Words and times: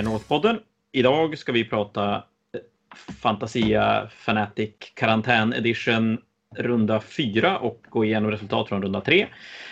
North-podden. 0.00 0.58
Idag 0.92 1.38
ska 1.38 1.52
vi 1.52 1.64
prata 1.64 2.14
eh, 2.14 2.60
Fantasia 3.22 4.08
Fanatic 4.08 4.74
Karantän 4.94 5.52
Edition 5.52 6.18
runda 6.56 7.00
4 7.00 7.58
och 7.58 7.86
gå 7.88 8.04
igenom 8.04 8.30
resultat 8.30 8.68
från 8.68 8.82
runda 8.82 9.00
3. 9.00 9.26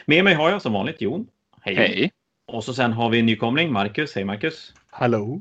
Med 0.06 0.24
mig 0.24 0.34
har 0.34 0.50
jag 0.50 0.62
som 0.62 0.72
vanligt 0.72 1.00
Jon. 1.00 1.26
Hej. 1.60 1.74
Hej. 1.74 2.10
Och 2.46 2.64
så 2.64 2.74
sen 2.74 2.92
har 2.92 3.10
vi 3.10 3.18
en 3.18 3.26
nykomling, 3.26 3.72
Marcus. 3.72 4.14
Hej 4.14 4.24
Marcus. 4.24 4.74
Hallå. 4.90 5.40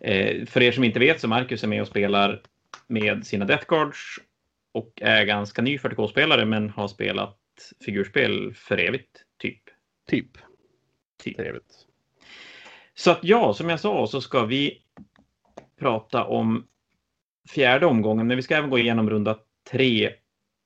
Eh, 0.00 0.46
för 0.46 0.62
er 0.62 0.72
som 0.72 0.84
inte 0.84 0.98
vet 0.98 1.20
så 1.20 1.28
Marcus 1.28 1.62
är 1.62 1.68
med 1.68 1.80
och 1.80 1.88
spelar 1.88 2.40
med 2.86 3.26
sina 3.26 3.44
Death 3.44 3.64
Guards 3.68 3.98
och 4.72 4.92
är 5.02 5.24
ganska 5.24 5.62
ny 5.62 5.78
40K-spelare 5.78 6.44
men 6.44 6.70
har 6.70 6.88
spelat 6.88 7.38
figurspel 7.84 8.54
för 8.54 8.78
evigt, 8.78 9.24
typ. 9.38 9.62
Typ. 10.08 10.38
typ. 11.22 11.36
Trevligt. 11.36 11.87
Så 12.98 13.10
att 13.10 13.18
ja, 13.22 13.54
som 13.54 13.68
jag 13.68 13.80
sa 13.80 14.06
så 14.06 14.20
ska 14.20 14.44
vi 14.44 14.82
prata 15.78 16.24
om 16.24 16.66
fjärde 17.48 17.86
omgången, 17.86 18.26
men 18.26 18.36
vi 18.36 18.42
ska 18.42 18.56
även 18.56 18.70
gå 18.70 18.78
igenom 18.78 19.10
runda 19.10 19.38
tre 19.70 20.12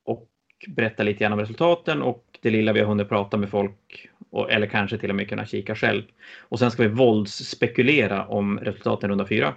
och 0.04 0.28
berätta 0.68 1.02
lite 1.02 1.20
grann 1.20 1.32
om 1.32 1.38
resultaten 1.38 2.02
och 2.02 2.38
det 2.42 2.50
lilla 2.50 2.72
vi 2.72 2.80
har 2.80 2.86
hunnit 2.86 3.08
prata 3.08 3.36
med 3.36 3.50
folk 3.50 4.08
och, 4.30 4.50
eller 4.50 4.66
kanske 4.66 4.98
till 4.98 5.10
och 5.10 5.16
med 5.16 5.28
kunna 5.28 5.46
kika 5.46 5.74
själv. 5.74 6.02
Och 6.38 6.58
sen 6.58 6.70
ska 6.70 6.82
vi 6.82 6.88
våldsspekulera 6.88 8.26
om 8.26 8.58
resultaten 8.58 9.10
runda 9.10 9.26
fyra. 9.26 9.54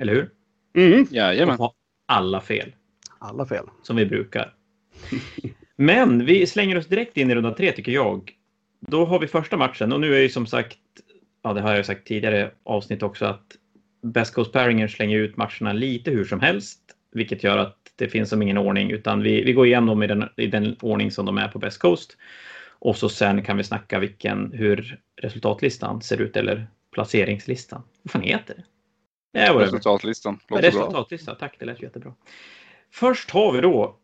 Eller 0.00 0.14
hur? 0.14 0.30
Mm, 0.76 1.06
jajamän. 1.10 1.54
Och 1.54 1.60
ha 1.60 1.74
alla 2.06 2.40
fel. 2.40 2.74
Alla 3.18 3.46
fel. 3.46 3.66
Som 3.82 3.96
vi 3.96 4.06
brukar. 4.06 4.54
Men 5.76 6.26
vi 6.26 6.46
slänger 6.46 6.78
oss 6.78 6.86
direkt 6.86 7.16
in 7.16 7.30
i 7.30 7.34
runda 7.34 7.54
tre 7.54 7.72
tycker 7.72 7.92
jag. 7.92 8.39
Då 8.80 9.04
har 9.04 9.18
vi 9.18 9.26
första 9.26 9.56
matchen 9.56 9.92
och 9.92 10.00
nu 10.00 10.14
är 10.14 10.20
ju 10.20 10.28
som 10.28 10.46
sagt, 10.46 10.78
ja 11.42 11.52
det 11.52 11.60
har 11.60 11.74
jag 11.74 11.86
sagt 11.86 12.06
tidigare 12.06 12.50
avsnitt 12.64 13.02
också, 13.02 13.24
att 13.24 13.56
Best 14.02 14.34
Coast 14.34 14.52
Paringer 14.52 14.88
slänger 14.88 15.18
ut 15.18 15.36
matcherna 15.36 15.72
lite 15.72 16.10
hur 16.10 16.24
som 16.24 16.40
helst, 16.40 16.80
vilket 17.12 17.44
gör 17.44 17.58
att 17.58 17.76
det 17.96 18.08
finns 18.08 18.30
som 18.30 18.42
ingen 18.42 18.58
ordning, 18.58 18.90
utan 18.90 19.22
vi, 19.22 19.44
vi 19.44 19.52
går 19.52 19.66
igenom 19.66 19.86
dem 19.86 20.02
i 20.02 20.06
den, 20.06 20.28
i 20.36 20.46
den 20.46 20.76
ordning 20.80 21.10
som 21.10 21.26
de 21.26 21.38
är 21.38 21.48
på 21.48 21.58
Best 21.58 21.78
Coast. 21.78 22.16
Och 22.78 22.96
så 22.96 23.08
sen 23.08 23.44
kan 23.44 23.56
vi 23.56 23.64
snacka 23.64 23.98
vilken, 23.98 24.52
hur 24.52 25.00
resultatlistan 25.22 26.02
ser 26.02 26.20
ut 26.20 26.36
eller 26.36 26.66
placeringslistan. 26.90 27.82
Vad 28.02 28.12
fan 28.12 28.22
heter 28.22 28.54
det? 28.54 28.64
Ja, 29.40 29.60
resultatlistan. 29.60 30.38
Låter 30.48 30.62
resultatlistan, 30.62 31.36
tack 31.40 31.56
det 31.58 31.64
lät 31.64 31.82
jättebra. 31.82 32.14
Först 32.92 33.30
har 33.30 33.52
vi 33.52 33.60
då 33.60 33.99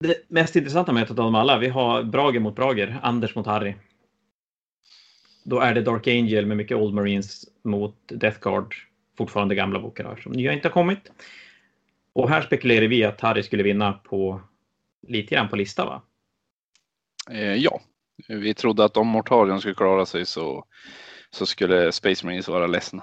det 0.00 0.24
mest 0.28 0.56
intressanta 0.56 0.92
mötet 0.92 1.10
av 1.10 1.16
dem 1.16 1.34
alla. 1.34 1.58
Vi 1.58 1.68
har 1.68 2.02
Brager 2.02 2.40
mot 2.40 2.56
Brager, 2.56 3.00
Anders 3.02 3.34
mot 3.34 3.46
Harry. 3.46 3.74
Då 5.44 5.60
är 5.60 5.74
det 5.74 5.82
Dark 5.82 6.06
Angel 6.06 6.46
med 6.46 6.56
mycket 6.56 6.76
Old 6.76 6.94
Marines 6.94 7.44
mot 7.62 7.96
Death 8.06 8.40
Guard, 8.40 8.74
fortfarande 9.16 9.54
gamla 9.54 9.80
bokar 9.80 10.20
som 10.22 10.32
nya 10.32 10.52
inte 10.52 10.68
har 10.68 10.72
kommit. 10.72 11.12
Och 12.12 12.28
här 12.28 12.42
spekulerar 12.42 12.86
vi 12.86 13.04
att 13.04 13.20
Harry 13.20 13.42
skulle 13.42 13.62
vinna 13.62 13.92
på 13.92 14.40
lite 15.06 15.34
grann 15.34 15.48
på 15.48 15.56
lista 15.56 15.84
va? 15.84 16.02
Eh, 17.30 17.54
ja, 17.54 17.80
vi 18.28 18.54
trodde 18.54 18.84
att 18.84 18.96
om 18.96 19.06
Mortarion 19.06 19.60
skulle 19.60 19.74
klara 19.74 20.06
sig 20.06 20.26
så, 20.26 20.64
så 21.30 21.46
skulle 21.46 21.92
Space 21.92 22.26
Marines 22.26 22.48
vara 22.48 22.66
ledsna. 22.66 23.02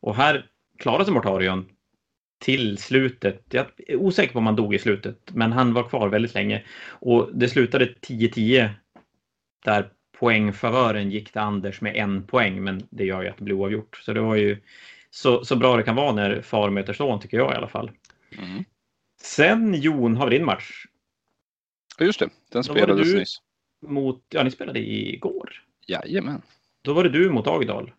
Och 0.00 0.16
här 0.16 0.50
klarade 0.78 1.04
sig 1.04 1.14
Mortarion 1.14 1.73
till 2.44 2.78
slutet. 2.78 3.42
Jag 3.50 3.66
är 3.86 3.96
osäker 3.96 4.32
på 4.32 4.38
om 4.38 4.46
han 4.46 4.56
dog 4.56 4.74
i 4.74 4.78
slutet, 4.78 5.30
men 5.34 5.52
han 5.52 5.74
var 5.74 5.88
kvar 5.88 6.08
väldigt 6.08 6.34
länge. 6.34 6.64
Och 6.88 7.30
det 7.34 7.48
slutade 7.48 7.94
10-10 8.00 8.70
där 9.64 9.90
poängfavören 10.18 11.10
gick 11.10 11.32
till 11.32 11.40
Anders 11.40 11.80
med 11.80 11.96
en 11.96 12.26
poäng, 12.26 12.64
men 12.64 12.82
det 12.90 13.04
gör 13.04 13.22
ju 13.22 13.28
att 13.28 13.36
det 13.36 13.44
blir 13.44 13.54
oavgjort. 13.54 13.96
Så 14.02 14.12
det 14.12 14.20
var 14.20 14.34
ju 14.34 14.62
så, 15.10 15.44
så 15.44 15.56
bra 15.56 15.76
det 15.76 15.82
kan 15.82 15.96
vara 15.96 16.12
när 16.12 16.42
far 16.42 16.70
möter 16.70 16.92
son, 16.92 17.20
tycker 17.20 17.36
jag 17.36 17.52
i 17.52 17.56
alla 17.56 17.68
fall. 17.68 17.90
Mm. 18.38 18.64
Sen 19.20 19.74
Jon 19.74 20.16
har 20.16 20.30
vi 20.30 20.38
din 20.38 20.46
match. 20.46 20.84
Just 22.00 22.20
det, 22.20 22.28
den 22.52 22.64
spelades 22.64 23.12
du 23.12 23.18
nyss. 23.18 23.38
Mot, 23.86 24.24
ja, 24.28 24.42
ni 24.42 24.50
spelade 24.50 24.78
igår. 24.78 25.64
Jajamän. 25.86 26.42
Då 26.82 26.92
var 26.92 27.04
det 27.04 27.10
du 27.10 27.30
mot 27.30 27.46
Agdal. 27.46 27.92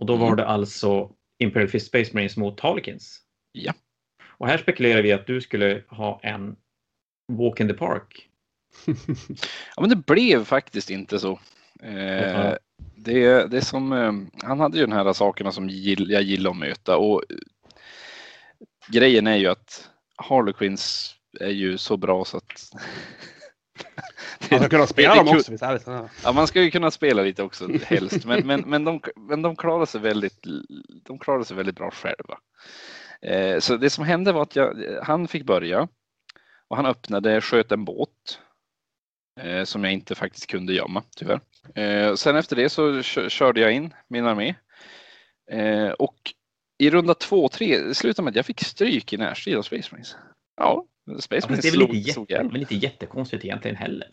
Och 0.00 0.06
då 0.06 0.14
mm. 0.14 0.26
var 0.26 0.36
det 0.36 0.46
alltså 0.46 1.10
Imperial 1.38 1.68
Fist 1.68 1.86
Space 1.86 2.10
Marines 2.14 2.36
mot 2.36 2.60
Harlequins. 2.60 3.20
Ja. 3.52 3.72
Och 4.38 4.48
här 4.48 4.58
spekulerar 4.58 5.02
vi 5.02 5.12
att 5.12 5.26
du 5.26 5.40
skulle 5.40 5.82
ha 5.88 6.20
en 6.22 6.56
Walk 7.32 7.60
in 7.60 7.68
the 7.68 7.74
Park. 7.74 8.28
ja, 9.76 9.80
men 9.80 9.90
det 9.90 9.96
blev 9.96 10.44
faktiskt 10.44 10.90
inte 10.90 11.18
så. 11.18 11.38
Eh, 11.82 12.54
det, 12.96 13.50
det 13.50 13.60
som, 13.60 13.92
eh, 13.92 14.12
han 14.48 14.60
hade 14.60 14.78
ju 14.78 14.86
den 14.86 14.96
här 14.96 15.12
sakerna 15.12 15.52
som 15.52 15.68
gill, 15.68 16.10
jag 16.10 16.22
gillar 16.22 16.50
att 16.50 16.56
möta 16.56 16.96
och 16.96 17.22
eh, 17.30 17.36
grejen 18.88 19.26
är 19.26 19.36
ju 19.36 19.46
att 19.46 19.90
Harlequins 20.16 21.14
är 21.40 21.50
ju 21.50 21.78
så 21.78 21.96
bra 21.96 22.24
så 22.24 22.36
att 22.36 22.72
man 24.50 24.60
ska 24.60 24.68
kunna 24.68 24.86
spela 24.86 25.14
dem 25.14 25.28
också. 25.28 25.52
Ja, 26.24 26.32
man 26.32 26.46
ska 26.46 26.62
ju 26.62 26.70
kunna 26.70 26.90
spela 26.90 27.22
lite 27.22 27.42
också 27.42 27.68
helst, 27.86 28.24
men, 28.24 28.46
men, 28.46 28.60
men, 28.60 28.84
de, 28.84 29.00
men 29.16 29.42
de 29.42 29.56
klarar 29.56 29.86
sig 29.86 30.00
väldigt. 30.00 30.46
De 31.04 31.18
klarar 31.18 31.44
sig 31.44 31.56
väldigt 31.56 31.76
bra 31.76 31.90
själva. 31.90 32.38
Eh, 33.22 33.58
så 33.58 33.76
det 33.76 33.90
som 33.90 34.04
hände 34.04 34.32
var 34.32 34.42
att 34.42 34.56
jag, 34.56 34.98
han 35.02 35.28
fick 35.28 35.44
börja 35.44 35.88
och 36.68 36.76
han 36.76 36.86
öppnade, 36.86 37.40
sköt 37.40 37.72
en 37.72 37.84
båt 37.84 38.40
eh, 39.40 39.64
som 39.64 39.84
jag 39.84 39.92
inte 39.92 40.14
faktiskt 40.14 40.46
kunde 40.46 40.72
gömma 40.72 41.02
tyvärr. 41.16 41.40
Eh, 41.74 42.14
sen 42.14 42.36
efter 42.36 42.56
det 42.56 42.68
så 42.68 43.02
körde 43.02 43.60
jag 43.60 43.72
in 43.72 43.94
min 44.08 44.26
armé 44.26 44.54
och 45.98 46.16
i 46.78 46.90
runda 46.90 47.14
två 47.14 47.44
och 47.44 47.52
tre 47.52 47.94
slutade 47.94 48.24
med 48.24 48.30
att 48.30 48.36
jag 48.36 48.46
fick 48.46 48.60
stryk 48.60 49.12
i 49.12 49.16
närstrid 49.16 49.56
av 49.56 49.62
Space 49.62 49.88
Marines. 49.92 50.16
Ja, 50.56 50.86
Space 51.18 51.48
Marines 51.48 51.64
ja, 51.64 51.70
det 51.70 51.76
är 51.76 51.86
väl 51.86 51.96
inte, 51.96 52.08
jätte, 52.08 52.48
väl 52.48 52.60
inte 52.60 52.74
jättekonstigt 52.74 53.44
egentligen 53.44 53.76
heller? 53.76 54.10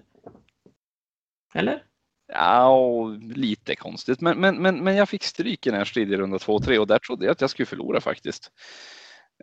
Eller? 1.54 1.84
Ja, 2.28 3.08
lite 3.22 3.76
konstigt, 3.76 4.22
men, 4.22 4.40
men, 4.40 4.62
men, 4.62 4.84
men 4.84 4.96
jag 4.96 5.10
fick 5.10 5.24
stryk 5.24 5.68
i 5.68 5.70
den 5.70 5.78
här 5.78 5.86
striden 5.86 6.14
i 6.14 6.18
runda 6.18 6.40
två 6.40 6.54
och 6.54 6.64
tre 6.64 6.80
och 6.80 6.88
där 6.88 7.00
trodde 7.00 7.26
jag 7.26 7.32
att 7.32 7.42
jag 7.42 7.50
skulle 7.50 7.66
förlora 7.66 8.02
faktiskt. 8.02 8.52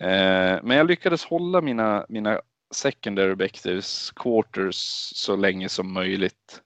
Eh, 0.00 0.59
men 0.62 0.76
jag 0.76 0.87
lyckades 0.87 1.25
hålla 1.25 1.60
mina, 1.60 2.06
mina 2.09 2.41
secondary 2.75 3.32
objectives, 3.32 4.10
quarters, 4.10 4.76
så 5.15 5.37
länge 5.37 5.69
som 5.69 5.93
möjligt 5.93 6.62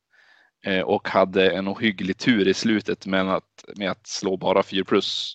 eh, 0.67 0.81
och 0.81 1.09
hade 1.09 1.51
en 1.51 1.69
ohygglig 1.69 2.19
tur 2.19 2.49
i 2.49 2.55
slutet 2.55 3.07
med 3.07 3.35
att, 3.35 3.65
med 3.77 3.91
att 3.91 4.07
slå 4.07 4.37
bara 4.37 4.63
4 4.63 4.85
plus 4.85 5.35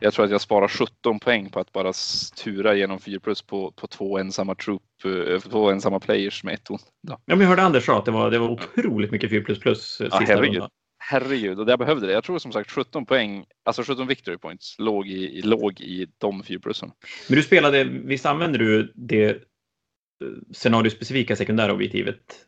jag 0.00 0.14
tror 0.14 0.24
att 0.24 0.30
jag 0.30 0.40
sparar 0.40 0.68
17 0.68 1.20
poäng 1.20 1.50
på 1.50 1.60
att 1.60 1.72
bara 1.72 1.92
tura 2.36 2.74
genom 2.74 3.00
4 3.00 3.20
plus 3.20 3.42
på, 3.42 3.72
på 3.72 3.86
två 3.86 4.18
ensamma 4.18 4.54
troop, 4.54 4.82
eh, 5.04 5.38
två 5.38 5.70
ensamma 5.70 6.00
players 6.00 6.44
med 6.44 6.54
ett 6.54 6.68
Ja, 7.00 7.18
men 7.26 7.40
jag 7.40 7.48
hörde 7.48 7.62
Anders 7.62 7.86
sa 7.86 7.98
att 7.98 8.04
det 8.04 8.10
var, 8.10 8.30
det 8.30 8.38
var 8.38 8.48
otroligt 8.48 9.10
mycket 9.10 9.30
4 9.30 9.44
plus 9.44 9.58
plus. 9.58 10.00
Ja, 10.00 10.20
herregud. 10.26 10.62
Herregud, 11.00 11.60
och 11.60 11.70
jag 11.70 11.78
behövde 11.78 12.06
det. 12.06 12.12
Jag 12.12 12.24
tror 12.24 12.38
som 12.38 12.52
sagt 12.52 12.70
17 12.70 13.06
poäng, 13.06 13.44
alltså 13.64 13.82
17 13.82 14.06
victory 14.06 14.38
points 14.38 14.76
låg 14.78 15.08
i, 15.08 15.42
låg 15.42 15.80
i 15.80 16.06
de 16.18 16.42
4 16.42 16.58
plussen. 16.58 16.90
Men 17.28 17.36
du 17.36 17.42
spelade, 17.42 17.84
visst 17.84 18.26
använder 18.26 18.58
du 18.58 18.92
det 18.94 19.30
eh, 19.30 19.36
scenariospecifika 20.52 21.36
sekundära 21.36 21.72
objektivet 21.72 22.46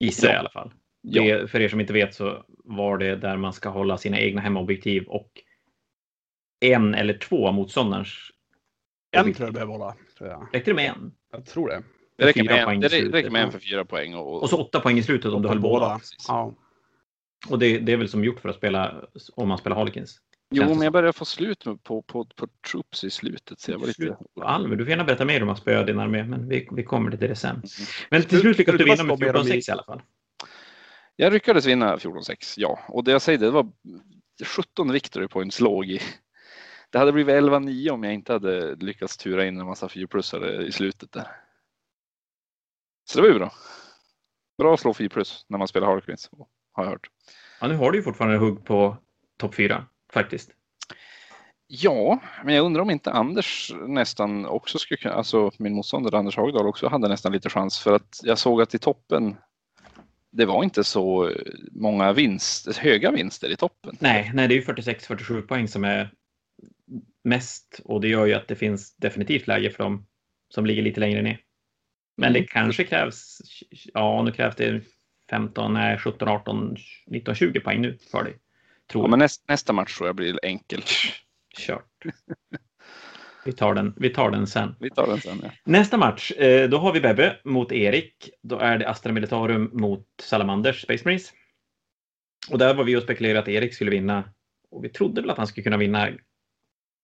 i 0.00 0.10
sig 0.10 0.28
ja. 0.28 0.34
i 0.34 0.38
alla 0.38 0.50
fall? 0.50 0.72
Det, 1.02 1.20
ja. 1.20 1.46
För 1.46 1.60
er 1.60 1.68
som 1.68 1.80
inte 1.80 1.92
vet 1.92 2.14
så 2.14 2.44
var 2.64 2.98
det 2.98 3.16
där 3.16 3.36
man 3.36 3.52
ska 3.52 3.68
hålla 3.68 3.98
sina 3.98 4.20
egna 4.20 4.40
hemobjektiv 4.40 5.04
och 5.04 5.30
en 6.72 6.94
eller 6.94 7.18
två 7.18 7.52
motståndarens. 7.52 8.08
En 9.16 9.34
tror 9.34 9.46
jag 9.46 9.48
det 9.48 9.52
behöver 9.52 9.78
vara. 9.78 9.94
Räcker 10.52 10.70
det 10.70 10.74
med 10.74 10.90
en? 10.90 11.12
Jag 11.32 11.46
tror 11.46 11.68
det. 11.68 11.82
Det 12.18 12.26
räcker, 12.26 12.44
med 12.44 12.68
en, 12.68 12.80
det 12.80 12.88
räcker 12.88 13.30
med 13.30 13.42
en 13.42 13.52
för 13.52 13.58
fyra 13.58 13.84
poäng. 13.84 14.14
Och, 14.14 14.42
och 14.42 14.50
så 14.50 14.62
åtta 14.62 14.80
poäng 14.80 14.98
i 14.98 15.02
slutet 15.02 15.32
om 15.32 15.42
du 15.42 15.48
höll 15.48 15.60
båda. 15.60 16.00
Ja. 16.28 16.54
Och 17.48 17.58
det, 17.58 17.78
det, 17.78 17.92
är 17.92 17.96
väl 17.96 18.08
som 18.08 18.24
gjort 18.24 18.40
för 18.40 18.48
att 18.48 18.56
spela 18.56 19.04
om 19.34 19.48
man 19.48 19.58
spelar 19.58 19.76
Harlequins? 19.76 20.20
Jo, 20.50 20.68
men 20.68 20.80
jag 20.80 20.92
börjar 20.92 21.12
få 21.12 21.24
slut 21.24 21.64
på, 21.64 22.02
på, 22.02 22.24
på 22.36 22.48
troops 22.70 23.04
i 23.04 23.10
slutet. 23.10 23.60
Så 23.60 23.70
jag 23.70 23.78
var 23.78 23.86
lite... 23.86 24.16
Almer, 24.40 24.76
du 24.76 24.84
får 24.84 24.90
gärna 24.90 25.04
berätta 25.04 25.24
mer 25.24 25.42
om 25.42 25.48
att 25.48 25.58
spöa 25.58 25.84
din 25.84 25.98
armé, 25.98 26.24
men 26.24 26.48
vi, 26.48 26.68
vi 26.72 26.82
kommer 26.82 27.10
till 27.10 27.28
det 27.28 27.36
sen. 27.36 27.50
Mm. 27.50 27.64
Men 28.10 28.22
till 28.22 28.40
slut 28.40 28.58
lyckades 28.58 28.78
du 28.78 28.84
vinna 28.84 29.04
med 29.04 29.18
14-6 29.18 29.68
i 29.68 29.72
alla 29.72 29.84
fall. 29.84 30.02
Jag 31.16 31.32
lyckades 31.32 31.66
vinna 31.66 31.96
14-6, 31.96 32.54
ja. 32.56 32.78
Och 32.88 33.04
det 33.04 33.12
jag 33.12 33.22
säger, 33.22 33.38
det 33.38 33.50
var 33.50 33.72
17 34.44 34.92
victory 34.92 35.28
points 35.28 35.60
låg 35.60 35.84
i, 35.84 36.00
det 36.94 36.98
hade 36.98 37.12
blivit 37.12 37.34
11-9 37.34 37.90
om 37.90 38.04
jag 38.04 38.14
inte 38.14 38.32
hade 38.32 38.74
lyckats 38.74 39.16
tura 39.16 39.46
in 39.46 39.60
en 39.60 39.66
massa 39.66 39.86
4-plussare 39.86 40.62
i 40.62 40.72
slutet 40.72 41.12
där. 41.12 41.26
Så 43.04 43.18
det 43.18 43.22
var 43.22 43.32
ju 43.32 43.38
bra. 43.38 43.52
Bra 44.58 44.74
att 44.74 44.80
slå 44.80 44.94
4 44.94 45.08
plus 45.08 45.46
när 45.48 45.58
man 45.58 45.68
spelar 45.68 45.86
Harlequins, 45.86 46.30
har 46.72 46.84
jag 46.84 46.90
hört. 46.90 47.06
Ja, 47.60 47.66
nu 47.66 47.76
har 47.76 47.90
du 47.90 47.98
ju 47.98 48.02
fortfarande 48.02 48.38
hugg 48.38 48.64
på 48.64 48.96
topp 49.38 49.54
4 49.54 49.86
faktiskt. 50.12 50.50
Ja, 51.66 52.20
men 52.44 52.54
jag 52.54 52.66
undrar 52.66 52.82
om 52.82 52.90
inte 52.90 53.12
Anders 53.12 53.72
nästan 53.86 54.46
också 54.46 54.78
skulle 54.78 54.98
kunna, 54.98 55.14
alltså 55.14 55.50
min 55.58 55.74
motståndare 55.74 56.18
Anders 56.18 56.36
Hagdahl 56.36 56.66
också 56.66 56.88
hade 56.88 57.08
nästan 57.08 57.32
lite 57.32 57.50
chans 57.50 57.78
för 57.78 57.92
att 57.92 58.20
jag 58.22 58.38
såg 58.38 58.62
att 58.62 58.74
i 58.74 58.78
toppen 58.78 59.36
det 60.30 60.46
var 60.46 60.64
inte 60.64 60.84
så 60.84 61.32
många 61.72 62.12
vinst, 62.12 62.76
höga 62.76 63.10
vinster 63.10 63.50
i 63.50 63.56
toppen. 63.56 63.96
Nej, 64.00 64.30
nej 64.34 64.48
det 64.48 64.54
är 64.54 64.56
ju 64.56 64.64
46-47 64.64 65.42
poäng 65.42 65.68
som 65.68 65.84
är 65.84 66.10
mest 67.24 67.80
och 67.84 68.00
det 68.00 68.08
gör 68.08 68.26
ju 68.26 68.34
att 68.34 68.48
det 68.48 68.56
finns 68.56 68.96
definitivt 68.96 69.46
läge 69.46 69.70
för 69.70 69.84
dem 69.84 70.06
som 70.48 70.66
ligger 70.66 70.82
lite 70.82 71.00
längre 71.00 71.22
ner. 71.22 71.40
Men 72.16 72.32
det 72.32 72.42
kanske 72.42 72.84
krävs, 72.84 73.38
ja 73.94 74.22
nu 74.22 74.32
krävs 74.32 74.56
det 74.56 74.82
15, 75.30 75.74
nej, 75.74 75.98
17, 75.98 76.28
18, 76.28 76.76
19, 77.06 77.34
20 77.34 77.60
poäng 77.60 77.80
nu 77.80 77.98
för 78.10 78.24
dig. 78.24 78.38
Tror 78.90 79.04
Ja, 79.04 79.08
men 79.08 79.18
näst, 79.18 79.48
nästa 79.48 79.72
match 79.72 79.96
tror 79.96 80.08
jag 80.08 80.16
blir 80.16 80.38
enkel. 80.42 80.82
Kört. 81.58 82.04
Vi 83.44 83.52
tar 83.52 83.74
den, 83.74 83.94
vi 83.96 84.10
tar 84.10 84.30
den 84.30 84.46
sen. 84.46 84.74
Vi 84.80 84.90
tar 84.90 85.06
den 85.06 85.20
sen. 85.20 85.40
Ja. 85.42 85.50
Nästa 85.64 85.96
match, 85.96 86.30
eh, 86.30 86.68
då 86.68 86.78
har 86.78 86.92
vi 86.92 87.00
Bebbe 87.00 87.40
mot 87.44 87.72
Erik. 87.72 88.30
Då 88.42 88.58
är 88.58 88.78
det 88.78 88.88
Astra 88.88 89.12
Militarum 89.12 89.70
mot 89.72 90.06
Salamanders 90.22 90.82
Space 90.82 91.04
Marines. 91.04 91.32
Och 92.50 92.58
där 92.58 92.74
var 92.74 92.84
vi 92.84 92.96
och 92.96 93.02
spekulerade 93.02 93.40
att 93.40 93.48
Erik 93.48 93.74
skulle 93.74 93.90
vinna. 93.90 94.24
Och 94.70 94.84
vi 94.84 94.88
trodde 94.88 95.20
väl 95.20 95.30
att 95.30 95.38
han 95.38 95.46
skulle 95.46 95.64
kunna 95.64 95.76
vinna. 95.76 96.08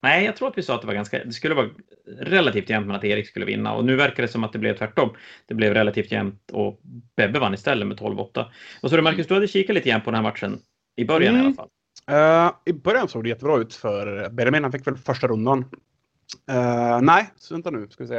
Nej, 0.03 0.25
jag 0.25 0.37
tror 0.37 0.49
att 0.49 0.59
vi 0.59 0.63
sa 0.63 0.75
att 0.75 0.81
det 0.81 0.87
var 0.87 0.95
ganska, 0.95 1.25
det 1.25 1.33
skulle 1.33 1.55
vara 1.55 1.69
relativt 2.19 2.71
jämnt 2.71 2.87
men 2.87 2.97
att 2.97 3.05
Erik 3.05 3.27
skulle 3.27 3.47
vinna. 3.47 3.75
Och 3.75 3.85
nu 3.85 3.97
verkar 3.97 4.23
det 4.23 4.29
som 4.29 4.45
att 4.45 4.53
det 4.53 4.59
blev 4.59 4.77
tvärtom. 4.77 5.11
Det 5.47 5.55
blev 5.55 5.75
relativt 5.75 6.13
jämnt 6.13 6.51
och 6.53 6.81
Bebbe 7.17 7.39
vann 7.39 7.55
istället 7.55 7.89
med 7.89 7.99
12-8. 7.99 8.45
Och 8.81 8.91
så 8.91 8.97
du 8.97 9.03
Marcus, 9.03 9.27
du 9.27 9.35
hade 9.35 9.49
kikat 9.49 9.75
lite 9.75 9.89
grann 9.89 10.01
på 10.01 10.11
den 10.11 10.15
här 10.15 10.31
matchen 10.31 10.59
i 10.97 11.05
början 11.05 11.35
Mm. 11.35 11.43
i 11.43 11.47
alla 11.47 11.55
fall. 11.55 11.69
Eh, 12.11 12.53
I 12.65 12.73
början 12.73 13.09
såg 13.09 13.25
det 13.25 13.29
jättebra 13.29 13.57
ut 13.57 13.75
för 13.75 14.31
Benjamin. 14.31 14.63
Han 14.63 14.73
fick 14.73 14.87
väl 14.87 14.97
första 14.97 15.27
rundan. 15.27 15.65
Eh, 16.51 17.01
nej, 17.01 17.31
så 17.37 17.55
vänta 17.55 17.71
nu 17.71 17.89
ska 17.91 18.05
vi 18.05 18.09
se. 18.09 18.17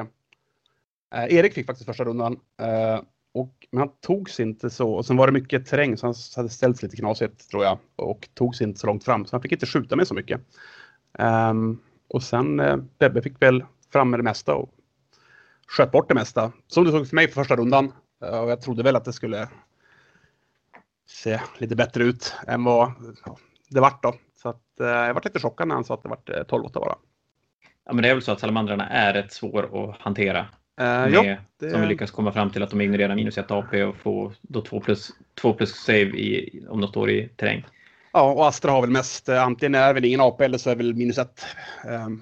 Eh, 1.16 1.36
Erik 1.38 1.54
fick 1.54 1.66
faktiskt 1.66 1.86
första 1.86 2.04
rundan. 2.04 2.40
Och, 3.34 3.68
men 3.72 3.80
han 3.80 3.90
togs 4.02 4.40
inte 4.40 4.70
så. 4.70 4.92
Och 4.92 5.06
sen 5.06 5.18
var 5.18 5.28
det 5.28 5.34
mycket 5.34 5.66
terräng 5.66 5.98
så 5.98 6.08
han 6.08 6.16
hade 6.36 6.50
ställts 6.50 6.84
lite 6.84 6.96
knasigt 6.98 7.50
tror 7.50 7.64
jag. 7.64 7.78
Och 7.96 8.30
togs 8.34 8.62
inte 8.62 8.80
så 8.80 8.88
långt 8.88 9.04
fram 9.04 9.26
så 9.26 9.36
han 9.36 9.42
fick 9.42 9.52
inte 9.52 9.66
skjuta 9.66 9.96
med 9.96 10.08
så 10.08 10.14
mycket. 10.14 10.42
Ehm, 11.20 11.80
och 12.10 12.24
sen 12.24 12.60
eh, 12.60 12.78
Bebbe 13.00 13.22
fick 13.22 13.42
väl 13.42 13.64
fram 13.92 14.10
med 14.10 14.20
det 14.20 14.24
mesta 14.24 14.56
och 14.56 14.70
sköt 15.68 15.92
bort 15.92 16.08
det 16.08 16.14
mesta. 16.16 16.52
Som 16.68 16.84
det 16.86 16.92
såg 16.92 17.08
för 17.08 17.16
mig 17.16 17.28
för 17.28 17.34
första 17.34 17.56
rundan. 17.56 17.92
Eh, 18.24 18.40
och 18.40 18.52
jag 18.52 18.62
trodde 18.62 18.84
väl 18.84 18.96
att 18.96 19.06
det 19.06 19.14
skulle 19.14 19.48
se 21.08 21.40
lite 21.58 21.76
bättre 21.76 22.04
ut 22.04 22.36
än 22.48 22.64
vad 22.64 22.92
det 23.70 23.80
vart 23.80 24.04
då. 24.04 24.16
Så 24.42 24.50
att, 24.50 24.80
eh, 24.80 24.88
jag 24.88 25.14
vart 25.14 25.26
lite 25.26 25.40
chockad 25.40 25.68
när 25.68 25.76
han 25.76 25.84
sa 25.84 25.94
att 25.94 26.04
det 26.04 26.10
vart 26.10 26.30
eh, 26.30 26.44
12-8 26.44 26.74
bara. 26.74 26.96
Ja, 27.86 27.94
men 27.94 28.04
det 28.04 28.10
är 28.10 28.14
väl 28.14 28.22
så 28.24 28.32
att 28.32 28.40
salamandrarna 28.40 28.90
är 28.90 29.14
rätt 29.14 29.32
svår 29.34 29.90
att 29.90 29.98
hantera. 30.02 30.40
Eh, 30.40 30.46
Med, 30.86 31.12
ja, 31.14 31.36
det- 31.60 31.72
Som 31.72 31.82
vi 31.82 31.88
lyckas 31.88 32.12
komma 32.12 32.32
fram 32.32 32.50
till 32.50 32.64
att 32.64 32.70
de 32.70 32.82
ignorerar 32.82 33.16
minus 33.16 33.38
1 33.38 33.52
AP 33.52 33.84
och 33.84 33.96
får 33.96 34.34
då 34.42 34.62
2 34.62 34.80
plus, 34.80 35.12
2 35.42 35.54
plus 35.54 35.76
save 35.76 36.00
i, 36.00 36.66
om 36.70 36.82
de 36.82 36.88
står 36.90 37.10
i 37.10 37.28
terräng. 37.36 37.66
Ja, 38.14 38.32
och 38.32 38.48
Astra 38.48 38.72
har 38.72 38.82
väl 38.82 38.90
mest, 38.90 39.30
eh, 39.30 39.44
antingen 39.44 39.76
är 39.76 39.94
väl 39.94 40.06
ingen 40.06 40.22
AP 40.22 40.46
eller 40.46 40.58
så 40.58 40.70
är 40.70 40.76
väl 40.76 40.94
minus 40.94 41.18
1. 41.18 41.46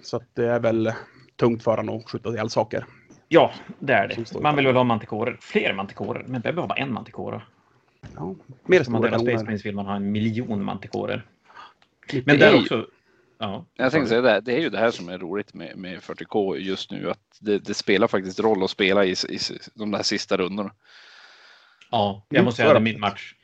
så 0.03 0.17
att 0.17 0.35
det 0.35 0.45
är 0.45 0.59
väl 0.59 0.93
tungt 1.35 1.63
för 1.63 1.77
honom 1.77 1.97
att 1.97 2.09
skjuta 2.09 2.29
ihjäl 2.29 2.49
saker. 2.49 2.85
Ja, 3.27 3.51
det 3.79 3.93
är 3.93 4.07
det. 4.07 4.41
Man 4.41 4.55
vill 4.55 4.65
väl 4.65 4.75
ha 4.75 4.83
mantikorer, 4.83 5.37
fler 5.41 5.73
mantikorer, 5.73 6.23
men 6.27 6.41
har 6.45 6.51
bara 6.51 6.73
en 6.77 6.93
mantikora. 6.93 7.41
Ja, 8.15 8.35
mer 8.65 8.83
Som 8.83 8.93
man 8.93 9.01
delar 9.01 9.19
Space. 9.19 9.43
Marines 9.43 9.65
vill 9.65 9.75
man 9.75 9.85
ha 9.85 9.95
en 9.95 10.11
miljon 10.11 10.63
mantikorer. 10.63 11.25
Men 12.25 12.39
Det 12.39 12.45
är 12.45 12.59
också... 12.59 12.85
Ja, 13.41 13.65
Jag 13.75 13.91
tänkte 13.91 14.09
säga 14.09 14.21
det, 14.21 14.41
det 14.41 14.53
är 14.53 14.59
ju 14.59 14.69
det 14.69 14.77
här 14.77 14.91
som 14.91 15.09
är 15.09 15.17
roligt 15.17 15.53
med, 15.53 15.77
med 15.77 15.99
40K 15.99 16.55
just 16.57 16.91
nu, 16.91 17.09
att 17.11 17.19
det, 17.39 17.57
det 17.59 17.73
spelar 17.73 18.07
faktiskt 18.07 18.39
roll 18.39 18.63
att 18.63 18.69
spela 18.69 19.05
i, 19.05 19.11
i 19.11 19.39
de 19.73 19.91
där 19.91 20.03
sista 20.03 20.37
rundorna. 20.37 20.71
Ja, 21.91 22.25
jag 22.29 22.35
Mm, 22.37 22.45
måste 22.45 22.57
säga 22.61 22.69
det. 22.73 22.77
att 22.77 22.83
min 22.83 22.99
match. 22.99 23.35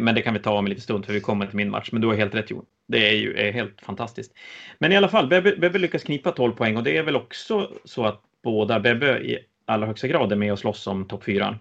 Men 0.00 0.14
det 0.14 0.22
kan 0.22 0.34
vi 0.34 0.40
ta 0.40 0.58
om 0.58 0.66
en 0.66 0.70
liten 0.70 0.82
stund 0.82 1.06
för 1.06 1.12
vi 1.12 1.20
kommer 1.20 1.46
till 1.46 1.56
min 1.56 1.70
match. 1.70 1.88
Men 1.92 2.00
du 2.00 2.08
har 2.08 2.14
helt 2.14 2.34
rätt 2.34 2.50
Jon. 2.50 2.66
Det 2.86 3.08
är 3.08 3.14
ju 3.14 3.36
är 3.36 3.52
helt 3.52 3.80
fantastiskt. 3.80 4.32
Men 4.78 4.92
i 4.92 4.96
alla 4.96 5.08
fall, 5.08 5.26
Bebbe, 5.26 5.56
Bebbe 5.56 5.78
lyckas 5.78 6.02
knipa 6.02 6.32
12 6.32 6.52
poäng 6.52 6.76
och 6.76 6.82
det 6.82 6.96
är 6.96 7.02
väl 7.02 7.16
också 7.16 7.70
så 7.84 8.04
att 8.04 8.22
båda 8.42 8.80
Bebbe 8.80 9.18
i 9.18 9.38
allra 9.64 9.86
högsta 9.86 10.08
grad 10.08 10.32
är 10.32 10.36
med 10.36 10.52
och 10.52 10.58
slåss 10.58 10.86
om 10.86 11.04
topp 11.04 11.24
4. 11.24 11.58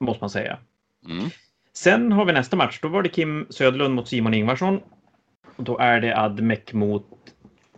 Måste 0.00 0.22
man 0.22 0.30
säga. 0.30 0.58
Mm. 1.08 1.30
Sen 1.72 2.12
har 2.12 2.24
vi 2.24 2.32
nästa 2.32 2.56
match. 2.56 2.78
Då 2.82 2.88
var 2.88 3.02
det 3.02 3.08
Kim 3.08 3.46
Söderlund 3.50 3.94
mot 3.94 4.08
Simon 4.08 4.34
Ingvarsson. 4.34 4.80
Och 5.56 5.64
då 5.64 5.78
är 5.78 6.00
det 6.00 6.18
Admec 6.18 6.72
mot 6.72 7.06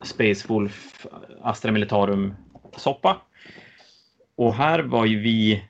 Space 0.02 0.49
Wolf 0.49 1.06
Astra 1.43 1.73
Militarum 1.73 2.35
Soppa. 2.76 3.23
Och 4.37 4.55
här 4.55 4.79
var 4.79 5.06
ju 5.06 5.20
vi... 5.20 5.64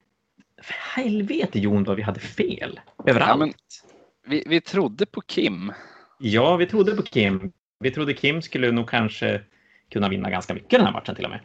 För 0.67 1.01
helvete 1.03 1.59
Jon 1.59 1.85
vad 1.85 1.97
vi 1.97 2.03
hade 2.03 2.21
fel. 2.21 2.81
Överallt. 3.07 3.31
Ja, 3.31 3.37
men- 3.37 3.53
Vi, 4.29 4.45
vi 4.47 4.61
trodde 4.61 5.07
på 5.07 5.21
Kim. 5.21 5.73
Ja, 6.19 6.57
vi 6.57 6.67
trodde 6.67 6.97
på 6.97 7.03
Kim. 7.03 7.53
Vi 7.81 7.91
trodde 7.91 8.15
Kim 8.15 8.43
skulle 8.43 8.71
nog 8.73 8.89
kanske 8.89 9.41
kunna 9.93 10.09
vinna 10.09 10.31
ganska 10.31 10.55
mycket 10.55 10.71
den 10.71 10.85
här 10.85 10.93
matchen 10.93 11.15
till 11.15 11.25
och 11.25 11.31
med. 11.31 11.41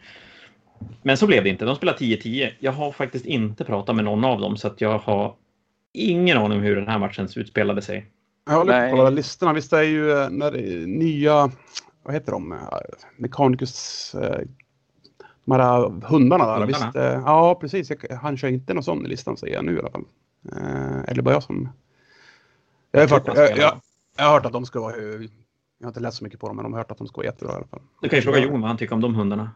Men 1.01 1.17
så 1.17 1.27
blev 1.27 1.43
det 1.43 1.49
inte. 1.49 1.65
De 1.65 1.75
spelar 1.75 1.93
10-10. 1.93 2.51
Jag 2.59 2.71
har 2.71 2.91
faktiskt 2.91 3.25
inte 3.25 3.63
pratat 3.65 3.95
med 3.95 4.05
någon 4.05 4.25
av 4.25 4.41
dem 4.41 4.57
så 4.57 4.67
att 4.67 4.81
jag 4.81 4.97
har 4.99 5.35
ingen 5.93 6.37
aning 6.37 6.57
om 6.57 6.63
hur 6.63 6.75
den 6.75 6.87
här 6.87 6.99
matchen 6.99 7.27
utspelade 7.35 7.81
sig. 7.81 8.05
Jag 8.45 8.53
håller 8.53 8.73
på 8.73 8.77
Nej. 8.79 8.91
att 8.91 8.97
kolla 8.97 9.09
listorna. 9.09 9.53
Visst 9.53 9.73
är 9.73 9.81
ju 9.81 10.11
eh, 10.11 10.29
när 10.29 10.51
det 10.51 10.59
är 10.59 10.87
nya, 10.87 11.51
vad 12.03 12.13
heter 12.13 12.31
de, 12.31 12.59
Mechanicus, 13.17 14.15
de 15.45 15.51
här 15.51 16.07
hundarna 16.07 16.45
där. 16.45 16.53
Hundarna? 16.53 16.65
Visst, 16.65 16.95
eh, 16.95 17.03
ja, 17.03 17.57
precis. 17.61 17.89
Jag, 17.89 18.17
han 18.17 18.37
kör 18.37 18.47
inte 18.47 18.73
någon 18.73 18.83
sån 18.83 19.05
i 19.05 19.09
listan 19.09 19.37
säger 19.37 19.55
jag 19.55 19.65
nu 19.65 19.75
i 19.75 19.79
alla 19.79 19.89
fall. 19.89 20.05
Eh, 20.51 21.01
eller 21.07 21.21
bara 21.21 21.33
jag 21.33 21.43
som... 21.43 21.69
Jag 22.91 23.01
har, 23.01 23.07
hört, 23.07 23.27
jag, 23.27 23.57
jag, 23.57 23.81
jag 24.17 24.25
har 24.25 24.33
hört 24.33 24.45
att 24.45 24.53
de 24.53 24.65
ska 24.65 24.81
vara... 24.81 24.95
Jag 24.97 25.85
har 25.85 25.87
inte 25.87 25.99
läst 25.99 26.17
så 26.17 26.23
mycket 26.23 26.39
på 26.39 26.47
dem, 26.47 26.55
men 26.55 26.63
de 26.63 26.73
har 26.73 26.79
hört 26.79 26.91
att 26.91 26.97
de 26.97 27.07
ska 27.07 27.17
vara 27.17 27.25
jättebra 27.25 27.53
i 27.53 27.55
alla 27.55 27.67
fall. 27.67 27.81
Du 28.01 28.09
kan 28.09 28.19
ju 28.19 28.23
fråga 28.23 28.39
Jon 28.39 28.61
vad 28.61 28.67
han 28.67 28.77
tycker 28.77 28.95
om 28.95 29.01
de 29.01 29.15
hundarna. 29.15 29.51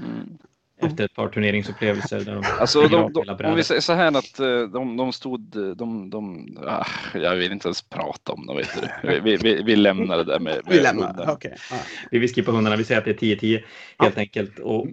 Mm. 0.00 0.38
Efter 0.82 1.04
ett 1.04 1.14
par 1.14 1.28
turneringsupplevelser. 1.28 2.20
Där 2.20 2.34
de 2.34 2.44
Alltså, 2.60 2.88
de, 2.88 3.12
de, 3.12 3.44
om 3.44 3.54
vi 3.56 3.64
säger 3.64 3.80
så 3.80 3.92
här 3.92 4.18
att 4.18 4.40
eh, 4.40 4.62
de, 4.62 4.96
de 4.96 5.12
stod, 5.12 5.40
de, 5.76 6.10
de, 6.10 6.48
ah, 6.66 6.86
jag 7.14 7.36
vill 7.36 7.52
inte 7.52 7.68
ens 7.68 7.82
prata 7.82 8.32
om 8.32 8.46
dem, 8.46 8.56
vet 8.56 8.68
du. 9.02 9.20
Vi, 9.20 9.36
vi, 9.36 9.62
vi, 9.62 9.76
lämnar 9.76 10.16
det 10.16 10.24
där 10.24 10.38
med, 10.38 10.54
med 10.54 10.62
Vi 10.68 10.80
lämnar. 10.80 11.06
hundarna. 11.06 11.32
Okej. 11.32 11.56
Ja. 11.70 11.76
Vi 12.10 12.18
vill 12.18 12.34
skippa 12.34 12.52
hundarna. 12.52 12.76
Vi 12.76 12.84
säger 12.84 13.00
att 13.00 13.04
det 13.04 13.22
är 13.22 13.36
10-10 13.36 13.64
helt 13.98 14.18
enkelt. 14.18 14.58
Och, 14.58 14.86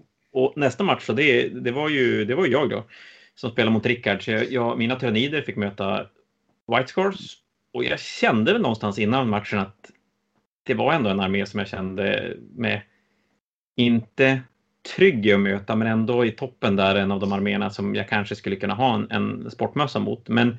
och 0.44 0.54
nästa 0.58 0.84
match, 0.84 1.04
så 1.06 1.14
det, 1.14 1.50
det, 1.50 1.72
var 1.72 1.90
ju, 1.90 2.26
det 2.26 2.36
var 2.36 2.46
ju 2.46 2.52
jag 2.52 2.70
då 2.70 2.84
som 3.36 3.52
spelade 3.52 3.74
mot 3.74 3.86
Rickard. 3.86 4.26
Så 4.26 4.32
jag, 4.32 4.52
jag, 4.52 4.78
mina 4.78 4.96
tyrannider 4.96 5.42
fick 5.42 5.56
möta 5.56 6.08
White 6.68 6.88
Scars. 6.88 7.38
Och 7.74 7.84
jag 7.84 8.00
kände 8.00 8.54
väl 8.54 8.62
någonstans 8.62 9.00
innan 9.00 9.30
matchen 9.30 9.60
att 9.60 9.92
det 10.64 10.74
var 10.74 10.94
ändå 10.94 11.10
en 11.10 11.20
armé 11.20 11.46
som 11.46 11.60
jag 11.60 11.68
kände 11.68 12.34
med 12.56 12.82
inte 13.76 14.42
trygg 14.96 15.26
i 15.26 15.34
att 15.34 15.40
möta, 15.40 15.76
men 15.76 15.88
ändå 15.88 16.26
i 16.26 16.32
toppen 16.32 16.76
där 16.76 16.96
en 16.96 17.12
av 17.12 17.20
de 17.20 17.34
arméerna 17.34 17.70
som 17.70 17.96
jag 17.96 18.10
kanske 18.10 18.36
skulle 18.36 18.56
kunna 18.56 18.74
ha 18.74 18.96
en, 18.96 19.12
en 19.12 19.52
sportmössa 19.52 20.00
mot. 20.00 20.30
Men 20.30 20.58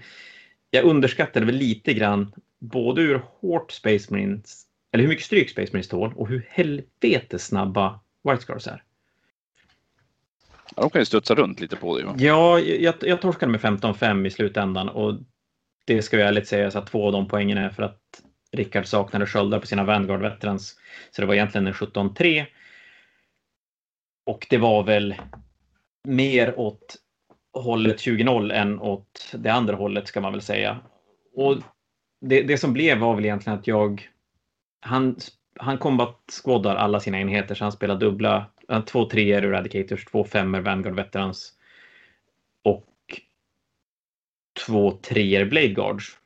jag 0.71 0.85
underskattade 0.85 1.47
väl 1.47 1.55
lite 1.55 1.95
grann 1.95 2.33
både 2.59 3.03
ur 3.03 3.23
hårt 3.41 3.73
Space 3.73 4.13
Marines, 4.13 4.63
eller 4.93 5.03
hur 5.03 5.09
mycket 5.09 5.25
stryk 5.25 5.51
Space 5.51 5.73
Marines 5.73 5.89
tål 5.89 6.13
och 6.17 6.29
hur 6.29 6.47
helvetes 6.51 7.47
snabba 7.47 8.01
White 8.25 8.43
Scars 8.43 8.67
är. 8.67 8.83
Ja, 10.77 10.83
de 10.83 10.91
kan 10.91 11.01
ju 11.01 11.05
studsa 11.05 11.35
runt 11.35 11.61
lite 11.61 11.77
på 11.77 11.99
det. 11.99 12.05
va? 12.05 12.15
Ja, 12.19 12.59
jag, 12.59 12.95
jag 13.01 13.21
torskade 13.21 13.53
med 13.53 13.61
15-5 13.61 14.27
i 14.27 14.31
slutändan 14.31 14.89
och 14.89 15.15
det 15.87 16.03
ska 16.03 16.19
jag 16.19 16.29
ärligt 16.29 16.49
säga 16.49 16.71
så 16.71 16.79
att 16.79 16.87
två 16.87 17.07
av 17.07 17.13
de 17.13 17.29
poängen 17.29 17.59
är 17.59 17.71
för 17.71 17.83
att 17.83 18.01
Rickard 18.53 18.87
saknade 18.87 19.27
sköldar 19.27 19.59
på 19.59 19.67
sina 19.67 19.85
Vanguard 19.85 20.21
Veterans. 20.21 20.77
Så 21.11 21.23
det 21.23 21.27
var 21.27 21.35
egentligen 21.35 21.67
en 21.67 21.73
17-3. 21.73 22.47
Och 24.27 24.47
det 24.51 24.59
var 24.59 24.83
väl 24.83 25.15
mer 26.09 26.59
åt 26.59 26.97
hållet 27.53 27.97
20-0 27.97 28.53
än 28.53 28.81
åt 28.81 29.33
det 29.33 29.51
andra 29.51 29.77
hållet 29.77 30.09
ska 30.09 30.21
man 30.21 30.33
väl 30.33 30.43
säga. 30.43 30.81
Och 31.35 31.57
det, 32.21 32.43
det 32.43 32.59
som 32.59 32.73
blev 32.73 32.99
var 32.99 33.15
väl 33.15 33.25
egentligen 33.25 33.59
att 33.59 33.67
jag 33.67 34.09
han, 34.81 35.17
han 35.59 35.79
kombat-squaddar 35.79 36.77
alla 36.77 37.01
sina 37.01 37.21
enheter 37.21 37.55
så 37.55 37.65
han 37.65 37.73
spelar 37.73 37.97
dubbla, 37.97 38.47
två 38.87 39.05
treor 39.05 39.45
Eradicators, 39.45 40.05
två 40.05 40.25
femmor 40.25 40.61
Vanguard 40.61 40.95
Veterans 40.95 41.53
och 42.65 43.21
två 44.67 44.93
treor 44.93 45.45
Blade 45.45 45.69
Guards. 45.69 46.19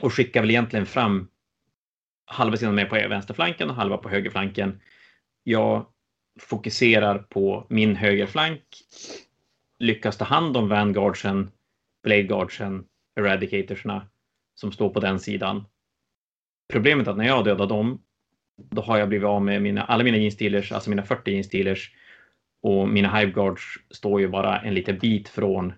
Och 0.00 0.12
skickar 0.12 0.40
väl 0.40 0.50
egentligen 0.50 0.86
fram 0.86 1.28
halva 2.26 2.56
sidan 2.56 2.74
med 2.74 2.88
på 2.88 2.94
vänsterflanken 2.94 3.70
och 3.70 3.76
halva 3.76 3.96
på 3.96 4.08
högerflanken. 4.08 4.80
Jag 5.42 5.86
fokuserar 6.40 7.18
på 7.18 7.66
min 7.68 7.96
högerflank, 7.96 8.62
lyckas 9.78 10.18
ta 10.18 10.24
hand 10.24 10.56
om 10.56 10.68
Vanguardsen, 10.68 11.50
Blade 12.02 12.22
Guardsen, 12.22 12.84
Eradicatorsna 13.16 14.08
som 14.54 14.72
står 14.72 14.90
på 14.90 15.00
den 15.00 15.20
sidan. 15.20 15.64
Problemet 16.68 17.06
är 17.06 17.10
att 17.10 17.16
när 17.16 17.26
jag 17.26 17.44
dödar 17.44 17.66
dem, 17.66 18.02
då 18.56 18.82
har 18.82 18.98
jag 18.98 19.08
blivit 19.08 19.26
av 19.26 19.42
med 19.42 19.62
mina, 19.62 19.82
alla 19.82 20.04
mina 20.04 20.16
jeansdealers, 20.16 20.72
alltså 20.72 20.90
mina 20.90 21.02
40 21.02 21.30
jeansdealers. 21.30 21.90
Och 22.62 22.88
mina 22.88 23.16
Hiveguards 23.16 23.78
står 23.90 24.20
ju 24.20 24.28
bara 24.28 24.60
en 24.60 24.74
liten 24.74 24.98
bit 24.98 25.28
från 25.28 25.72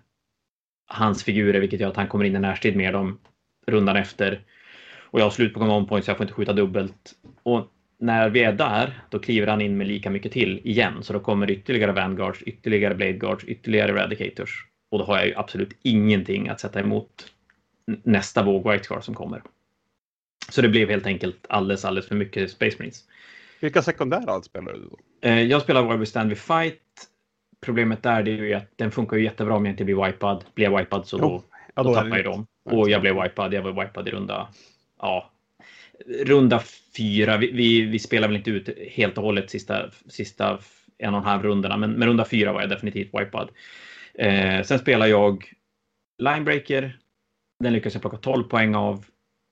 hans 0.87 1.23
figurer, 1.23 1.59
vilket 1.59 1.79
gör 1.79 1.89
att 1.89 1.95
han 1.95 2.07
kommer 2.07 2.25
in 2.25 2.35
i 2.35 2.39
närstrid 2.39 2.75
med 2.75 2.93
dem 2.93 3.19
rundan 3.67 3.95
efter. 3.95 4.41
Och 5.11 5.19
jag 5.19 5.25
har 5.25 5.31
slut 5.31 5.53
på 5.53 5.59
command 5.59 5.89
point 5.89 6.05
så 6.05 6.11
jag 6.11 6.17
får 6.17 6.23
inte 6.23 6.33
skjuta 6.33 6.53
dubbelt. 6.53 7.13
Och 7.43 7.67
när 7.99 8.29
vi 8.29 8.43
är 8.43 8.53
där, 8.53 9.01
då 9.09 9.19
kliver 9.19 9.47
han 9.47 9.61
in 9.61 9.77
med 9.77 9.87
lika 9.87 10.09
mycket 10.09 10.31
till 10.31 10.61
igen. 10.63 11.03
Så 11.03 11.13
då 11.13 11.19
kommer 11.19 11.51
ytterligare 11.51 11.91
Vanguards, 11.91 12.41
ytterligare 12.41 12.95
Blade 12.95 13.13
Guards, 13.13 13.43
ytterligare 13.43 13.95
Radicators. 13.95 14.65
Och 14.91 14.99
då 14.99 15.05
har 15.05 15.17
jag 15.17 15.27
ju 15.27 15.35
absolut 15.35 15.77
ingenting 15.81 16.49
att 16.49 16.59
sätta 16.59 16.79
emot 16.79 17.31
nästa 18.03 18.43
våg 18.43 18.71
White 18.71 19.01
som 19.01 19.15
kommer. 19.15 19.41
Så 20.49 20.61
det 20.61 20.69
blev 20.69 20.89
helt 20.89 21.05
enkelt 21.05 21.45
alldeles, 21.49 21.85
alldeles 21.85 22.07
för 22.07 22.15
mycket 22.15 22.51
Space 22.51 22.75
Marines. 22.79 23.03
Vilka 23.59 23.81
sekundära 23.81 24.41
spelar 24.41 24.73
du 24.73 24.79
då? 24.79 24.97
Eh, 25.21 25.41
jag 25.41 25.61
spelar 25.61 25.83
Where 25.83 25.97
We 25.97 26.05
Stand 26.05 26.29
We 26.29 26.35
Fight. 26.35 26.81
Problemet 27.61 28.03
där 28.03 28.27
är 28.27 28.43
ju 28.43 28.53
att 28.53 28.71
den 28.75 28.91
funkar 28.91 29.17
ju 29.17 29.23
jättebra 29.23 29.55
om 29.55 29.65
jag 29.65 29.73
inte 29.73 29.85
blir 29.85 30.05
wipad. 30.05 30.43
Blir 30.53 30.65
jag 30.65 30.79
wipad 30.79 31.07
så 31.07 31.17
då, 31.17 31.43
ja, 31.75 31.83
då, 31.83 31.89
då 31.89 31.95
tappar 31.95 32.17
jag 32.17 32.25
dem. 32.25 32.47
Och 32.65 32.89
jag 32.89 33.01
blev 33.01 33.21
wipad. 33.23 33.53
Jag 33.53 33.61
var 33.61 33.85
wipad 33.85 34.07
i 34.07 34.11
runda, 34.11 34.47
ja, 34.99 35.31
runda 36.25 36.61
fyra. 36.97 37.37
Vi, 37.37 37.51
vi, 37.51 37.81
vi 37.81 37.99
spelar 37.99 38.27
väl 38.27 38.37
inte 38.37 38.51
ut 38.51 38.69
helt 38.91 39.17
och 39.17 39.23
hållet 39.23 39.49
sista, 39.49 39.89
sista 40.09 40.59
en 40.97 41.13
och 41.13 41.19
en 41.19 41.25
halv 41.25 41.43
rundorna, 41.43 41.77
men 41.77 41.91
med 41.91 42.07
runda 42.07 42.25
fyra 42.25 42.53
var 42.53 42.61
jag 42.61 42.69
definitivt 42.69 43.09
wipad. 43.13 43.49
Eh, 44.13 44.63
sen 44.63 44.79
spelar 44.79 45.07
jag 45.07 45.53
Linebreaker. 46.17 46.97
Den 47.63 47.73
lyckas 47.73 47.93
jag 47.93 48.01
plocka 48.01 48.17
12 48.17 48.43
poäng 48.43 48.75
av. 48.75 49.05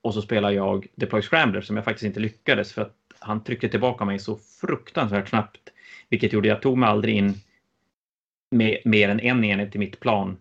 Och 0.08 0.14
så 0.14 0.22
spelar 0.22 0.52
jag 0.52 0.88
Deploy 0.96 1.22
Scrambler 1.22 1.62
som 1.62 1.76
jag 1.76 1.86
faktiskt 1.86 2.06
inte 2.06 2.20
lyckades 2.20 2.74
för 2.74 2.82
att 2.82 2.96
han 3.20 3.44
tryckte 3.44 3.70
tillbaka 3.70 4.06
mig 4.06 4.20
så 4.20 4.38
fruktansvärt 4.62 5.30
snabbt. 5.30 5.60
Vilket 6.10 6.34
gjorde 6.34 6.50
att 6.50 6.56
jag 6.56 6.62
tog 6.62 6.78
mig 6.78 6.90
aldrig 6.90 7.16
in 7.16 7.34
med 8.52 8.78
mer 8.86 9.10
än 9.10 9.20
en 9.20 9.44
enhet 9.44 9.76
i 9.76 9.80
mitt 9.80 10.00
plan. 10.00 10.38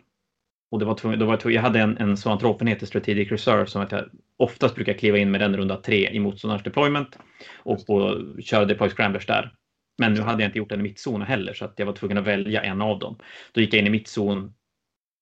Och 0.70 0.78
det 0.78 0.84
var 0.84 0.94
tvungen, 0.94 1.18
då 1.18 1.26
var 1.26 1.40
jag, 1.42 1.52
jag 1.52 1.62
hade 1.62 1.80
en, 1.80 1.98
en 1.98 2.16
sån 2.16 2.66
i 2.82 2.86
Strategic 2.86 3.32
Reserve 3.32 3.66
som 3.66 3.82
att 3.82 3.92
jag 3.92 4.04
oftast 4.36 4.74
brukar 4.74 4.92
kliva 4.92 5.18
in 5.18 5.30
med 5.30 5.40
den 5.40 5.56
runda 5.56 5.76
tre 5.76 6.10
i 6.10 6.18
motståndarens 6.18 6.64
deployment 6.64 7.18
och, 7.58 7.90
och 7.90 8.42
köra 8.42 8.64
deploy 8.64 8.90
scramblers 8.90 9.26
där. 9.26 9.54
Men 9.98 10.14
nu 10.14 10.20
hade 10.20 10.42
jag 10.42 10.48
inte 10.48 10.58
gjort 10.58 10.68
den 10.68 10.80
i 10.80 10.82
mittzon 10.82 11.22
heller 11.22 11.52
så 11.52 11.64
att 11.64 11.74
jag 11.76 11.86
var 11.86 11.92
tvungen 11.92 12.18
att 12.18 12.26
välja 12.26 12.62
en 12.62 12.82
av 12.82 12.98
dem. 12.98 13.16
Då 13.52 13.60
gick 13.60 13.74
jag 13.74 13.80
in 13.80 13.86
i 13.86 13.90
mittzon, 13.90 14.54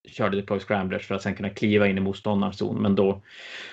körde 0.06 0.36
deploy 0.36 0.60
scramblers 0.60 1.06
för 1.06 1.14
att 1.14 1.22
sen 1.22 1.34
kunna 1.34 1.50
kliva 1.50 1.88
in 1.88 1.98
i 1.98 2.00
motståndarens 2.00 2.58
zon. 2.58 2.82
Men 2.82 2.94
då, 2.94 3.22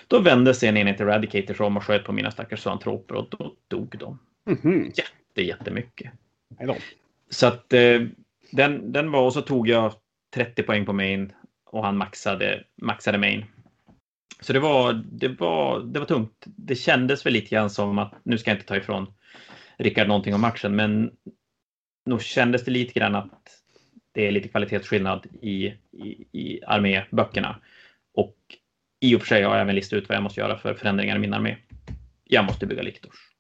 då 0.08 0.20
vände 0.20 0.54
sig 0.54 0.70
en 0.70 0.78
enhet 0.78 1.02
Eradicators 1.02 1.60
om 1.60 1.78
och 1.78 1.84
sköt 1.84 2.04
på 2.04 2.12
mina 2.12 2.32
stackars 2.32 2.60
zoantroper 2.60 3.16
och 3.16 3.28
då 3.30 3.56
dog 3.68 3.96
de. 4.00 4.20
Mm 4.48 4.60
-hmm. 4.60 4.92
Jätte, 4.96 5.42
jättemycket. 5.42 6.12
Så 7.30 7.48
att 7.48 7.74
eh, 7.74 8.02
den, 8.52 8.92
den 8.92 9.12
var 9.12 9.26
och 9.26 9.34
så 9.34 9.42
tog 9.42 9.68
jag 9.68 9.94
30 10.34 10.64
poäng 10.64 10.86
på 10.86 10.94
main 10.94 11.34
och 11.66 11.86
han 11.86 11.98
maxade, 11.98 12.64
maxade 12.76 13.18
main. 13.18 13.46
Så 14.42 14.54
det 14.54 14.60
var, 14.60 14.94
det, 15.12 15.28
var, 15.28 15.80
det 15.80 16.00
var 16.00 16.06
tungt. 16.06 16.44
Det 16.46 16.76
kändes 16.76 17.26
väl 17.26 17.34
lite 17.34 17.50
grann 17.50 17.70
som 17.70 17.98
att, 17.98 18.14
nu 18.24 18.38
ska 18.38 18.52
jag 18.52 18.56
inte 18.56 18.68
ta 18.68 18.76
ifrån 18.76 19.14
Rickard 19.78 20.08
någonting 20.08 20.34
om 20.34 20.42
matchen, 20.42 20.76
men 20.76 21.12
nog 22.06 22.22
kändes 22.22 22.66
det 22.66 22.72
lite 22.72 23.00
grann 23.00 23.16
att 23.16 23.61
det 24.12 24.28
är 24.28 24.32
lite 24.32 24.48
kvalitetsskillnad 24.48 25.28
i, 25.42 25.66
i, 25.92 26.28
i 26.32 26.60
arméböckerna. 26.68 27.56
Och 28.14 28.38
i 29.00 29.16
och 29.16 29.20
för 29.20 29.28
sig 29.28 29.44
har 29.44 29.56
jag 29.56 29.62
även 29.62 29.76
listat 29.76 29.98
ut 29.98 30.10
vad 30.10 30.16
jag 30.16 30.24
måste 30.24 30.40
göra 30.40 30.58
för 30.58 30.74
förändringar 30.74 31.16
i 31.16 31.20
min 31.20 31.34
armé. 31.34 31.58
Jag 32.24 32.46
måste 32.46 32.66
bygga 32.66 32.82
Liktors. 32.82 33.32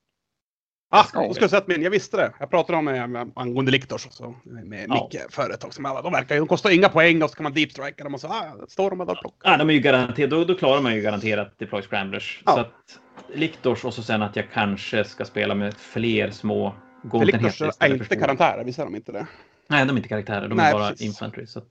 Ah, 0.93 1.05
då 1.13 1.33
ska 1.33 1.45
du 1.45 1.49
sett 1.49 1.67
min. 1.67 1.81
Jag 1.81 1.91
visste 1.91 2.17
det. 2.17 2.33
Jag 2.39 2.49
pratade 2.49 2.77
om 2.77 2.85
med, 2.85 3.31
angående 3.35 3.71
Liktors 3.71 4.05
och 4.05 4.13
så, 4.13 4.35
med 4.43 4.85
ja. 4.89 5.03
mycket 5.03 5.33
företag 5.33 5.73
som 5.73 5.85
alla. 5.85 6.01
De 6.01 6.13
verkar 6.13 6.35
de 6.35 6.47
kostar 6.47 6.69
inga 6.69 6.89
poäng 6.89 7.23
och 7.23 7.29
så 7.29 7.35
kan 7.35 7.43
man 7.43 7.53
deepstrika 7.53 8.03
dem 8.03 8.13
och 8.13 8.21
så 8.21 8.27
ah, 8.27 8.65
står 8.67 8.89
de 8.89 9.01
och 9.01 9.07
där 9.07 9.15
plockar. 9.15 9.51
Ja, 9.51 9.57
de 9.57 9.69
är 9.69 9.73
ju 9.73 9.79
garanterat, 9.79 10.29
då, 10.29 10.45
då 10.45 10.55
klarar 10.55 10.81
man 10.81 10.95
ju 10.95 11.01
garanterat 11.01 11.59
deploy 11.59 11.81
scramblers. 11.81 12.41
Ja. 12.45 12.53
Så 12.53 12.59
att 12.59 12.99
Liktors 13.33 13.85
och 13.85 13.93
så 13.93 14.03
sen 14.03 14.21
att 14.21 14.35
jag 14.35 14.45
kanske 14.53 15.03
ska 15.03 15.25
spela 15.25 15.55
med 15.55 15.73
fler 15.73 16.31
små 16.31 16.75
goldenheter. 17.03 17.65
Liktors 17.65 17.75
är 17.79 17.93
inte 17.93 18.15
karaktärer, 18.15 18.63
visst 18.63 18.79
är 18.79 18.83
de 18.83 18.95
inte 18.95 19.11
det? 19.11 19.27
Nej, 19.71 19.85
de 19.85 19.95
är 19.95 19.97
inte 19.97 20.09
karaktärer. 20.09 20.47
De 20.47 20.55
Nej, 20.55 20.69
är 20.69 20.73
bara 20.73 20.89
precis. 20.89 21.07
infantry. 21.07 21.45
Så 21.47 21.61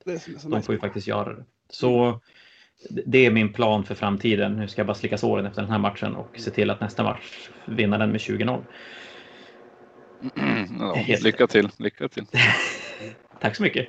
de 0.48 0.62
får 0.62 0.74
ju 0.74 0.80
faktiskt 0.80 1.06
göra 1.06 1.34
det. 1.34 1.44
Så 1.70 2.20
det 3.06 3.26
är 3.26 3.30
min 3.30 3.52
plan 3.52 3.84
för 3.84 3.94
framtiden. 3.94 4.56
Nu 4.56 4.68
ska 4.68 4.80
jag 4.80 4.86
bara 4.86 4.94
slicka 4.94 5.18
såren 5.18 5.46
efter 5.46 5.62
den 5.62 5.70
här 5.70 5.78
matchen 5.78 6.14
och 6.16 6.38
se 6.38 6.50
till 6.50 6.70
att 6.70 6.80
nästa 6.80 7.02
match 7.02 7.48
vinna 7.64 7.98
den 7.98 8.10
med 8.10 8.20
20-0. 8.20 8.62
Ja, 10.78 10.96
lycka 11.20 11.46
till, 11.46 11.68
lycka 11.78 12.08
till. 12.08 12.26
Tack 13.40 13.56
så 13.56 13.62
mycket. 13.62 13.88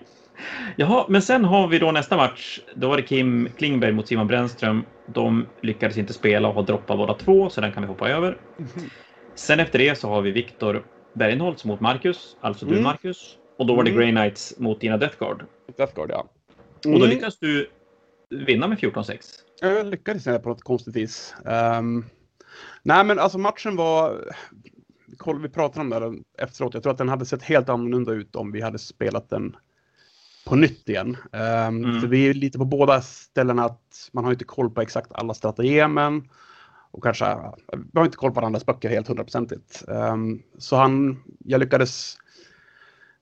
Jaha, 0.75 1.05
men 1.09 1.21
sen 1.21 1.45
har 1.45 1.67
vi 1.67 1.79
då 1.79 1.91
nästa 1.91 2.17
match. 2.17 2.59
Då 2.75 2.89
var 2.89 2.97
det 2.97 3.03
Kim 3.03 3.49
Klingberg 3.57 3.91
mot 3.91 4.07
Simon 4.07 4.27
Brännström. 4.27 4.85
De 5.13 5.45
lyckades 5.61 5.97
inte 5.97 6.13
spela 6.13 6.47
och 6.47 6.53
har 6.53 6.63
droppat 6.63 6.97
båda 6.97 7.13
två, 7.13 7.49
så 7.49 7.61
den 7.61 7.71
kan 7.71 7.83
vi 7.83 7.87
hoppa 7.87 8.09
över. 8.09 8.37
Mm. 8.57 8.89
Sen 9.35 9.59
efter 9.59 9.79
det 9.79 9.97
så 9.97 10.09
har 10.09 10.21
vi 10.21 10.31
Viktor 10.31 10.85
Bergenholtz 11.13 11.65
mot 11.65 11.79
Marcus, 11.79 12.37
alltså 12.41 12.65
du 12.65 12.71
mm. 12.71 12.83
Marcus. 12.83 13.37
Och 13.61 13.67
då 13.67 13.75
var 13.75 13.83
det 13.83 13.89
mm. 13.89 14.01
Grey 14.01 14.11
Knights 14.11 14.53
mot 14.57 14.81
dina 14.81 14.97
Death 14.97 15.17
Guard. 15.19 15.45
Death 15.77 15.95
Guard, 15.95 16.11
ja. 16.11 16.19
Och 16.19 16.91
då 16.91 16.95
mm. 16.95 17.09
lyckades 17.09 17.39
du 17.39 17.69
vinna 18.29 18.67
med 18.67 18.77
14-6. 18.77 19.19
Jag 19.61 19.85
lyckades 19.85 20.23
på 20.23 20.49
något 20.49 20.63
konstigt 20.63 20.95
vis. 20.95 21.35
Um, 21.45 22.05
nej, 22.83 23.05
men 23.05 23.19
alltså 23.19 23.37
matchen 23.37 23.75
var 23.75 24.33
koll, 25.17 25.41
vi 25.41 25.49
pratade 25.49 25.81
om 25.81 25.89
det 25.89 26.43
efteråt. 26.43 26.73
Jag 26.73 26.83
tror 26.83 26.91
att 26.91 26.97
den 26.97 27.09
hade 27.09 27.25
sett 27.25 27.43
helt 27.43 27.69
annorlunda 27.69 28.11
ut 28.11 28.35
om 28.35 28.51
vi 28.51 28.61
hade 28.61 28.79
spelat 28.79 29.29
den 29.29 29.55
på 30.45 30.55
nytt 30.55 30.89
igen. 30.89 31.17
Um, 31.31 31.41
mm. 31.85 32.01
För 32.01 32.07
vi 32.07 32.29
är 32.29 32.33
lite 32.33 32.57
på 32.57 32.65
båda 32.65 33.01
ställena 33.01 33.65
att 33.65 34.09
man 34.11 34.23
har 34.23 34.31
inte 34.31 34.45
koll 34.45 34.69
på 34.69 34.81
exakt 34.81 35.11
alla 35.11 35.33
stratagemen. 35.33 36.29
Och 36.91 37.03
kanske, 37.03 37.37
vi 37.93 37.99
har 37.99 38.05
inte 38.05 38.17
koll 38.17 38.31
på 38.31 38.39
varandras 38.39 38.65
böcker 38.65 38.89
helt 38.89 39.07
hundraprocentigt. 39.07 39.83
Um, 39.87 40.43
så 40.57 40.75
han, 40.75 41.23
jag 41.39 41.59
lyckades, 41.59 42.17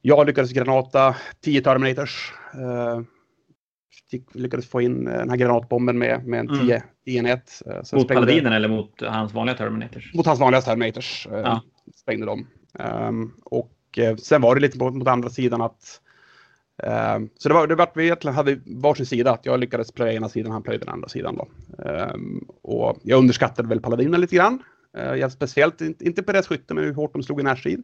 jag 0.01 0.27
lyckades 0.27 0.51
granata 0.51 1.15
10 1.43 1.61
Terminators. 1.61 2.33
Uh, 2.55 3.01
lyckades 4.33 4.69
få 4.69 4.81
in 4.81 5.03
den 5.05 5.29
här 5.29 5.37
granatbomben 5.37 5.97
med, 5.97 6.27
med 6.27 6.39
en 6.39 6.47
10 6.47 6.75
mm. 6.75 6.81
enhet. 7.05 7.61
Uh, 7.67 7.97
mot 7.97 8.07
paladinen 8.07 8.53
eller 8.53 8.67
mot 8.67 9.01
hans 9.01 9.33
vanliga 9.33 9.57
Terminators? 9.57 10.13
Mot 10.13 10.25
hans 10.25 10.39
vanliga 10.39 10.61
Terminators. 10.61 11.27
Uh, 11.31 11.37
ja 11.37 11.61
sprängde 11.95 12.25
dem. 12.25 12.47
Um, 12.73 13.33
och 13.43 13.99
uh, 13.99 14.15
sen 14.15 14.41
var 14.41 14.55
det 14.55 14.61
lite 14.61 14.77
mot, 14.77 14.93
mot 14.93 15.07
andra 15.07 15.29
sidan 15.29 15.61
att 15.61 16.01
um, 17.17 17.29
så 17.37 17.49
det 17.49 17.55
var, 17.55 17.67
det 17.67 17.75
var 17.75 17.89
vi 17.95 18.03
egentligen 18.03 18.35
hade 18.35 18.59
varsin 18.65 19.05
sida. 19.05 19.31
Att 19.31 19.45
jag 19.45 19.59
lyckades 19.59 19.91
plöja 19.91 20.13
ena 20.13 20.29
sidan, 20.29 20.51
han 20.51 20.63
plöjde 20.63 20.85
den 20.85 20.93
andra 20.93 21.09
sidan. 21.09 21.35
Då. 21.37 21.47
Um, 21.83 22.47
och 22.61 22.99
jag 23.03 23.19
underskattade 23.19 23.67
väl 23.67 23.81
paladinen 23.81 24.21
lite 24.21 24.35
grann. 24.35 24.63
Uh, 24.97 25.27
speciellt, 25.27 25.81
inte, 25.81 26.23
på 26.23 26.31
skytte, 26.41 26.73
men 26.73 26.83
hur 26.83 26.93
hårt 26.93 27.13
de 27.13 27.23
slog 27.23 27.39
i 27.39 27.43
närstrid. 27.43 27.83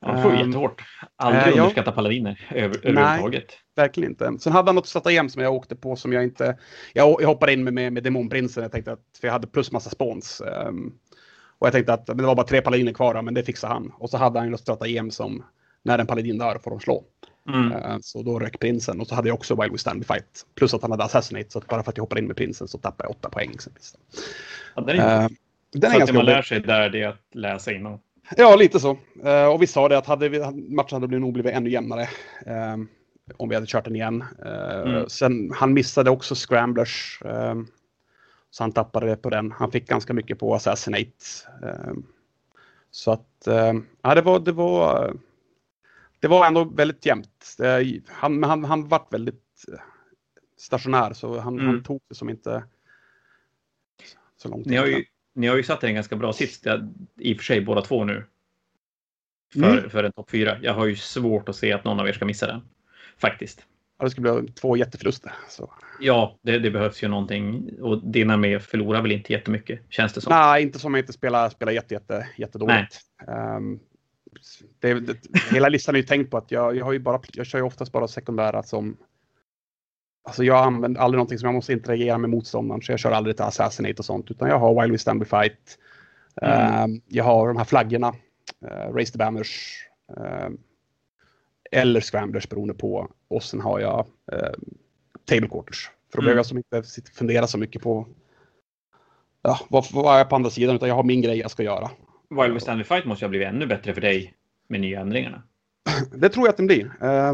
Ja, 0.00 0.12
det 0.12 0.22
var 0.22 0.46
jättehårt. 0.46 0.82
Aldrig 1.16 1.54
uh, 1.54 1.60
underskatta 1.60 1.90
ja. 1.90 1.94
paladiner 1.94 2.48
över, 2.50 2.86
överhuvudtaget. 2.86 3.52
verkligen 3.76 4.10
inte. 4.10 4.38
Sen 4.38 4.52
hade 4.52 4.68
han 4.68 4.74
något 4.74 4.86
stratagem 4.86 5.28
som 5.28 5.42
jag 5.42 5.54
åkte 5.54 5.76
på 5.76 5.96
som 5.96 6.12
jag 6.12 6.24
inte... 6.24 6.58
Jag, 6.92 7.22
jag 7.22 7.28
hoppade 7.28 7.52
in 7.52 7.64
med, 7.64 7.74
med, 7.74 7.92
med 7.92 8.02
demonprinsen. 8.02 8.62
Jag 8.62 8.72
tänkte 8.72 8.92
att, 8.92 9.00
för 9.20 9.28
jag 9.28 9.32
hade 9.32 9.46
plus 9.46 9.72
massa 9.72 9.90
spons. 9.90 10.42
Um, 10.66 10.94
och 11.58 11.66
jag 11.66 11.72
tänkte 11.72 11.92
att 11.92 12.06
det 12.06 12.14
var 12.14 12.34
bara 12.34 12.46
tre 12.46 12.60
paladiner 12.60 12.92
kvar, 12.92 13.22
men 13.22 13.34
det 13.34 13.42
fixade 13.42 13.72
han. 13.72 13.92
Och 13.98 14.10
så 14.10 14.16
hade 14.16 14.38
han 14.38 14.50
något 14.50 14.60
stratagem 14.60 15.10
som 15.10 15.44
när 15.82 15.98
en 15.98 16.06
paladin 16.06 16.38
dör 16.38 16.58
får 16.64 16.70
de 16.70 16.80
slå. 16.80 17.04
Mm. 17.48 17.72
Uh, 17.72 17.98
så 18.00 18.22
då 18.22 18.38
rök 18.38 18.58
prinsen 18.58 19.00
och 19.00 19.06
så 19.06 19.14
hade 19.14 19.28
jag 19.28 19.34
också 19.34 19.62
Wild 19.62 19.72
We 19.72 19.78
Stand 19.78 20.06
Fight. 20.06 20.46
Plus 20.56 20.74
att 20.74 20.82
han 20.82 20.90
hade 20.90 21.04
Assassinate, 21.04 21.50
så 21.50 21.60
bara 21.60 21.82
för 21.82 21.90
att 21.90 21.96
jag 21.96 22.02
hoppade 22.02 22.20
in 22.20 22.26
med 22.26 22.36
prinsen 22.36 22.68
så 22.68 22.78
tappade 22.78 23.08
jag 23.08 23.16
åtta 23.16 23.28
poäng. 23.28 23.50
Exempelvis. 23.54 23.94
Ja, 24.74 24.82
den 24.82 24.98
är, 24.98 25.22
uh, 25.22 25.28
den 25.72 25.90
så 25.90 25.98
är 25.98 26.00
att 26.00 26.06
det 26.06 26.12
man 26.12 26.24
lär 26.24 26.42
sig 26.42 26.60
där 26.60 26.90
det 26.90 27.02
är 27.02 27.08
att 27.08 27.34
läsa 27.34 27.72
innan. 27.72 27.98
Ja, 28.36 28.56
lite 28.56 28.80
så. 28.80 28.98
Uh, 29.24 29.46
och 29.46 29.62
vi 29.62 29.66
sa 29.66 29.88
det 29.88 29.98
att 29.98 30.06
hade 30.06 30.28
vi, 30.28 30.38
matchen 30.68 31.02
hade 31.02 31.18
nog 31.18 31.32
blivit 31.32 31.52
ännu 31.52 31.70
jämnare 31.70 32.08
om 33.36 33.48
vi 33.48 33.54
hade 33.54 33.66
kört 33.66 33.84
den 33.84 33.96
igen. 33.96 34.24
Mm. 34.44 35.08
Sen 35.08 35.52
han 35.54 35.72
missade 35.72 36.10
också 36.10 36.34
scramblers. 36.34 37.22
Så 38.50 38.62
han 38.62 38.72
tappade 38.72 39.06
det 39.06 39.16
på 39.16 39.30
den. 39.30 39.52
Han 39.52 39.70
fick 39.70 39.88
ganska 39.88 40.12
mycket 40.12 40.38
på 40.38 40.54
Assassinate. 40.54 41.12
Så 42.90 43.12
att, 43.12 43.48
ja 44.02 44.14
det 44.14 44.22
var, 44.22 44.38
det 44.40 44.52
var, 44.52 45.12
det 46.20 46.28
var 46.28 46.46
ändå 46.46 46.64
väldigt 46.64 47.06
jämnt. 47.06 47.56
Han, 48.06 48.42
han, 48.42 48.64
han 48.64 48.88
var 48.88 49.06
väldigt 49.10 49.64
eh, 49.72 49.80
stationär 50.56 51.12
så 51.12 51.38
han, 51.38 51.54
mm. 51.54 51.66
han 51.66 51.82
tog 51.82 52.00
det 52.08 52.14
som 52.14 52.28
inte 52.30 52.64
så 54.36 54.48
långt. 54.48 54.66
Ni 54.66 54.76
har 54.76 54.86
ju, 54.86 55.04
ni 55.38 55.46
har 55.46 55.56
ju 55.56 55.62
satt 55.62 55.84
en 55.84 55.94
ganska 55.94 56.16
bra 56.16 56.32
sits 56.32 56.62
i 57.18 57.34
och 57.34 57.36
för 57.36 57.44
sig 57.44 57.60
båda 57.60 57.80
två 57.80 58.04
nu. 58.04 58.24
För, 59.52 59.78
mm. 59.78 59.90
för 59.90 60.04
en 60.04 60.12
topp 60.12 60.30
fyra. 60.30 60.56
Jag 60.62 60.74
har 60.74 60.86
ju 60.86 60.96
svårt 60.96 61.48
att 61.48 61.56
se 61.56 61.72
att 61.72 61.84
någon 61.84 62.00
av 62.00 62.08
er 62.08 62.12
ska 62.12 62.24
missa 62.24 62.46
den. 62.46 62.60
Faktiskt. 63.18 63.66
Ja, 63.98 64.04
det 64.04 64.10
skulle 64.10 64.42
bli 64.42 64.52
två 64.52 64.76
jätteförluster. 64.76 65.32
Så. 65.48 65.72
Ja, 66.00 66.38
det, 66.42 66.58
det, 66.58 66.70
behövs 66.70 67.02
ju 67.02 67.08
någonting. 67.08 67.70
Och 67.80 68.06
din 68.06 68.30
armé 68.30 68.60
förlorar 68.60 69.02
väl 69.02 69.12
inte 69.12 69.32
jättemycket, 69.32 69.80
känns 69.88 70.12
det 70.12 70.20
som? 70.20 70.30
Nej, 70.30 70.62
inte 70.62 70.78
som 70.78 70.94
jag 70.94 71.02
inte 71.02 71.12
spelar, 71.12 71.50
spelar 71.50 71.72
jätte, 71.72 71.94
jätte, 71.94 72.28
jättedåligt. 72.36 73.00
Um, 73.56 73.80
det, 74.80 74.94
det, 74.94 75.16
hela 75.50 75.68
listan 75.68 75.94
är 75.94 75.98
ju 75.98 76.06
tänkt 76.06 76.30
på 76.30 76.36
att 76.36 76.50
jag, 76.50 76.76
jag, 76.76 76.84
har 76.84 76.92
ju 76.92 76.98
bara, 76.98 77.20
jag 77.32 77.46
kör 77.46 77.58
ju 77.58 77.64
oftast 77.64 77.92
bara 77.92 78.08
sekundära 78.08 78.62
som 78.62 78.96
Alltså 80.28 80.44
jag 80.44 80.64
använder 80.64 81.00
aldrig 81.00 81.16
någonting 81.16 81.38
som 81.38 81.46
jag 81.46 81.54
måste 81.54 81.72
interagera 81.72 82.18
med 82.18 82.30
motståndaren 82.30 82.82
så 82.82 82.92
jag 82.92 82.98
kör 82.98 83.12
aldrig 83.12 83.36
till 83.36 83.44
Assassinate 83.44 83.94
och 83.98 84.04
sånt 84.04 84.30
utan 84.30 84.48
jag 84.48 84.58
har 84.58 84.82
Wild 84.82 84.92
We 84.92 84.98
Stand 84.98 85.28
Fight. 85.28 85.78
Mm. 86.42 86.90
Uh, 86.90 87.00
jag 87.06 87.24
har 87.24 87.48
de 87.48 87.56
här 87.56 87.64
flaggorna, 87.64 88.08
uh, 88.64 88.94
Raise 88.94 89.12
the 89.12 89.18
Banners 89.18 89.82
uh, 90.18 90.48
eller 91.70 92.00
Scramblers 92.00 92.48
beroende 92.48 92.74
på. 92.74 93.10
Och 93.28 93.42
sen 93.42 93.60
har 93.60 93.80
jag 93.80 94.06
uh, 94.32 94.38
Table 95.24 95.48
Quarters. 95.48 95.90
För 96.12 96.18
då 96.18 96.22
mm. 96.22 96.24
behöver 96.24 96.38
jag 96.38 96.46
som 96.46 96.58
inte 96.58 96.82
fundera 97.12 97.46
så 97.46 97.58
mycket 97.58 97.82
på 97.82 98.06
ja, 99.42 99.60
vad, 99.68 99.84
vad 99.92 100.20
är 100.20 100.24
på 100.24 100.36
andra 100.36 100.50
sidan 100.50 100.76
utan 100.76 100.88
jag 100.88 100.96
har 100.96 101.04
min 101.04 101.22
grej 101.22 101.38
jag 101.38 101.50
ska 101.50 101.62
göra. 101.62 101.90
Wild 102.30 102.54
We 102.54 102.60
Stand 102.60 102.86
Fight 102.86 103.04
måste 103.04 103.24
ha 103.24 103.30
blivit 103.30 103.48
ännu 103.48 103.66
bättre 103.66 103.94
för 103.94 104.00
dig 104.00 104.34
med 104.68 104.80
nya 104.80 105.00
ändringarna. 105.00 105.42
Det 106.12 106.28
tror 106.28 106.46
jag 106.46 106.50
att 106.50 106.56
den 106.56 106.66
blir. 106.66 106.84
Um, 106.84 106.90
jag, 107.00 107.30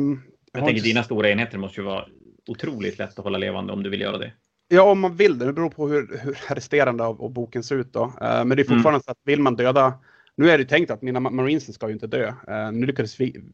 jag 0.53 0.53
tänker 0.53 0.71
inte... 0.71 0.89
dina 0.89 1.03
stora 1.03 1.31
enheter 1.31 1.59
måste 1.59 1.81
ju 1.81 1.87
vara 1.87 2.05
otroligt 2.49 2.99
lätt 2.99 3.19
att 3.19 3.25
hålla 3.25 3.39
levande 3.39 3.73
om 3.73 3.83
du 3.83 3.91
vill 3.91 4.01
göra 4.01 4.19
det. 4.19 4.33
Ja, 4.69 4.83
om 4.83 5.01
man 5.01 5.17
vill 5.17 5.39
det. 5.39 5.47
Det 5.47 5.53
beror 5.53 5.71
på 5.71 5.89
hur, 5.89 6.21
hur 6.23 6.55
resterande 6.55 7.05
av, 7.05 7.23
av, 7.23 7.31
boken 7.31 7.63
ser 7.63 7.77
ut 7.77 7.93
då. 7.93 8.05
Uh, 8.05 8.13
men 8.21 8.49
det 8.49 8.63
är 8.63 8.65
fortfarande 8.65 8.89
mm. 8.89 9.03
så 9.03 9.11
att 9.11 9.19
vill 9.25 9.41
man 9.41 9.57
döda... 9.57 9.95
Nu 10.37 10.51
är 10.51 10.59
det 10.59 10.65
tänkt 10.65 10.91
att 10.91 11.03
mina 11.03 11.21
marines 11.21 11.75
ska 11.75 11.87
ju 11.87 11.93
inte 11.93 12.07
dö. 12.07 12.29
Uh, 12.29 12.73
nu 12.73 12.87
lyckades 12.87 13.21
vi... 13.21 13.45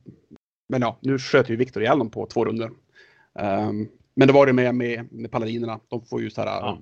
Men 0.69 0.81
ja, 0.81 0.99
nu 1.03 1.19
sköt 1.19 1.49
ju 1.49 1.57
Viktor 1.57 1.83
ihjäl 1.83 1.99
dem 1.99 2.11
på 2.11 2.27
två 2.27 2.45
runder. 2.45 2.67
Um, 2.67 3.89
men 4.15 4.29
det 4.29 4.33
var 4.33 4.47
det 4.47 4.53
med, 4.53 4.75
med, 4.75 5.13
med 5.13 5.31
paladinerna. 5.31 5.81
De 5.89 6.05
får 6.05 6.21
ju 6.21 6.31
så 6.31 6.41
här, 6.41 6.47
ja. 6.47 6.79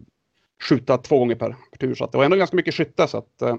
skjuta 0.69 0.99
två 0.99 1.19
gånger 1.19 1.35
per, 1.35 1.57
per, 1.71 1.79
tur. 1.79 1.95
Så 1.95 2.05
att 2.05 2.13
det 2.13 2.19
var 2.19 2.25
ändå 2.25 2.37
ganska 2.37 2.57
mycket 2.57 2.75
skytte. 2.75 3.09
Så 3.09 3.19
att, 3.19 3.43
uh, 3.43 3.57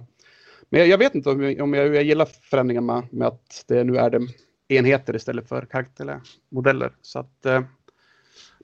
men 0.70 0.89
jag, 0.89 0.98
vet 0.98 1.15
inte 1.15 1.29
om, 1.29 1.44
jag, 1.44 1.62
om 1.62 1.74
jag, 1.74 1.96
jag 1.96 2.03
gillar 2.03 2.25
förändringen 2.25 2.86
med, 2.86 3.03
med 3.12 3.27
att 3.27 3.65
det 3.68 3.84
nu 3.84 3.98
är 3.98 4.10
det 4.10 4.27
enheter 4.68 5.15
istället 5.15 5.50
för 5.50 5.65
karaktärmodeller. 5.65 6.91
Så 7.01 7.20
att 7.20 7.46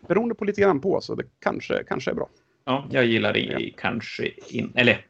beroende 0.07 0.35
på 0.35 0.45
lite 0.45 0.61
grann 0.61 0.81
på, 0.81 1.01
så 1.01 1.15
det 1.15 1.23
kanske, 1.39 1.83
kanske 1.83 2.11
är 2.11 2.15
bra. 2.15 2.29
Ja, 2.65 2.87
jag 2.91 3.05
gillar 3.05 3.33
det 3.33 3.39
ja. 3.39 3.59
kanske 3.77 4.31
in, 4.49 4.71
eller 4.75 5.05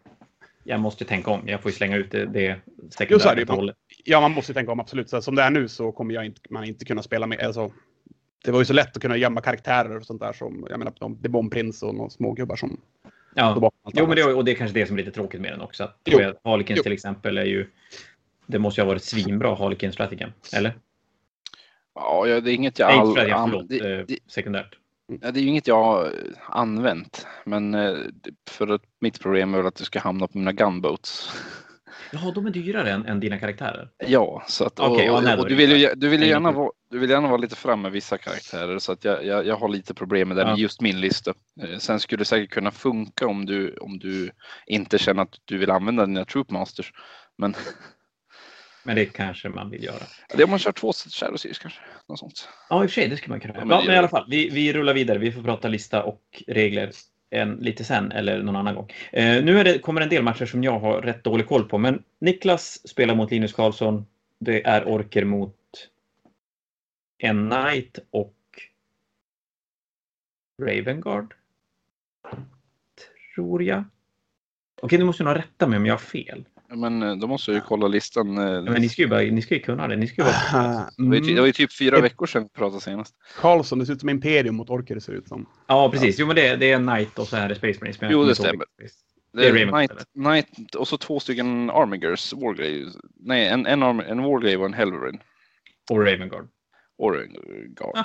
jag 0.63 0.80
måste 0.80 1.06
tänka 1.06 1.32
om. 1.32 1.42
Jag 1.46 1.62
får 1.62 1.72
ju 1.72 1.75
slänga 1.75 1.98
ut 1.98 2.12
det, 2.12 2.25
det 2.25 2.60
sekundära 2.89 3.56
man, 3.56 3.72
Ja, 4.04 4.22
man 4.22 4.32
måste 4.32 4.54
tänka 4.54 4.72
om 4.72 4.80
absolut. 4.80 5.10
Så 5.10 5.22
som 5.22 5.36
det 5.36 5.42
är 5.42 5.50
nu 5.50 5.68
så 5.68 5.92
kommer 5.92 6.13
jag 6.13 6.25
inte, 6.25 6.42
man 6.50 6.63
inte 6.63 6.86
kunna 6.86 7.04
spela 7.04 7.27
med. 7.27 7.39
Alltså, 7.39 7.72
det 8.46 8.51
var 8.51 8.60
ju 8.60 8.65
så 8.65 8.74
lätt 8.74 8.96
att 8.96 9.01
kunna 9.01 9.18
gömma 9.18 9.42
karaktärer 9.42 9.98
och 9.98 10.06
sånt 10.06 10.22
där 10.22 10.34
som, 10.34 10.68
jag 10.70 10.80
menar, 10.80 10.94
de, 11.00 11.18
det 11.22 11.27
är 11.27 11.30
Bombprins 11.30 11.84
och 11.84 11.96
några 11.96 12.10
smågubbar 12.10 12.56
som 12.56 12.77
Ja, 13.38 13.72
jo, 13.94 14.08
men 14.08 14.15
det, 14.15 14.24
och 14.24 14.46
det 14.46 14.51
är 14.51 14.56
kanske 14.56 14.80
det 14.80 14.86
som 14.86 14.96
är 14.96 14.98
lite 14.98 15.12
tråkigt 15.12 15.42
med 15.42 15.51
den 15.51 15.62
också. 15.62 15.84
Att. 15.84 16.00
Harlequins 16.44 16.84
till 16.84 16.92
exempel 16.92 17.38
är 17.38 17.46
ju, 17.46 17.68
det 18.46 18.60
måste 18.60 18.82
ju 18.82 18.86
ha 18.86 18.88
varit 18.88 19.04
svinbra 19.04 19.56
Harlequins-strategin, 19.56 20.32
eller? 20.54 20.74
Ja, 21.96 22.25
det 22.25 22.52
är 22.52 22.56
inget 22.56 22.80
jag... 22.80 22.92
All, 22.92 23.14
Nej, 23.14 23.28
förlåt, 23.28 23.70
det, 23.70 24.00
eh, 24.00 24.06
det, 24.08 24.18
sekundärt. 24.28 24.78
Ja, 25.22 25.32
det 25.32 25.40
är 25.40 25.42
ju 25.42 25.50
inget 25.50 25.68
jag 25.68 25.84
har 25.84 26.14
använt, 26.50 27.28
men 27.44 27.74
eh, 27.74 27.96
för 28.50 28.68
att 28.68 28.82
mitt 29.00 29.20
problem 29.22 29.54
är 29.54 29.58
väl 29.58 29.68
att 29.68 29.75
du 29.75 29.84
ska 29.84 30.00
hamna 30.00 30.28
på 30.28 30.38
mina 30.38 30.52
gunboats. 30.52 31.32
Ja, 32.12 32.32
de 32.36 32.46
är 32.46 32.50
dyrare 32.50 32.92
än, 32.92 33.06
än 33.06 33.20
dina 33.20 33.40
karaktärer. 33.40 33.90
Ja, 33.98 34.44
så 34.48 34.66
att, 34.66 34.80
okay, 34.80 35.10
och, 35.10 35.24
ja, 35.24 35.38
och 35.38 35.50
du 35.50 35.56
vill 35.56 35.72
ju, 35.72 35.90
du 35.96 36.10
vill 36.10 36.24
gärna 36.24 36.52
vara, 36.52 36.72
du 36.92 37.00
vill 37.00 37.10
gärna 37.10 37.28
vara 37.28 37.38
lite 37.38 37.56
fram 37.56 37.82
med 37.82 37.92
vissa 37.92 38.18
karaktärer 38.18 38.80
så 38.80 38.92
att 38.92 39.04
jag, 39.04 39.25
jag, 39.25 39.46
jag 39.46 39.56
har 39.56 39.70
lite 39.70 39.94
problem 39.94 40.28
med 40.28 40.38
det 40.38 40.44
ja. 40.44 40.48
med 40.48 40.58
just 40.58 40.82
min 40.82 41.02
lista. 41.02 41.34
Eh, 41.62 41.78
sen 41.78 42.00
skulle 42.00 42.22
det 42.22 42.25
säkert 42.25 42.50
kunna 42.50 42.72
funka 42.72 43.28
om 43.28 43.46
du, 43.46 43.78
om 43.78 44.00
du 44.00 44.32
inte 44.68 44.98
känner 44.98 45.24
att 45.24 45.36
du 45.46 45.58
vill 45.58 45.72
använda 45.72 46.06
dina 46.06 46.25
troopmasters. 46.25 46.94
Men 47.38 47.56
Men 48.86 48.96
det 48.96 49.06
kanske 49.06 49.50
man 49.50 49.70
vill 49.70 49.84
göra. 49.84 50.04
Det 50.30 50.39
är 50.39 50.44
om 50.44 50.50
man 50.50 50.60
kör 50.60 50.72
två 50.72 50.94
Shadow 50.94 51.38
Series 51.38 51.60
kanske. 51.60 51.80
Något 52.08 52.20
sånt. 52.20 52.50
Ja, 52.70 52.84
i 52.84 52.86
och 52.86 52.89
för 52.89 53.01
sig, 53.01 53.08
det 53.10 53.18
skulle 53.18 53.34
man 53.34 53.39
kunna 53.39 53.54
göra. 53.54 53.65
Ja, 53.70 53.84
men, 53.86 53.96
i 53.96 53.98
alla 53.98 54.10
fall, 54.10 54.25
vi, 54.30 54.50
vi 54.50 54.74
rullar 54.74 54.94
vidare. 54.94 55.18
Vi 55.18 55.32
får 55.32 55.44
prata 55.44 55.68
lista 55.68 56.04
och 56.04 56.44
regler 56.48 56.91
en, 57.30 57.56
lite 57.56 57.84
sen 57.84 58.12
eller 58.12 58.43
någon 58.43 58.56
annan 58.56 58.76
gång. 58.76 58.91
Eh, 59.12 59.43
nu 59.43 59.60
är 59.60 59.63
det, 59.63 59.80
kommer 59.80 60.02
en 60.02 60.10
del 60.10 60.24
matcher 60.24 60.45
som 60.45 60.63
jag 60.63 60.80
har 60.80 61.02
rätt 61.02 61.24
dålig 61.24 61.48
koll 61.48 61.69
på, 61.69 61.78
men 61.78 62.04
Niklas 62.19 62.88
spelar 62.88 63.15
mot 63.15 63.32
Linus 63.32 63.54
Karlsson. 63.54 64.06
Det 64.39 64.67
är 64.67 64.88
Orker 64.88 65.26
mot 65.26 65.56
en 67.17 67.50
Knight 67.50 68.00
och 68.10 68.36
Ravengard. 70.62 71.34
Tror 73.36 73.63
jag. 73.63 73.84
Okej, 74.82 75.00
nu 75.00 75.06
måste 75.06 75.24
nog 75.24 75.36
rätta 75.36 75.67
mig 75.67 75.78
om 75.78 75.86
jag 75.86 75.93
har 75.93 76.00
fel. 76.00 76.45
Men 76.69 77.04
eh, 77.04 77.15
då 77.15 77.28
måste 77.28 77.51
jag 77.51 77.56
ju 77.56 77.62
kolla 77.62 77.88
listan. 77.88 78.38
Eh, 78.38 78.62
men 78.62 78.82
ni 78.82 78.89
ska 78.89 79.01
ju, 79.01 79.08
bara, 79.08 79.21
ni 79.21 79.41
ska 79.41 79.56
ju 79.56 79.62
kunna 79.62 79.88
det. 79.88 79.95
Ni 79.95 80.08
ska 80.08 80.21
ju 80.21 80.28
bara... 80.28 80.89
Det 80.97 81.39
var 81.39 81.47
ju 81.47 81.54
typ 81.54 81.78
fyra 81.78 82.01
veckor 82.01 82.25
sedan 82.25 82.43
vi 82.43 82.49
pratade 82.49 82.82
senast. 82.82 83.15
Karlsson, 83.41 83.80
det 83.80 83.86
ser 83.86 83.93
ut 83.93 83.99
som 83.99 84.10
Imperium 84.10 84.56
mot 84.56 84.69
Orker 84.69 84.95
det 84.95 85.01
ser 85.01 85.13
ut 85.13 85.28
som. 85.28 85.49
Ja, 85.67 85.91
precis. 85.91 86.19
Jo, 86.19 86.28
men 86.28 86.36
det, 86.36 86.56
det 86.56 86.71
är 86.71 86.78
Knight 86.78 87.19
och 87.19 87.28
så 87.28 87.38
är 87.38 87.49
det 87.49 87.56
Space 87.56 87.80
Marines. 87.82 87.97
Jo, 88.01 88.23
det 88.23 88.36
stämmer. 88.36 88.65
Det 89.34 89.47
är, 89.47 89.54
det 89.54 89.62
är 89.62 89.67
Knight, 89.67 89.91
Knight, 90.13 90.75
och 90.75 90.88
så 90.88 90.97
två 90.97 91.19
stycken 91.19 91.69
Armigers, 91.69 92.34
Wargrave. 92.34 92.91
Nej, 93.19 93.47
en, 93.47 93.65
en, 93.65 93.84
Arm, 93.84 93.99
en 93.99 94.23
Wargrave 94.23 94.58
och 94.58 94.65
en 94.65 94.73
Helverin. 94.73 95.19
Och 95.89 95.99
Ravengard. 95.99 96.47
Och 96.97 97.13
Ravengard. 97.13 97.97
Ah, 97.97 98.04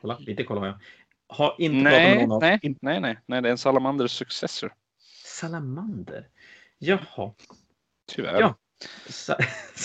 kolla, 0.00 0.18
lite 0.18 0.44
koll 0.44 0.58
har 0.58 0.66
jag. 0.66 0.78
Har 1.26 1.56
inte 1.58 1.76
nej, 1.76 1.92
pratat 1.92 2.18
med 2.18 2.28
någon 2.28 2.32
av... 2.32 2.40
Nej, 2.40 2.58
nej, 2.80 3.00
nej, 3.00 3.18
nej, 3.26 3.42
det 3.42 3.48
är 3.48 3.50
en 3.50 3.58
Salamander 3.58 4.06
Successor. 4.06 4.72
Salamander? 5.24 6.28
Jaha. 6.78 7.32
Tyvärr. 8.14 8.40
Ja. 8.40 8.54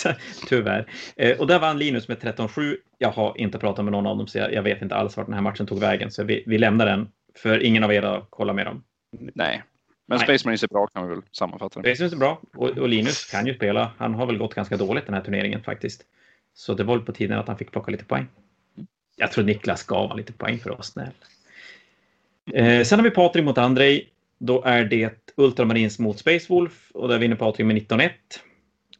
Tyvärr. 0.48 0.90
Eh, 1.16 1.40
och 1.40 1.46
där 1.46 1.58
vann 1.58 1.78
Linus 1.78 2.08
med 2.08 2.18
13-7. 2.18 2.76
Jag 2.98 3.10
har 3.10 3.40
inte 3.40 3.58
pratat 3.58 3.84
med 3.84 3.92
någon 3.92 4.06
av 4.06 4.16
dem 4.16 4.26
så 4.26 4.38
jag, 4.38 4.52
jag, 4.52 4.62
vet 4.62 4.82
inte 4.82 4.94
alls 4.94 5.16
vart 5.16 5.26
den 5.26 5.34
här 5.34 5.42
matchen 5.42 5.66
tog 5.66 5.80
vägen. 5.80 6.10
Så 6.10 6.24
vi, 6.24 6.44
vi 6.46 6.58
lämnar 6.58 6.86
den. 6.86 7.08
För 7.34 7.62
ingen 7.62 7.84
av 7.84 7.92
er 7.92 8.02
har 8.02 8.26
kollat 8.30 8.56
med 8.56 8.66
dem. 8.66 8.84
Nej, 9.34 9.62
men 10.06 10.18
Nej. 10.18 10.26
Space 10.26 10.46
Marines 10.46 10.62
är 10.62 10.68
bra 10.68 10.86
kan 10.86 11.08
vi 11.08 11.14
väl 11.14 11.22
sammanfatta 11.32 11.80
det. 11.80 11.88
Space 11.88 12.02
Marines 12.02 12.12
är 12.12 12.18
bra 12.18 12.40
och, 12.56 12.78
och, 12.78 12.88
Linus 12.88 13.24
kan 13.24 13.46
ju 13.46 13.54
spela. 13.54 13.92
Han 13.98 14.14
har 14.14 14.26
väl 14.26 14.38
gått 14.38 14.54
ganska 14.54 14.76
dåligt 14.76 15.06
den 15.06 15.14
här 15.14 15.22
turneringen 15.22 15.62
faktiskt. 15.62 16.04
Så 16.54 16.74
det 16.74 16.84
var 16.84 16.98
på 16.98 17.12
tiden 17.12 17.38
att 17.38 17.48
han 17.48 17.58
fick 17.58 17.70
plocka 17.70 17.90
lite 17.90 18.04
poäng. 18.04 18.26
Jag 19.16 19.32
tror 19.32 19.44
Niklas 19.44 19.82
gav 19.82 20.16
lite 20.16 20.32
poäng 20.32 20.58
för 20.58 20.70
oss, 20.70 20.86
snäll. 20.92 21.12
Eh, 22.52 22.84
sen 22.84 22.98
har 22.98 23.04
vi 23.04 23.10
Patrik 23.10 23.44
mot 23.44 23.58
Andrei. 23.58 24.08
Då 24.38 24.62
är 24.62 24.84
det 24.84 25.27
Ultramarins 25.38 25.98
mot 25.98 26.18
Space 26.18 26.46
Wolf 26.48 26.90
och 26.94 27.08
där 27.08 27.18
vinner 27.18 27.36
Patrik 27.36 27.66
med 27.66 27.76
19-1. 27.76 28.10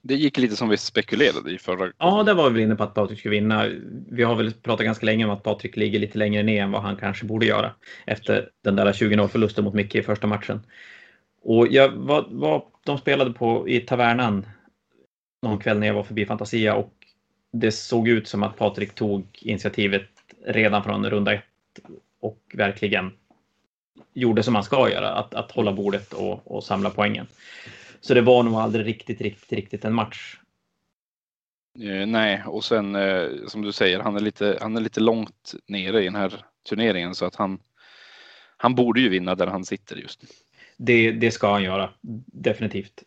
Det 0.02 0.14
gick 0.14 0.38
lite 0.38 0.56
som 0.56 0.68
vi 0.68 0.76
spekulerade 0.76 1.50
i 1.50 1.58
förra 1.58 1.92
Ja, 1.98 2.22
där 2.22 2.34
var 2.34 2.50
vi 2.50 2.62
inne 2.62 2.76
på 2.76 2.82
att 2.82 2.94
Patrik 2.94 3.18
skulle 3.18 3.34
vinna. 3.34 3.66
Vi 4.10 4.22
har 4.22 4.34
väl 4.34 4.52
pratat 4.52 4.86
ganska 4.86 5.06
länge 5.06 5.24
om 5.24 5.30
att 5.30 5.42
Patrik 5.42 5.76
ligger 5.76 5.98
lite 5.98 6.18
längre 6.18 6.42
ner 6.42 6.62
än 6.62 6.70
vad 6.70 6.82
han 6.82 6.96
kanske 6.96 7.24
borde 7.24 7.46
göra 7.46 7.74
efter 8.06 8.50
den 8.64 8.76
där 8.76 8.92
20-0 8.92 9.28
förlusten 9.28 9.64
mot 9.64 9.74
Micke 9.74 9.94
i 9.94 10.02
första 10.02 10.26
matchen. 10.26 10.60
Och 11.42 11.66
jag, 11.68 11.88
vad, 11.88 12.26
vad 12.30 12.62
de 12.84 12.98
spelade 12.98 13.32
på 13.32 13.68
i 13.68 13.80
Tavernan 13.80 14.46
någon 15.42 15.58
kväll 15.58 15.78
när 15.78 15.86
jag 15.86 15.94
var 15.94 16.02
förbi 16.02 16.26
Fantasia 16.26 16.74
och 16.74 16.94
det 17.52 17.72
såg 17.72 18.08
ut 18.08 18.28
som 18.28 18.42
att 18.42 18.56
Patrik 18.56 18.94
tog 18.94 19.38
initiativet 19.42 20.08
redan 20.46 20.84
från 20.84 21.10
runda 21.10 21.34
ett 21.34 21.44
och 22.20 22.38
verkligen 22.54 23.12
gjorde 24.12 24.42
som 24.42 24.52
man 24.52 24.64
ska 24.64 24.90
göra, 24.90 25.12
att, 25.12 25.34
att 25.34 25.52
hålla 25.52 25.72
bordet 25.72 26.12
och, 26.12 26.56
och 26.56 26.64
samla 26.64 26.90
poängen. 26.90 27.26
Så 28.00 28.14
det 28.14 28.20
var 28.20 28.42
nog 28.42 28.54
aldrig 28.54 28.86
riktigt, 28.86 29.20
riktigt, 29.20 29.52
riktigt 29.52 29.84
en 29.84 29.94
match. 29.94 30.36
Eh, 31.80 32.06
nej, 32.06 32.42
och 32.46 32.64
sen 32.64 32.94
eh, 32.94 33.26
som 33.46 33.62
du 33.62 33.72
säger, 33.72 34.00
han 34.00 34.16
är, 34.16 34.20
lite, 34.20 34.58
han 34.60 34.76
är 34.76 34.80
lite 34.80 35.00
långt 35.00 35.54
nere 35.66 36.00
i 36.00 36.04
den 36.04 36.14
här 36.14 36.44
turneringen 36.68 37.14
så 37.14 37.24
att 37.24 37.36
han, 37.36 37.58
han 38.56 38.74
borde 38.74 39.00
ju 39.00 39.08
vinna 39.08 39.34
där 39.34 39.46
han 39.46 39.64
sitter 39.64 39.96
just 39.96 40.22
nu. 40.22 40.28
Det, 40.76 41.10
det 41.10 41.30
ska 41.30 41.52
han 41.52 41.62
göra, 41.62 41.90
definitivt. 42.26 43.02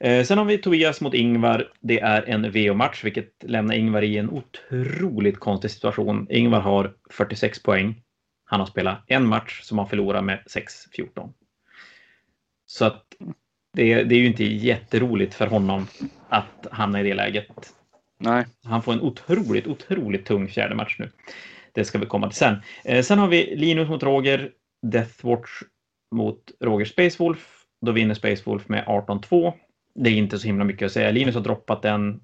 Eh, 0.00 0.24
sen 0.24 0.38
har 0.38 0.44
vi 0.44 0.58
Tobias 0.58 1.00
mot 1.00 1.14
Ingvar. 1.14 1.72
Det 1.80 2.00
är 2.00 2.22
en 2.22 2.50
VO-match, 2.52 3.04
vilket 3.04 3.32
lämnar 3.42 3.74
Ingvar 3.74 4.02
i 4.02 4.16
en 4.18 4.30
otroligt 4.30 5.38
konstig 5.38 5.70
situation. 5.70 6.26
Ingvar 6.30 6.60
har 6.60 6.94
46 7.10 7.62
poäng. 7.62 8.02
Han 8.48 8.60
har 8.60 8.66
spelat 8.66 9.02
en 9.06 9.26
match 9.26 9.60
som 9.62 9.78
han 9.78 9.88
förlorar 9.88 10.22
med 10.22 10.38
6-14. 10.46 11.32
Så 12.66 12.84
att 12.84 13.04
det, 13.72 14.04
det, 14.04 14.14
är 14.14 14.18
ju 14.18 14.26
inte 14.26 14.44
jätteroligt 14.44 15.34
för 15.34 15.46
honom 15.46 15.86
att 16.28 16.66
hamna 16.70 17.00
i 17.00 17.02
det 17.02 17.14
läget. 17.14 17.74
Nej. 18.18 18.46
Han 18.64 18.82
får 18.82 18.92
en 18.92 19.00
otroligt, 19.00 19.66
otroligt 19.66 20.26
tung 20.26 20.48
fjärde 20.48 20.74
match 20.74 20.96
nu. 20.98 21.10
Det 21.72 21.84
ska 21.84 21.98
vi 21.98 22.06
komma 22.06 22.28
till 22.28 22.38
sen. 22.38 22.56
Eh, 22.84 23.02
sen 23.02 23.18
har 23.18 23.28
vi 23.28 23.56
Linus 23.56 23.88
mot 23.88 24.02
Roger, 24.02 24.50
Deathwatch 24.82 25.62
mot 26.10 26.52
Roger 26.60 26.84
Spacewolf. 26.84 27.64
Då 27.80 27.92
vinner 27.92 28.14
Spacewolf 28.14 28.68
med 28.68 28.84
18-2. 28.84 29.52
Det 29.94 30.10
är 30.10 30.14
inte 30.14 30.38
så 30.38 30.46
himla 30.46 30.64
mycket 30.64 30.86
att 30.86 30.92
säga. 30.92 31.10
Linus 31.10 31.34
har 31.34 31.42
droppat 31.42 31.82
den 31.82 32.20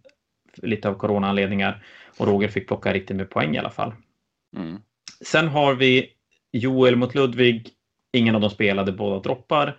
lite 0.56 0.88
av 0.88 0.94
coronaanledningar 0.94 1.84
och 2.18 2.26
Roger 2.26 2.48
fick 2.48 2.68
plocka 2.68 2.92
riktigt 2.92 3.16
med 3.16 3.30
poäng 3.30 3.54
i 3.54 3.58
alla 3.58 3.70
fall. 3.70 3.92
Mm. 4.56 4.82
Sen 5.24 5.48
har 5.48 5.74
vi 5.74 6.10
Joel 6.52 6.96
mot 6.96 7.14
Ludvig. 7.14 7.70
Ingen 8.12 8.34
av 8.34 8.40
dem 8.40 8.50
spelade, 8.50 8.92
båda 8.92 9.20
droppar. 9.20 9.78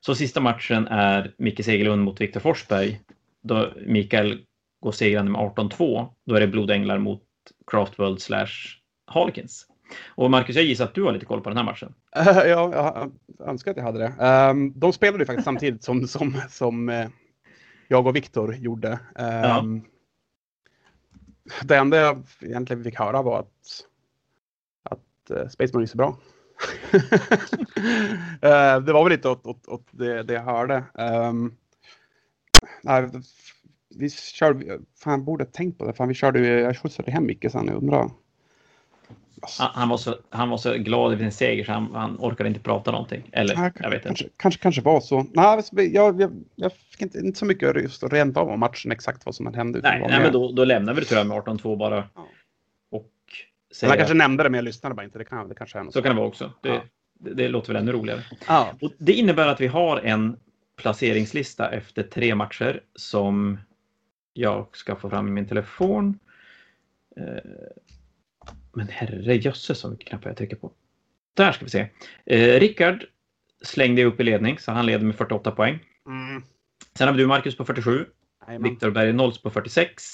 Så 0.00 0.14
sista 0.14 0.40
matchen 0.40 0.86
är 0.86 1.34
Micke 1.38 1.64
Segerlund 1.64 2.02
mot 2.04 2.20
Viktor 2.20 2.40
Forsberg. 2.40 3.00
Då 3.42 3.72
Mikael 3.86 4.40
går 4.80 4.92
segrande 4.92 5.32
med 5.32 5.40
18-2. 5.40 6.08
Då 6.26 6.34
är 6.34 6.40
det 6.40 6.46
Blodänglar 6.46 6.98
mot 6.98 7.22
Craftworld 7.66 8.20
slash 8.20 8.48
Harlequins. 9.06 9.66
Och 10.06 10.30
Marcus, 10.30 10.56
jag 10.56 10.64
gissar 10.64 10.84
att 10.84 10.94
du 10.94 11.02
har 11.02 11.12
lite 11.12 11.26
koll 11.26 11.40
på 11.40 11.50
den 11.50 11.56
här 11.56 11.64
matchen. 11.64 11.94
ja, 12.14 12.46
jag 12.46 13.12
önskar 13.48 13.70
att 13.70 13.76
jag 13.76 13.84
hade 13.84 13.98
det. 13.98 14.26
Um, 14.50 14.72
de 14.76 14.92
spelade 14.92 15.22
ju 15.22 15.26
faktiskt 15.26 15.44
samtidigt 15.44 15.84
som, 15.84 16.08
som, 16.08 16.40
som 16.48 16.88
uh, 16.88 17.06
jag 17.88 18.06
och 18.06 18.16
Viktor 18.16 18.54
gjorde. 18.54 18.92
Um, 18.92 18.98
ja. 19.14 19.58
Ehm, 19.58 19.82
det 21.62 21.76
enda 21.76 21.96
jag 21.96 22.22
egentligen 22.40 22.84
fick 22.84 22.98
höra 22.98 23.22
var 23.22 23.38
att, 23.38 23.86
att 25.24 25.30
uh, 25.30 25.48
Space 25.48 25.74
Marine 25.74 25.84
är 25.84 25.86
så 25.86 25.96
bra. 25.96 26.18
uh, 26.94 27.00
det 28.84 28.92
var 28.92 29.04
väl 29.04 29.12
lite 29.12 29.28
åt, 29.28 29.46
åt, 29.46 29.68
åt 29.68 29.86
det, 29.90 30.22
det, 30.22 30.34
jag 30.34 30.42
hörde. 30.42 30.84
Um, 30.94 31.56
nej, 32.82 33.10
vi 33.96 34.10
körde, 34.10 34.78
fan 34.98 35.24
borde 35.24 35.44
tänkt 35.44 35.78
på 35.78 35.86
det, 35.86 35.92
fan 35.92 36.08
vi 36.08 36.14
körde, 36.14 36.46
jag 36.46 36.78
skjutsade 36.78 37.10
hem 37.10 37.26
Micke 37.26 37.46
sen, 37.52 37.66
jag 37.66 37.76
undrar. 37.76 38.10
Han 39.58 39.88
var, 39.88 39.96
så, 39.96 40.16
han 40.30 40.48
var 40.48 40.56
så 40.56 40.74
glad 40.74 41.14
i 41.14 41.18
sin 41.18 41.32
seger 41.32 41.64
så 41.64 41.72
han, 41.72 41.94
han 41.94 42.16
orkade 42.18 42.48
inte 42.48 42.60
prata 42.60 42.90
någonting. 42.90 43.30
Eller 43.32 43.56
Nej, 43.56 43.72
jag 43.80 43.90
vet 43.90 44.02
kanske, 44.02 44.24
inte. 44.24 44.36
Kanske, 44.36 44.60
kanske 44.60 44.82
var 44.82 45.00
så. 45.00 45.26
Nej, 45.32 45.62
jag, 45.94 46.20
jag, 46.20 46.44
jag 46.54 46.72
fick 46.72 47.02
inte, 47.02 47.18
inte 47.18 47.38
så 47.38 47.44
mycket 47.44 47.82
just 47.82 48.02
rent 48.02 48.36
av 48.36 48.48
om 48.48 48.60
matchen 48.60 48.92
exakt 48.92 49.26
vad 49.26 49.34
som 49.34 49.54
hände. 49.54 49.80
Nej, 49.82 50.04
nej 50.08 50.20
men 50.20 50.32
då, 50.32 50.52
då 50.52 50.64
lämnar 50.64 50.94
vi 50.94 51.00
det 51.00 51.06
tror 51.06 51.18
jag 51.18 51.26
med 51.26 51.38
18-2 51.38 51.76
bara. 51.76 52.08
Ja. 52.14 52.26
Säger... 53.74 53.90
Han 53.90 53.98
kanske 53.98 54.14
nämnde 54.14 54.42
det 54.42 54.50
men 54.50 54.58
jag 54.58 54.64
lyssnade 54.64 54.94
bara 54.94 55.04
inte. 55.04 55.18
Det, 55.18 55.24
kan, 55.24 55.48
det 55.48 55.54
kanske 55.54 55.78
är 55.78 55.90
så 55.90 56.02
kan 56.02 56.14
det 56.14 56.16
vara 56.16 56.28
också. 56.28 56.52
Det, 56.60 56.68
ja. 56.68 56.82
det, 57.14 57.34
det, 57.34 57.48
låter 57.48 57.72
väl 57.72 57.82
ännu 57.82 57.92
roligare. 57.92 58.22
Ja. 58.48 58.74
Och 58.80 58.92
det 58.98 59.12
innebär 59.12 59.48
att 59.48 59.60
vi 59.60 59.66
har 59.66 60.00
en 60.00 60.36
placeringslista 60.76 61.70
efter 61.70 62.02
tre 62.02 62.34
matcher 62.34 62.82
som 62.94 63.58
jag 64.32 64.76
ska 64.76 64.96
få 64.96 65.10
fram 65.10 65.28
i 65.28 65.30
min 65.30 65.48
telefon. 65.48 66.18
Eh, 67.16 67.50
men 68.72 68.88
herre 68.88 69.36
jösses 69.36 69.78
så 69.78 69.88
mycket 69.88 70.08
knappar 70.08 70.30
jag 70.30 70.36
trycker 70.36 70.56
på. 70.56 70.70
Där 71.34 71.52
ska 71.52 71.64
vi 71.64 71.70
se. 71.70 71.86
Eh, 72.26 72.60
Rickard 72.60 73.04
slängde 73.62 74.04
upp 74.04 74.20
i 74.20 74.24
ledning 74.24 74.58
så 74.58 74.72
han 74.72 74.86
leder 74.86 75.04
med 75.04 75.16
48 75.16 75.50
poäng. 75.50 75.78
Mm. 76.06 76.42
Sen 76.98 77.08
har 77.08 77.14
vi 77.14 77.20
du 77.20 77.26
Marcus 77.26 77.56
på 77.56 77.64
47. 77.64 78.06
Viktor 78.60 78.90
Berg 78.90 79.12
Nolls 79.12 79.42
på 79.42 79.50
46. 79.50 80.04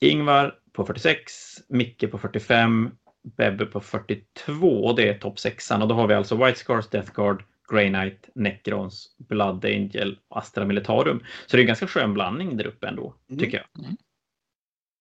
Ingvar 0.00 0.58
på 0.72 0.86
46. 0.86 1.32
Micke 1.68 2.10
på 2.10 2.18
45. 2.18 2.90
Bebbe 3.36 3.66
på 3.66 3.80
42 3.80 4.84
och 4.84 4.96
det 4.96 5.08
är 5.08 5.18
topp 5.18 5.38
6 5.38 5.70
Och 5.70 5.88
då 5.88 5.94
har 5.94 6.06
vi 6.06 6.14
alltså 6.14 6.44
White 6.44 6.58
Scars, 6.58 6.88
Death 6.88 7.12
Guard, 7.12 7.44
Grey 7.72 7.88
Knight, 7.88 8.28
Necrons, 8.34 9.16
Blood 9.18 9.64
Angel 9.64 10.18
och 10.28 10.38
Astra 10.38 10.64
Militarum. 10.64 11.24
Så 11.46 11.56
det 11.56 11.60
är 11.60 11.62
en 11.62 11.66
ganska 11.66 11.86
skön 11.86 12.14
blandning 12.14 12.56
där 12.56 12.66
uppe 12.66 12.88
ändå, 12.88 13.14
mm. 13.28 13.40
tycker 13.40 13.56
jag. 13.56 13.84
Mm. 13.84 13.96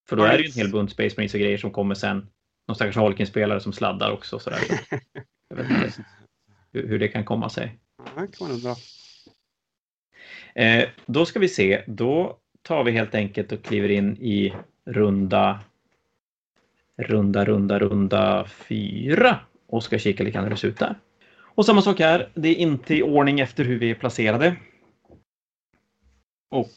För 0.10 0.16
då 0.16 0.24
är 0.24 0.38
det 0.38 0.44
ju 0.44 0.50
en 0.50 0.54
hel 0.54 0.72
bunt 0.72 0.92
Space 0.92 1.16
Marines 1.18 1.34
och 1.34 1.40
grejer 1.40 1.58
som 1.58 1.72
kommer 1.72 1.96
sen. 1.96 2.28
Någon 2.68 2.76
stackars 2.76 2.96
Holkin-spelare 2.96 3.60
som 3.60 3.74
sladdar 3.74 4.12
också. 4.12 4.40
Sådär. 4.40 4.60
jag 5.50 5.58
vet 5.58 5.70
inte 5.70 5.92
hur, 6.72 6.88
hur 6.88 7.00
det 7.00 7.08
kan 7.08 7.26
komma 7.26 7.50
sig. 7.50 7.80
Ja, 7.98 8.14
kan 8.16 8.28
man 8.40 8.52
undra. 8.52 8.76
Eh, 10.56 10.90
då 11.06 11.26
ska 11.26 11.40
vi 11.40 11.50
se. 11.50 11.84
Då 11.88 12.40
tar 12.62 12.84
vi 12.84 12.92
helt 12.92 13.16
enkelt 13.16 13.52
och 13.52 13.64
kliver 13.64 13.92
in 13.92 14.18
i 14.18 14.54
runda 14.86 15.60
runda, 16.98 17.46
runda, 17.46 17.80
runda 17.80 18.46
fyra 18.46 19.40
och 19.68 19.84
ska 19.84 20.00
kika 20.00 20.24
lite 20.24 20.34
grann 20.34 20.44
hur 20.44 20.52
det 20.52 20.58
ser 20.58 20.68
ut 20.68 20.80
där. 20.80 20.96
Och 21.40 21.66
samma 21.66 21.82
sak 21.82 22.00
här. 22.00 22.30
Det 22.34 22.50
är 22.50 22.56
inte 22.56 22.96
i 22.96 23.04
ordning 23.04 23.40
efter 23.40 23.64
hur 23.64 23.80
vi 23.80 23.92
är 23.92 23.96
placerade. 23.96 24.56
Och 26.50 26.70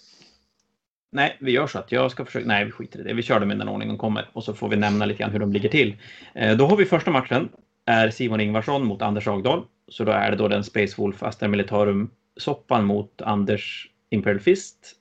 Nej, 1.12 1.37
vi 1.40 1.53
gör 1.53 1.67
så 1.67 1.79
att 1.79 1.93
jag 1.93 2.11
ska 2.11 2.25
försöka. 2.25 2.47
Nej, 2.47 2.64
vi 2.64 2.71
skiter 2.71 3.01
i 3.01 3.03
det. 3.03 3.14
Vi 3.14 3.23
kör 3.23 3.40
dem 3.40 3.51
i 3.51 3.55
den 3.55 3.69
ordning 3.69 3.88
de 3.88 3.99
kommer 3.99 4.29
och 4.33 4.45
så 4.45 4.55
får 4.55 4.69
vi 4.69 4.77
nämna 4.77 5.07
lite 5.07 5.19
grann 5.19 5.31
hur 5.31 5.38
de 5.38 5.53
ligger 5.53 5.69
till. 5.69 5.97
Eh, 6.35 6.57
då 6.57 6.67
har 6.67 6.77
vi 6.77 6.85
första 6.85 7.11
matchen 7.11 7.49
är 7.85 8.11
Simon 8.11 8.40
Ingvarsson 8.40 8.87
mot 8.87 9.03
Anders 9.03 9.29
Agdahl. 9.29 9.64
Så 9.88 10.05
då 10.05 10.12
är 10.12 10.31
det 10.31 10.37
då 10.37 10.49
den 10.49 10.64
Space 10.64 10.95
Wolf 10.99 11.23
Astra 11.23 11.49
Militarum 11.49 12.11
soppan 12.37 12.85
mot 12.85 13.23
Anders 13.23 13.90
Imperial 14.11 14.40
Fist. 14.40 14.97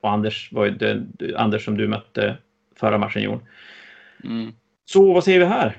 Och 0.00 0.10
Anders 0.10 0.52
var 0.52 0.64
ju 0.64 0.70
det, 0.70 1.06
Anders 1.36 1.64
som 1.64 1.76
du 1.76 1.88
mötte 1.88 2.38
förra 2.76 2.98
matchen 2.98 3.22
Jon. 3.22 3.40
Mm. 4.24 4.52
Så 4.84 5.12
vad 5.12 5.24
säger 5.24 5.38
vi 5.38 5.44
här? 5.44 5.78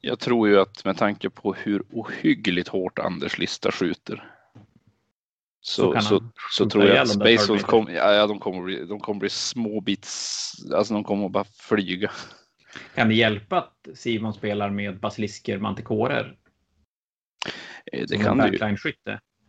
Jag 0.00 0.18
tror 0.18 0.48
ju 0.48 0.60
att 0.60 0.84
med 0.84 0.96
tanke 0.96 1.30
på 1.30 1.54
hur 1.54 1.82
ohyggligt 1.90 2.68
hårt 2.68 2.98
Anders 2.98 3.38
lista 3.38 3.72
skjuter 3.72 4.32
så, 5.64 5.92
så, 5.92 6.00
så, 6.00 6.22
så 6.50 6.70
tror 6.70 6.84
jag 6.84 6.98
att 6.98 7.08
Space 7.08 7.46
Wolf 7.48 7.62
kom, 7.62 7.88
ja, 7.94 8.26
de 8.26 8.38
kommer, 8.38 8.62
bli, 8.62 8.84
de 8.84 9.00
kommer 9.00 9.20
bli 9.20 9.28
små 9.28 9.80
bits, 9.80 10.52
alltså 10.74 10.94
de 10.94 11.04
kommer 11.04 11.28
bara 11.28 11.44
flyga. 11.44 12.10
Kan 12.94 13.08
det 13.08 13.14
hjälpa 13.14 13.58
att 13.58 13.88
Simon 13.94 14.34
spelar 14.34 14.70
med 14.70 15.00
basilisker, 15.00 15.58
mantikorer? 15.58 16.36
Eh, 17.92 18.04
det 18.08 18.18
kan, 18.18 18.38
det, 18.38 18.48
ju, 18.48 18.58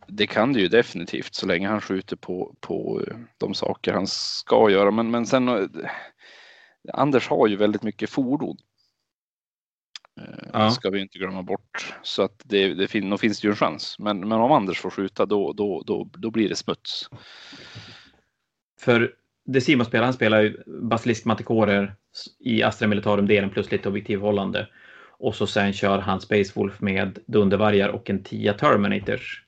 det 0.08 0.26
kan 0.26 0.52
det 0.52 0.60
ju 0.60 0.68
definitivt 0.68 1.34
så 1.34 1.46
länge 1.46 1.68
han 1.68 1.80
skjuter 1.80 2.16
på, 2.16 2.54
på 2.60 3.02
eh, 3.06 3.16
de 3.38 3.54
saker 3.54 3.92
han 3.92 4.06
ska 4.06 4.70
göra. 4.70 4.90
Men, 4.90 5.10
men 5.10 5.26
sen 5.26 5.48
eh, 5.48 5.66
Anders 6.92 7.28
har 7.28 7.46
ju 7.46 7.56
väldigt 7.56 7.82
mycket 7.82 8.10
fordon 8.10 8.56
Eh, 10.20 10.48
ja. 10.52 10.70
ska 10.70 10.90
vi 10.90 11.00
inte 11.00 11.18
glömma 11.18 11.42
bort. 11.42 11.94
Så 12.02 12.22
att 12.22 12.42
det, 12.44 12.74
det 12.74 12.88
fin, 12.88 13.18
finns 13.18 13.40
det 13.40 13.46
ju 13.46 13.50
en 13.50 13.56
chans. 13.56 13.96
Men, 13.98 14.28
men 14.28 14.40
om 14.40 14.52
Anders 14.52 14.78
får 14.78 14.90
skjuta 14.90 15.26
då, 15.26 15.52
då, 15.52 15.82
då, 15.86 16.10
då 16.12 16.30
blir 16.30 16.48
det 16.48 16.56
smuts. 16.56 17.08
För 18.80 19.14
det 19.44 19.60
Simon 19.60 19.86
spelar, 19.86 20.04
han 20.04 20.14
spelar 20.14 20.40
ju 20.40 20.62
Basilisk 20.66 21.24
Matikorer 21.24 21.94
i 22.38 22.62
Astra 22.62 22.88
Militarum-delen 22.88 23.50
plus 23.50 23.70
lite 23.70 23.88
objektivhållande. 23.88 24.68
Och 25.18 25.34
så 25.34 25.46
sen 25.46 25.72
kör 25.72 25.98
han 25.98 26.20
Space 26.20 26.52
Wolf 26.54 26.80
med 26.80 27.18
Dundervargar 27.26 27.88
och 27.88 28.10
en 28.10 28.22
10 28.22 28.52
Terminators. 28.52 29.44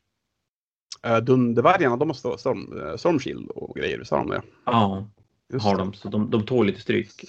Uh, 1.06 1.16
Dundervargarna, 1.16 1.96
de 1.96 2.08
har 2.08 2.36
storm, 2.36 2.72
uh, 2.72 2.96
Stormshield 2.96 3.50
och 3.50 3.76
grejer, 3.76 4.04
sa 4.04 4.16
de 4.16 4.30
det? 4.30 4.42
Ja, 4.64 5.08
Just 5.52 5.64
har 5.64 5.76
det. 5.76 5.82
de. 5.82 5.92
Så 5.92 6.08
de, 6.08 6.30
de 6.30 6.46
tål 6.46 6.66
lite 6.66 6.80
stryk. 6.80 7.24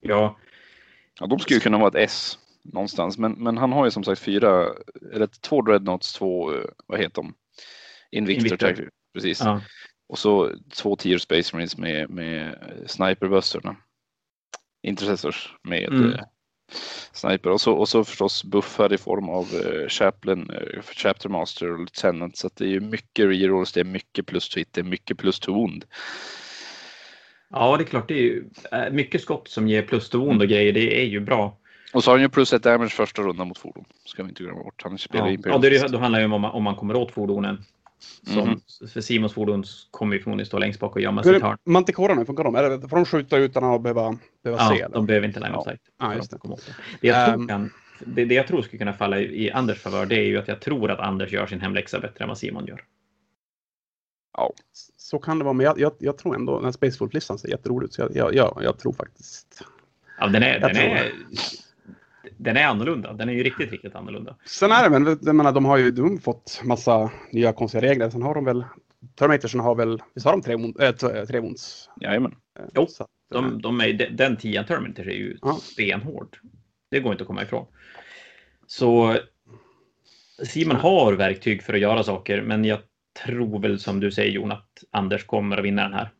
Ja. 0.00 0.36
ja, 1.20 1.26
de 1.26 1.38
skulle 1.38 1.56
ju 1.56 1.60
kunna 1.60 1.78
vara 1.78 1.88
ett 1.88 2.10
S 2.10 2.38
någonstans. 2.62 3.18
Men, 3.18 3.32
men 3.32 3.58
han 3.58 3.72
har 3.72 3.84
ju 3.84 3.90
som 3.90 4.04
sagt 4.04 4.22
fyra, 4.22 4.66
eller 5.12 5.26
två 5.26 5.62
Dreadnoughts, 5.62 6.12
två, 6.12 6.54
eh, 6.54 6.64
vad 6.86 7.00
heter 7.00 7.22
de? 7.22 7.34
Invictor, 8.10 8.46
Invictor. 8.46 8.90
precis. 9.14 9.40
Ja. 9.40 9.60
Och 10.08 10.18
så 10.18 10.52
två 10.74 10.96
tier 10.96 11.18
Space 11.18 11.56
Marines 11.56 11.78
med, 11.78 12.10
med 12.10 12.58
sniperbössorna. 12.86 13.76
Intercessors 14.82 15.54
med 15.62 15.88
mm. 15.88 16.18
Sniper 17.12 17.50
och 17.50 17.60
så, 17.60 17.72
och 17.72 17.88
så 17.88 18.04
förstås 18.04 18.44
buffar 18.44 18.92
i 18.92 18.98
form 18.98 19.28
av 19.28 19.44
eh, 19.44 19.88
Chaplain, 19.88 20.50
eh, 20.50 20.82
Chapter 20.96 21.28
Master 21.28 21.72
och 21.72 21.78
Lieutenant. 21.78 22.36
Så 22.36 22.50
det 22.54 22.64
är 22.64 22.68
ju 22.68 22.80
mycket 22.80 23.26
rerolls, 23.26 23.72
det 23.72 23.80
är 23.80 23.84
mycket 23.84 24.26
plus 24.26 24.48
to 24.48 24.58
hit, 24.58 24.68
det 24.72 24.80
är 24.80 24.84
mycket 24.84 25.18
plus 25.18 25.40
to 25.40 25.52
wound. 25.52 25.84
Ja, 27.50 27.76
det 27.76 27.82
är 27.82 27.86
klart. 27.86 28.08
Det 28.08 28.14
är 28.14 28.22
ju 28.22 28.44
eh, 28.72 28.90
mycket 28.90 29.22
skott 29.22 29.48
som 29.48 29.68
ger 29.68 29.82
plus 29.82 30.08
to 30.08 30.18
wound 30.18 30.42
och 30.42 30.48
grejer. 30.48 30.72
Det 30.72 31.02
är 31.02 31.06
ju 31.06 31.20
bra. 31.20 31.56
Och 31.92 32.04
så 32.04 32.10
har 32.10 32.16
han 32.16 32.22
ju 32.22 32.28
plus 32.28 32.52
ett 32.52 32.62
damage 32.62 32.90
första 32.90 33.22
rundan 33.22 33.48
mot 33.48 33.58
fordon. 33.58 33.84
Ska 34.04 34.22
vi 34.22 34.28
inte 34.28 34.42
glömma 34.42 34.62
bort. 34.62 34.82
Han 34.82 34.98
spelar 34.98 35.28
ja, 35.28 35.36
ja 35.44 35.58
det, 35.58 35.92
då 35.92 35.98
handlar 35.98 36.18
det 36.18 36.26
ju 36.26 36.32
om, 36.32 36.44
om 36.44 36.62
man 36.62 36.74
kommer 36.74 36.96
åt 36.96 37.12
fordonen. 37.12 37.64
Som, 38.22 38.38
mm. 38.38 38.60
För 38.92 39.00
Simons 39.00 39.32
fordon 39.32 39.64
kommer 39.90 40.16
ju 40.16 40.22
förmodligen 40.22 40.46
stå 40.46 40.58
längst 40.58 40.80
bak 40.80 40.96
och 40.96 41.02
gömma 41.02 41.22
sig 41.22 41.36
i 41.36 41.40
hörn. 41.40 41.58
Manticorerna, 41.64 42.20
hur 42.20 42.26
funkar 42.26 42.44
de? 42.44 42.52
Det, 42.52 42.88
får 42.88 42.96
de 42.96 43.04
skjuta 43.04 43.36
utan 43.36 43.64
att 43.64 43.82
behöva, 43.82 44.18
behöva 44.44 44.62
ja, 44.62 44.70
se? 44.70 44.80
Ja, 44.80 44.88
de 44.88 45.06
behöver 45.06 45.26
inte 45.26 45.40
line 45.40 45.54
of 45.54 45.64
sight. 45.64 45.80
Ja, 45.98 46.14
just 46.14 46.30
det. 46.30 46.38
De 46.42 46.56
det, 47.00 47.08
jag 47.08 47.34
tror 47.34 47.48
kan, 47.48 47.70
det, 48.04 48.24
det, 48.24 48.34
jag 48.34 48.46
tror 48.46 48.62
skulle 48.62 48.78
kunna 48.78 48.92
falla 48.92 49.20
i, 49.20 49.44
i 49.44 49.50
Anders 49.50 49.78
favör, 49.78 50.06
det 50.06 50.16
är 50.16 50.24
ju 50.24 50.38
att 50.38 50.48
jag 50.48 50.60
tror 50.60 50.90
att 50.90 50.98
Anders 50.98 51.32
gör 51.32 51.46
sin 51.46 51.60
hemläxa 51.60 52.00
bättre 52.00 52.24
än 52.24 52.28
vad 52.28 52.38
Simon 52.38 52.66
gör. 52.66 52.84
Ja, 54.36 54.52
så 54.96 55.18
kan 55.18 55.38
det 55.38 55.44
vara. 55.44 55.54
Men 55.54 55.66
jag, 55.66 55.80
jag, 55.80 55.92
jag 55.98 56.18
tror 56.18 56.34
ändå 56.34 56.56
den 56.56 56.64
här 56.64 56.72
Spacewolf-listan 56.72 57.38
ser 57.38 57.48
jätterolig 57.48 57.84
ut. 57.84 57.92
Så 57.92 58.08
jag, 58.14 58.34
jag, 58.34 58.60
jag, 58.62 58.78
tror 58.78 58.92
faktiskt... 58.92 59.62
Ja, 60.18 60.26
den 60.26 60.42
är, 60.42 60.60
den 60.60 60.76
är 60.76 61.12
den 62.36 62.56
är 62.56 62.66
annorlunda. 62.66 63.12
Den 63.12 63.28
är 63.28 63.32
ju 63.32 63.42
riktigt, 63.42 63.70
riktigt 63.70 63.94
annorlunda. 63.94 64.36
Sen 64.44 64.72
är 64.72 64.82
det 64.82 65.00
men 65.00 65.18
jag 65.22 65.34
menar, 65.34 65.52
de 65.52 65.64
har 65.64 65.76
ju 65.76 65.90
de 65.90 66.10
har 66.10 66.18
fått 66.18 66.60
massa 66.64 67.10
nya 67.32 67.52
konstiga 67.52 67.82
regler. 67.82 68.10
Sen 68.10 68.22
har 68.22 68.34
de 68.34 68.44
väl, 68.44 68.64
Terminatorsen 69.18 69.60
har 69.60 69.74
väl, 69.74 70.02
visst 70.14 70.26
har 70.26 70.32
de 70.32 70.42
tre, 70.42 70.54
äh, 70.86 71.24
tre 71.26 71.40
wounds? 71.40 71.90
Jajamän. 72.00 72.34
Eh, 72.58 72.64
jo, 72.74 72.86
så, 72.86 73.06
de, 73.30 73.62
de 73.62 73.80
är, 73.80 73.92
den 74.10 74.36
tian 74.36 74.64
Terminator 74.64 75.08
är 75.08 75.14
ju 75.14 75.38
ja. 75.42 75.58
stenhård. 75.62 76.38
Det 76.90 77.00
går 77.00 77.12
inte 77.12 77.22
att 77.22 77.28
komma 77.28 77.42
ifrån. 77.42 77.66
Så 78.66 79.16
Simon 80.44 80.76
har 80.76 81.12
verktyg 81.12 81.62
för 81.62 81.74
att 81.74 81.80
göra 81.80 82.02
saker, 82.02 82.42
men 82.42 82.64
jag 82.64 82.78
tror 83.24 83.60
väl 83.60 83.80
som 83.80 84.00
du 84.00 84.10
säger 84.10 84.30
Jon 84.30 84.52
att 84.52 84.68
Anders 84.90 85.26
kommer 85.26 85.56
att 85.56 85.64
vinna 85.64 85.82
den 85.82 85.92
här. 85.92 86.10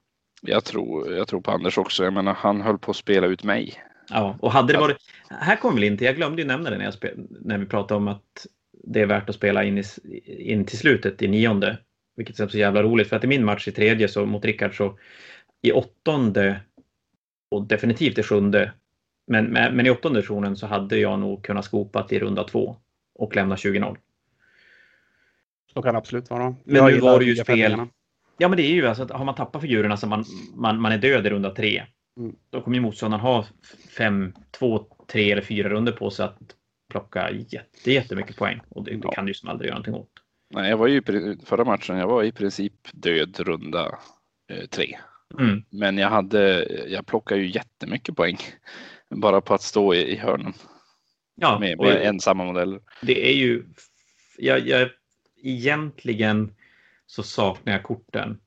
Jag 0.42 0.64
tror, 0.64 1.12
jag 1.12 1.28
tror 1.28 1.40
på 1.40 1.50
Anders 1.50 1.78
också. 1.78 2.04
Jag 2.04 2.12
menar, 2.12 2.34
han 2.34 2.60
höll 2.60 2.78
på 2.78 2.90
att 2.90 2.96
spela 2.96 3.26
ut 3.26 3.44
mig 3.44 3.74
Ja, 4.10 4.36
och 4.40 4.52
hade 4.52 4.72
det 4.72 4.78
varit... 4.78 4.96
Här 5.28 5.56
kommer 5.56 5.80
vi 5.80 5.86
in 5.86 5.98
till, 5.98 6.06
jag 6.06 6.16
glömde 6.16 6.42
ju 6.42 6.48
nämna 6.48 6.70
det 6.70 6.78
när, 6.78 6.84
jag 6.84 6.94
spel, 6.94 7.26
när 7.28 7.58
vi 7.58 7.66
pratade 7.66 7.98
om 7.98 8.08
att 8.08 8.46
det 8.84 9.00
är 9.00 9.06
värt 9.06 9.28
att 9.28 9.34
spela 9.34 9.64
in, 9.64 9.78
i, 9.78 9.84
in 10.52 10.64
till 10.64 10.78
slutet 10.78 11.22
i 11.22 11.28
nionde. 11.28 11.78
Vilket 12.16 12.40
är 12.40 12.48
så 12.48 12.58
jävla 12.58 12.82
roligt 12.82 13.08
för 13.08 13.16
att 13.16 13.24
i 13.24 13.26
min 13.26 13.44
match 13.44 13.68
i 13.68 13.72
tredje 13.72 14.08
så 14.08 14.26
mot 14.26 14.44
Rickard 14.44 14.76
så 14.76 14.98
i 15.62 15.72
åttonde 15.72 16.60
och 17.50 17.66
definitivt 17.66 18.18
i 18.18 18.22
sjunde 18.22 18.72
Men, 19.26 19.44
men, 19.46 19.86
i 19.86 19.90
åttonde 19.90 20.20
versionen 20.20 20.56
så 20.56 20.66
hade 20.66 20.98
jag 20.98 21.18
nog 21.18 21.44
kunnat 21.44 21.64
skopa 21.64 22.06
i 22.10 22.18
runda 22.18 22.44
två 22.44 22.76
och 23.14 23.36
lämna 23.36 23.54
20-0. 23.54 23.96
Så 25.74 25.82
kan 25.82 25.94
det 25.94 25.98
absolut 25.98 26.30
vara. 26.30 26.54
Men 26.64 26.84
nu 26.84 26.98
var 27.00 27.18
det 27.18 27.24
ju 27.24 27.36
spel. 27.36 27.86
Ja, 28.38 28.48
men 28.48 28.56
det 28.56 28.62
är 28.62 28.74
ju 28.74 28.86
alltså 28.86 29.02
att 29.02 29.10
har 29.10 29.24
man 29.24 29.34
tappat 29.34 29.62
figurerna 29.62 29.96
så 29.96 30.06
man, 30.06 30.24
man, 30.54 30.80
man 30.80 30.92
är 30.92 30.98
död 30.98 31.26
i 31.26 31.30
runda 31.30 31.50
tre. 31.50 31.82
Mm. 32.16 32.36
Då 32.50 32.60
kommer 32.60 32.76
ju 32.76 32.80
motståndaren 32.80 33.22
ha 33.22 33.46
fem, 33.96 34.32
två, 34.50 34.86
tre 35.06 35.32
eller 35.32 35.42
fyra 35.42 35.68
runder 35.68 35.92
på 35.92 36.10
sig 36.10 36.24
att 36.24 36.56
plocka 36.90 37.30
jätte, 37.30 37.92
jättemycket 37.92 38.36
poäng. 38.36 38.60
Och 38.68 38.84
det, 38.84 38.96
det 38.96 39.08
kan 39.12 39.24
du 39.24 39.30
ju 39.30 39.34
som 39.34 39.48
aldrig 39.48 39.68
göra 39.68 39.78
någonting 39.78 39.94
åt. 39.94 40.10
Nej, 40.54 40.70
jag 40.70 40.76
var 40.76 40.86
ju 40.86 41.02
förra 41.44 41.64
matchen. 41.64 41.98
Jag 41.98 42.08
var 42.08 42.22
i 42.22 42.32
princip 42.32 42.72
död 42.92 43.40
runda 43.40 43.98
eh, 44.48 44.66
tre. 44.66 44.98
Mm. 45.38 45.64
Men 45.70 45.98
jag 45.98 46.08
hade, 46.08 46.66
jag 46.88 47.06
plockade 47.06 47.40
ju 47.40 47.50
jättemycket 47.50 48.16
poäng. 48.16 48.38
Bara 49.08 49.40
på 49.40 49.54
att 49.54 49.62
stå 49.62 49.94
i, 49.94 50.12
i 50.12 50.16
hörnen 50.16 50.52
Ja, 51.34 51.58
med, 51.58 51.78
och 51.78 51.84
med 51.84 52.02
ensamma 52.02 52.44
modeller. 52.44 52.80
det 53.02 53.30
är 53.30 53.34
ju... 53.34 53.64
Jag, 54.38 54.66
jag, 54.68 54.90
egentligen 55.42 56.54
så 57.06 57.22
saknar 57.22 57.72
jag 57.72 57.82
korten. 57.82 58.40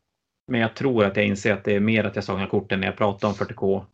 Men 0.47 0.61
jag 0.61 0.75
tror 0.75 1.05
att 1.05 1.17
jag 1.17 1.25
inser 1.25 1.53
att 1.53 1.63
det 1.63 1.75
är 1.75 1.79
mer 1.79 2.03
att 2.03 2.15
jag 2.15 2.25
saknar 2.25 2.47
korten 2.47 2.79
när 2.79 2.87
jag 2.87 2.97
pratar 2.97 3.27
om 3.27 3.33
40K. 3.33 3.85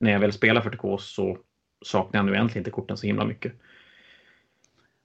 När 0.00 0.12
jag 0.12 0.20
väl 0.20 0.32
spelar 0.32 0.60
40K 0.60 0.96
så 0.98 1.38
saknar 1.84 2.18
jag 2.18 2.26
nu 2.26 2.32
egentligen 2.32 2.60
inte 2.60 2.70
korten 2.70 2.96
så 2.96 3.06
himla 3.06 3.24
mycket. 3.24 3.52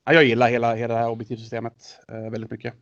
Ja, 0.05 0.13
jag 0.13 0.23
gillar 0.23 0.49
hela, 0.49 0.75
hela 0.75 0.93
det 0.93 0.99
här 0.99 1.09
objektivsystemet 1.09 1.99
eh, 2.07 2.31
väldigt 2.31 2.51
mycket. 2.51 2.73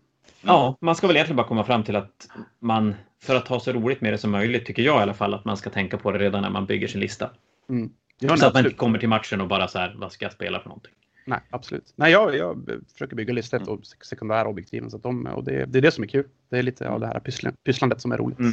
Ja, 0.41 0.77
man 0.81 0.95
ska 0.95 1.07
väl 1.07 1.15
egentligen 1.15 1.37
bara 1.37 1.47
komma 1.47 1.63
fram 1.63 1.83
till 1.83 1.95
att 1.95 2.27
man, 2.59 2.95
för 3.21 3.35
att 3.35 3.47
ha 3.47 3.59
så 3.59 3.71
roligt 3.71 4.01
med 4.01 4.13
det 4.13 4.17
som 4.17 4.31
möjligt, 4.31 4.65
tycker 4.65 4.83
jag 4.83 4.99
i 4.99 5.01
alla 5.01 5.13
fall, 5.13 5.33
att 5.33 5.45
man 5.45 5.57
ska 5.57 5.69
tänka 5.69 5.97
på 5.97 6.11
det 6.11 6.19
redan 6.19 6.41
när 6.41 6.49
man 6.49 6.65
bygger 6.65 6.87
sin 6.87 7.01
lista. 7.01 7.29
Mm. 7.69 7.91
Så 8.39 8.45
att 8.45 8.53
man 8.53 8.65
inte 8.65 8.77
kommer 8.77 8.99
till 8.99 9.09
matchen 9.09 9.41
och 9.41 9.47
bara 9.47 9.67
så 9.67 9.79
här, 9.79 9.95
vad 9.97 10.11
ska 10.11 10.25
jag 10.25 10.33
spela 10.33 10.59
för 10.59 10.69
någonting? 10.69 10.93
Nej, 11.25 11.39
absolut. 11.49 11.93
Nej, 11.95 12.11
jag, 12.11 12.35
jag 12.35 12.69
försöker 12.93 13.15
bygga 13.15 13.33
listor 13.33 13.69
och 13.69 13.79
sek- 13.79 14.03
sekundära 14.05 14.47
objektiven. 14.47 14.89
Så 14.91 14.97
att 14.97 15.03
de, 15.03 15.25
och 15.25 15.43
det, 15.43 15.65
det 15.65 15.77
är 15.79 15.81
det 15.81 15.91
som 15.91 16.03
är 16.03 16.07
kul. 16.07 16.27
Det 16.49 16.57
är 16.57 16.63
lite 16.63 16.89
av 16.89 16.99
det 16.99 17.07
här 17.07 17.19
pysslan- 17.19 17.55
pysslandet 17.65 18.01
som 18.01 18.11
är 18.11 18.17
roligt. 18.17 18.39
Mm. 18.39 18.51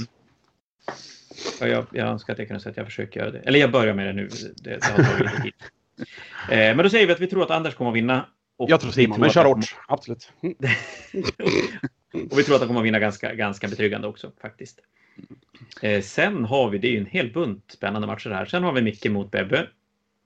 Jag, 1.61 1.87
jag 1.93 2.09
önskar 2.09 2.33
att 2.33 2.39
jag 2.39 2.49
kunde 2.49 2.61
säga 2.63 2.71
att 2.71 2.77
jag 2.77 2.87
försöker 2.87 3.21
göra 3.21 3.31
det. 3.31 3.39
Eller 3.39 3.59
jag 3.59 3.73
börjar 3.73 3.95
med 3.95 4.07
det 4.07 4.13
nu. 4.13 4.29
Det, 4.63 4.71
det 4.77 4.85
har 4.85 5.05
tagit 5.05 5.21
lite 5.21 5.43
tid. 5.43 5.53
Eh, 6.51 6.57
men 6.77 6.79
då 6.79 6.91
säger 6.91 7.07
vi 7.07 7.13
att 7.13 7.21
vi 7.21 7.27
tror 7.27 7.43
att 7.43 7.51
Anders 7.51 7.75
kommer 7.75 7.91
att 7.91 7.97
vinna. 7.97 8.27
Jag 8.57 8.81
tror 8.81 8.91
Simon, 8.91 9.21
men 9.21 9.27
att 9.29 9.35
kör 9.35 9.45
hårt. 9.45 9.77
Absolut. 9.89 10.33
Mm. 10.43 10.55
kommer- 10.57 10.73
Och 12.33 12.39
vi 12.39 12.45
tror 12.45 12.55
att 12.55 12.61
han 12.61 12.69
kommer 12.69 12.81
att 12.81 12.87
vinna 12.87 12.99
ganska, 12.99 13.35
ganska 13.35 13.69
betryggande 13.69 14.09
också 14.09 14.33
faktiskt. 14.43 14.81
Eh, 15.83 16.03
sen 16.03 16.45
har 16.45 16.71
vi, 16.71 16.79
det 16.79 16.89
är 16.89 16.93
ju 16.93 16.99
en 16.99 17.07
hel 17.07 17.33
bunt 17.33 17.65
spännande 17.69 18.07
matcher 18.07 18.31
här. 18.31 18.45
Sen 18.47 18.63
har 18.63 18.73
vi 18.73 18.83
Micke 18.83 19.07
mot 19.11 19.31
Bebbe. 19.31 19.69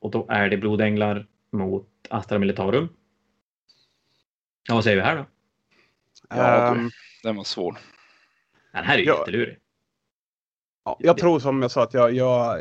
Och 0.00 0.10
då 0.10 0.26
är 0.30 0.48
det 0.48 0.56
Blodänglar 0.56 1.26
mot 1.52 1.88
Astra 2.08 2.38
Militarum. 2.38 2.88
Ja, 4.68 4.74
vad 4.74 4.84
säger 4.84 4.96
vi 4.96 5.02
här 5.02 5.16
då? 5.16 5.26
Ja, 6.28 6.74
Ehm, 6.74 6.90
Den 7.22 7.36
var 7.36 7.44
svår. 7.44 7.78
Den 8.72 8.84
här 8.84 8.94
är 8.94 8.98
ju 8.98 9.04
Ja. 9.04 9.18
jättelurig. 9.18 9.58
Ja, 10.84 10.96
jag 11.00 11.18
tror 11.18 11.38
som 11.38 11.62
jag 11.62 11.70
sa 11.70 11.82
att 11.82 11.94
jag, 11.94 12.12
jag, 12.14 12.58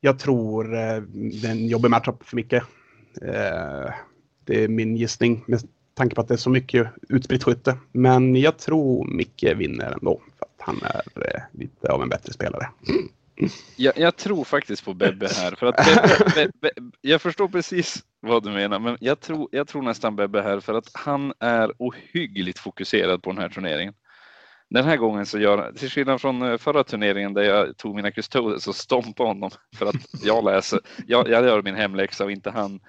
jag 0.00 0.18
tror 0.18 0.74
eh, 0.74 1.00
det 1.12 1.46
är 1.46 1.50
en 1.50 1.66
jobbig 1.66 1.90
matchup 1.90 2.22
för 2.24 2.36
Micke. 2.36 2.52
Eh, 2.52 2.62
Det 4.44 4.64
är 4.64 4.68
min 4.68 4.96
gissning 4.96 5.44
med 5.46 5.60
tanke 5.94 6.14
på 6.14 6.20
att 6.20 6.28
det 6.28 6.34
är 6.34 6.38
så 6.38 6.50
mycket 6.50 6.88
utspritt 7.08 7.44
skytte. 7.44 7.78
Men 7.92 8.36
jag 8.36 8.58
tror 8.58 9.06
Micke 9.06 9.44
vinner 9.56 9.92
ändå. 9.92 10.20
För 10.38 10.44
att 10.46 10.54
han 10.58 10.80
är 10.82 11.26
eh, 11.34 11.42
lite 11.52 11.92
av 11.92 12.02
en 12.02 12.08
bättre 12.08 12.32
spelare. 12.32 12.70
Jag, 13.76 13.98
jag 13.98 14.16
tror 14.16 14.44
faktiskt 14.44 14.84
på 14.84 14.94
Bebbe 14.94 15.28
här. 15.28 15.54
För 15.54 15.66
att 15.66 15.76
Bebbe, 15.76 16.32
Bebbe, 16.60 16.70
jag 17.00 17.22
förstår 17.22 17.48
precis 17.48 18.04
vad 18.20 18.42
du 18.42 18.50
menar, 18.50 18.78
men 18.78 18.96
jag 19.00 19.20
tror, 19.20 19.48
jag 19.52 19.68
tror 19.68 19.82
nästan 19.82 20.16
Bebbe 20.16 20.42
här 20.42 20.60
för 20.60 20.74
att 20.74 20.90
han 20.92 21.32
är 21.40 21.72
ohyggligt 21.78 22.58
fokuserad 22.58 23.22
på 23.22 23.30
den 23.30 23.38
här 23.38 23.48
turneringen. 23.48 23.94
Den 24.70 24.84
här 24.84 24.96
gången 24.96 25.26
så 25.26 25.38
gör 25.38 25.72
till 25.72 25.90
skillnad 25.90 26.20
från 26.20 26.42
eh, 26.42 26.58
förra 26.58 26.84
turneringen 26.84 27.34
där 27.34 27.42
jag 27.42 27.76
tog 27.76 27.96
mina 27.96 28.10
custodes 28.10 28.66
och 28.66 28.76
stompade 28.76 29.28
honom 29.28 29.50
för 29.76 29.86
att 29.86 30.24
jag 30.24 30.44
läser. 30.44 30.80
Jag, 31.06 31.28
jag 31.28 31.44
gör 31.44 31.62
min 31.62 31.74
hemläxa 31.74 32.24
och 32.24 32.30
inte 32.32 32.50
han. 32.50 32.80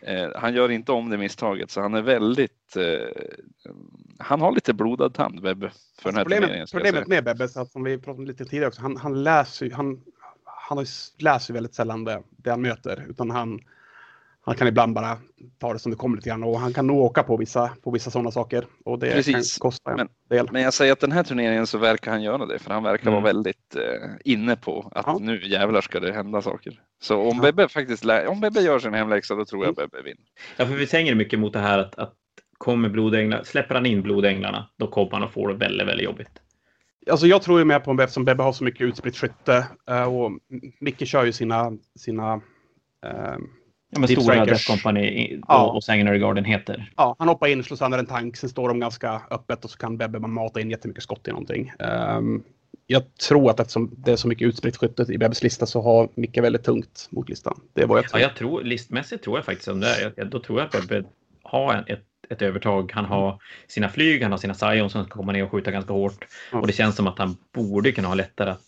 Eh, 0.00 0.28
han 0.34 0.54
gör 0.54 0.70
inte 0.70 0.92
om 0.92 1.10
det 1.10 1.18
misstaget 1.18 1.70
så 1.70 1.80
han 1.80 1.94
är 1.94 2.02
väldigt. 2.02 2.76
Eh, 2.76 3.72
han 4.18 4.40
har 4.40 4.52
lite 4.52 4.74
blodad 4.74 5.14
tand 5.14 5.42
Bebbe 5.42 5.70
för 5.98 6.10
den 6.10 6.16
här 6.16 6.24
turneringen. 6.24 6.66
Problemet, 6.66 6.70
problemet 6.70 7.08
med 7.08 7.24
Bebbe, 7.24 7.48
så 7.48 7.60
att 7.60 7.72
som 7.72 7.82
vi 7.82 7.98
pratade 7.98 8.18
om 8.18 8.26
lite 8.26 8.44
tidigare 8.44 8.68
också, 8.68 8.80
han, 8.82 8.96
han 8.96 9.22
läser 9.22 9.66
ju, 9.66 9.72
han, 9.72 10.00
han 10.44 10.86
läser 11.18 11.54
väldigt 11.54 11.74
sällan 11.74 12.04
det, 12.04 12.22
det 12.36 12.50
han 12.50 12.62
möter. 12.62 13.06
Utan 13.08 13.30
han, 13.30 13.60
han 14.46 14.54
kan 14.54 14.68
ibland 14.68 14.94
bara 14.94 15.18
ta 15.58 15.72
det 15.72 15.78
som 15.78 15.90
det 15.92 15.96
kommer 15.96 16.16
lite 16.16 16.28
grann 16.28 16.44
och 16.44 16.60
han 16.60 16.72
kan 16.72 16.86
nog 16.86 16.98
åka 16.98 17.22
på 17.22 17.36
vissa, 17.36 17.70
på 17.82 17.90
vissa 17.90 18.10
sådana 18.10 18.30
saker. 18.30 18.66
Och 18.84 18.98
det 18.98 19.10
Precis. 19.12 19.58
kan 19.58 19.62
kosta 19.68 19.90
en 19.90 19.96
Men- 19.96 20.08
del. 20.28 20.48
Men 20.52 20.62
jag 20.62 20.74
säger 20.74 20.92
att 20.92 21.00
den 21.00 21.12
här 21.12 21.22
turneringen 21.22 21.66
så 21.66 21.78
verkar 21.78 22.10
han 22.10 22.22
göra 22.22 22.46
det 22.46 22.58
för 22.58 22.70
han 22.74 22.82
verkar 22.82 23.02
Mm. 23.10 23.14
vara 23.22 23.32
väldigt 23.32 23.76
eh, 23.76 24.10
inne 24.24 24.56
på 24.56 24.88
att 24.94 25.06
Ja. 25.06 25.18
nu 25.20 25.46
jävlar 25.46 25.80
ska 25.80 26.00
det 26.00 26.12
hända 26.12 26.42
saker. 26.42 26.80
Så 27.02 27.16
om 27.20 27.36
Ja. 27.36 27.42
Bebbe 27.42 27.68
faktiskt 27.68 28.04
om 28.28 28.40
Bebbe 28.40 28.60
gör 28.60 28.78
sin 28.78 28.94
hemläxa 28.94 29.34
då 29.34 29.44
tror 29.44 29.64
jag 29.64 29.78
Mm. 29.78 29.88
Bebbe 29.90 30.02
vinner. 30.02 30.24
Ja, 30.56 30.66
för 30.66 30.74
vi 30.74 30.86
tänker 30.86 31.14
mycket 31.14 31.38
mot 31.38 31.52
det 31.52 31.58
här 31.58 31.78
att, 31.78 31.98
att 31.98 32.14
kommer 32.58 32.88
blodänglar, 32.88 33.42
släpper 33.44 33.74
han 33.74 33.86
in 33.86 34.02
blodänglarna, 34.02 34.68
då 34.78 34.86
kommer 34.86 35.10
han 35.12 35.22
att 35.22 35.32
få 35.32 35.46
det 35.48 35.54
väldigt, 35.54 35.86
väldigt 35.88 36.04
jobbigt. 36.04 36.30
Alltså 37.10 37.26
jag 37.26 37.42
tror 37.42 37.58
ju 37.58 37.64
mer 37.64 37.80
på 37.80 37.90
en 37.90 38.00
eftersom 38.00 38.24
Bebbe 38.24 38.42
har 38.42 38.52
så 38.52 38.64
mycket 38.64 38.80
utspritt 38.80 39.16
skytte. 39.16 39.66
eh, 39.90 40.14
Och 40.14 40.32
Micke 40.80 41.06
kör 41.06 41.24
ju 41.24 41.32
sina, 41.32 41.72
sina 41.98 42.34
eh, 43.06 43.36
Ja, 43.96 44.00
men 44.00 44.08
Deep 44.08 44.22
stora. 44.22 44.44
Death 44.44 44.70
Company 44.70 45.00
i- 45.06 45.40
Ja. 45.48 45.66
och, 45.66 45.76
och 45.76 45.84
Sanguinary 45.84 46.18
Garden 46.18 46.44
heter. 46.44 46.92
Ja, 46.96 47.16
han 47.18 47.28
hoppar 47.28 47.46
in, 47.48 47.64
slår 47.64 47.76
sönder 47.76 47.98
en 47.98 48.06
tank, 48.06 48.36
sen 48.36 48.50
står 48.50 48.68
de 48.68 48.80
ganska 48.80 49.22
öppet 49.30 49.64
och 49.64 49.70
så 49.70 49.78
kan 49.78 49.96
Bebbe 49.96 50.18
mata 50.18 50.60
in 50.60 50.70
jättemycket 50.70 51.02
skott 51.02 51.28
i 51.28 51.30
någonting. 51.30 51.72
Ehm, 51.78 52.42
jag 52.86 53.14
tror 53.14 53.50
att 53.50 53.60
eftersom 53.60 53.94
det 53.98 54.12
är 54.12 54.16
så 54.16 54.28
mycket 54.28 54.48
utspritt 54.48 54.76
skytte 54.76 55.02
i 55.12 55.18
Bebbes 55.18 55.42
lista 55.42 55.66
så 55.66 55.82
har 55.82 56.08
Micke 56.14 56.38
väldigt 56.38 56.64
tungt 56.64 57.08
mot 57.10 57.28
listan. 57.28 57.60
Det 57.74 57.84
vad 57.84 57.98
jag 57.98 58.04
Ja, 58.04 58.08
tror. 58.08 58.20
jag 58.22 58.36
tror, 58.36 58.62
listmässigt 58.62 59.24
tror 59.24 59.38
jag 59.38 59.44
faktiskt 59.44 59.68
om 59.68 59.80
det 59.80 59.86
är. 59.88 60.12
Jag, 60.16 60.30
då 60.30 60.38
tror 60.40 60.58
jag 60.60 60.66
att 60.76 60.88
Bebbe 60.88 61.08
har 61.42 61.74
en, 61.74 61.84
ett, 61.86 62.04
ett 62.30 62.42
övertag. 62.42 62.92
Han 62.94 63.04
har 63.04 63.42
sina 63.68 63.88
flyg, 63.88 64.22
han 64.22 64.30
har 64.30 64.38
sina 64.38 64.54
Scions 64.54 64.92
som 64.92 65.04
ska 65.04 65.14
komma 65.18 65.32
ner 65.32 65.44
och 65.44 65.50
skjuta 65.50 65.70
ganska 65.70 65.92
hårt. 65.92 66.26
Ja. 66.52 66.58
Och 66.60 66.66
det 66.66 66.72
känns 66.72 66.96
som 66.96 67.06
att 67.06 67.18
han 67.18 67.36
borde 67.54 67.92
kunna 67.92 68.08
ha 68.08 68.14
lättare 68.14 68.50
att 68.50 68.62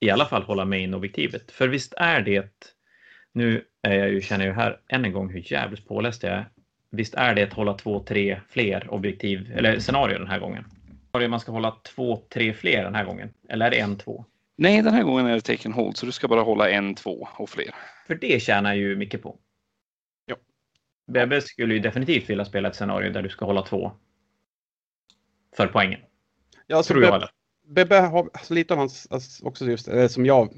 i 0.00 0.10
alla 0.10 0.24
fall 0.26 0.42
hålla 0.42 0.64
main-objektivet. 0.64 1.50
För 1.52 1.68
visst 1.68 1.94
är 1.96 2.20
det, 2.20 2.48
nu 3.36 3.64
är 3.82 3.98
jag 3.98 4.10
ju, 4.10 4.20
känner 4.20 4.46
jag 4.46 4.54
ju 4.54 4.60
här 4.60 4.80
än 4.88 5.04
en 5.04 5.12
gång 5.12 5.30
hur 5.30 5.52
jävligt 5.52 5.88
påläst 5.88 6.22
jag 6.22 6.32
är. 6.32 6.48
Visst 6.90 7.14
är 7.14 7.34
det 7.34 7.42
att 7.42 7.52
hålla 7.52 7.74
två, 7.74 8.00
tre 8.00 8.40
fler 8.48 8.94
objektiv, 8.94 9.52
eller 9.56 9.78
scenario 9.78 10.18
den 10.18 10.28
här 10.28 10.38
gången? 10.38 10.64
Scenario 11.10 11.28
man 11.28 11.40
ska 11.40 11.52
hålla 11.52 11.76
två, 11.94 12.22
tre 12.28 12.54
fler 12.54 12.84
den 12.84 12.94
här 12.94 13.04
gången? 13.04 13.28
Eller 13.48 13.66
är 13.66 13.70
det 13.70 13.80
en, 13.80 13.98
två? 13.98 14.24
Nej, 14.56 14.82
den 14.82 14.94
här 14.94 15.02
gången 15.02 15.26
är 15.26 15.34
det 15.34 15.40
taken 15.40 15.72
hold 15.72 15.96
så 15.96 16.06
du 16.06 16.12
ska 16.12 16.28
bara 16.28 16.40
hålla 16.40 16.70
en, 16.70 16.94
två 16.94 17.28
och 17.38 17.50
fler. 17.50 17.74
För 18.06 18.14
det 18.14 18.42
tjänar 18.42 18.74
ju 18.74 18.96
mycket 18.96 19.22
på. 19.22 19.38
Ja. 20.26 20.36
Bebbe 21.06 21.40
skulle 21.40 21.74
ju 21.74 21.80
definitivt 21.80 22.30
vilja 22.30 22.44
spela 22.44 22.68
ett 22.68 22.76
scenario 22.76 23.12
där 23.12 23.22
du 23.22 23.28
ska 23.28 23.44
hålla 23.44 23.62
två. 23.62 23.92
För 25.56 25.66
poängen. 25.66 26.00
Ja, 26.66 26.76
alltså 26.76 26.92
Tror 26.92 27.04
jag. 27.04 27.12
Bebbe? 27.12 27.28
Bebbe 27.66 27.96
har 27.96 28.30
alltså, 28.32 28.54
lite 28.54 28.74
av 28.74 28.78
hans, 28.78 29.06
alltså, 29.10 29.46
också 29.46 29.64
just 29.64 29.88
eh, 29.88 30.06
som 30.06 30.26
jag, 30.26 30.48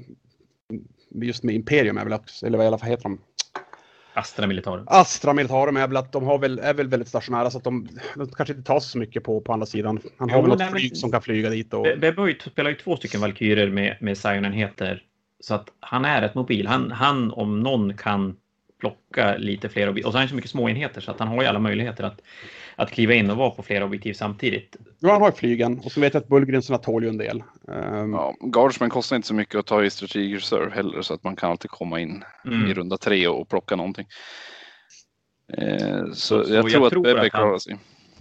just 1.11 1.43
med 1.43 1.55
Imperium 1.55 1.97
är 1.97 2.03
väl 2.03 2.13
också, 2.13 2.45
eller 2.45 2.57
vad 2.57 2.65
i 2.65 2.67
alla 2.67 2.77
fall 2.77 2.89
heter 2.89 3.03
de? 3.03 3.21
Astra 4.13 4.47
Militarum. 4.47 4.83
Astra 4.87 5.33
Militarum 5.33 5.77
är 5.77 5.87
väl 5.87 5.97
att 5.97 6.11
de 6.11 6.23
har 6.23 6.39
väl, 6.39 6.59
är 6.59 6.73
väl 6.73 6.87
väldigt 6.87 7.07
stationära 7.09 7.51
så 7.51 7.57
att 7.57 7.63
de, 7.63 7.87
de 8.15 8.27
kanske 8.27 8.53
inte 8.53 8.67
tar 8.67 8.79
sig 8.79 8.89
så 8.91 8.97
mycket 8.97 9.23
på, 9.23 9.41
på 9.41 9.53
andra 9.53 9.65
sidan. 9.65 9.99
Han 10.17 10.29
har 10.29 10.37
Jo, 10.37 10.41
väl 10.41 10.49
något 10.49 10.59
nej, 10.59 10.67
men- 10.71 10.79
flyg 10.79 10.97
som 10.97 11.11
kan 11.11 11.21
flyga 11.21 11.49
dit 11.49 11.73
och... 11.73 11.83
Be- 11.83 11.95
Bebbe 11.97 12.21
har 12.21 12.27
ju, 12.27 12.39
spelar 12.39 12.69
ju 12.69 12.75
två 12.75 12.97
stycken 12.97 13.21
Valkyrer 13.21 13.69
med, 13.69 13.97
med 14.01 14.17
Sion-enheter. 14.17 15.03
Så 15.39 15.53
att 15.55 15.67
han 15.79 16.05
är 16.05 16.21
rätt 16.21 16.35
mobil. 16.35 16.67
Han, 16.67 16.91
han 16.91 17.31
om 17.31 17.59
någon 17.59 17.97
kan 17.97 18.35
plocka 18.79 19.37
lite 19.37 19.69
fler 19.69 19.89
objektiv. 19.89 20.05
Och 20.07 20.11
så 20.11 20.17
har 20.17 20.21
han 20.21 20.29
så 20.29 20.35
mycket 20.35 20.51
små 20.51 20.69
enheter 20.69 21.01
så 21.01 21.11
att 21.11 21.19
han 21.19 21.27
har 21.27 21.41
ju 21.41 21.47
alla 21.47 21.59
möjligheter 21.59 22.03
att, 22.03 22.21
att 22.75 22.91
kliva 22.91 23.13
in 23.13 23.29
och 23.29 23.37
vara 23.37 23.49
på 23.51 23.63
flera 23.63 23.85
objektiv 23.85 24.13
samtidigt. 24.13 24.75
Ja, 24.99 25.11
han 25.11 25.21
har 25.21 25.31
flygen 25.31 25.79
och 25.79 25.91
så 25.91 26.01
vet 26.01 26.13
jag 26.13 26.21
att 26.21 26.27
Bullgrensen 26.29 26.79
tål 26.81 27.03
ju 27.03 27.09
en 27.09 27.17
del. 27.17 27.43
Ehm, 27.71 28.13
Ja, 28.13 28.35
Guardsman 28.41 28.89
kostar 28.89 29.15
inte 29.15 29.27
så 29.27 29.33
mycket 29.33 29.55
att 29.55 29.65
ta 29.65 29.83
i 29.83 29.89
Strategic 29.89 30.35
Reserve 30.35 30.71
heller 30.75 31.01
så 31.01 31.13
att 31.13 31.23
man 31.23 31.35
kan 31.35 31.51
alltid 31.51 31.71
komma 31.71 31.99
in 31.99 32.23
i 32.45 32.47
Mm. 32.47 32.73
runda 32.73 32.97
tre 32.97 33.27
och 33.27 33.49
plocka 33.49 33.75
någonting. 33.75 34.07
Eh, 35.57 36.05
så, 36.05 36.13
Så- 36.13 36.43
så 36.45 36.53
jag 36.53 36.63
jag 36.65 36.71
tror 36.71 36.85
att 36.85 36.91
tror 36.93 37.03
Bebbe 37.03 37.29
klarar 37.29 37.57
sig. 37.57 37.77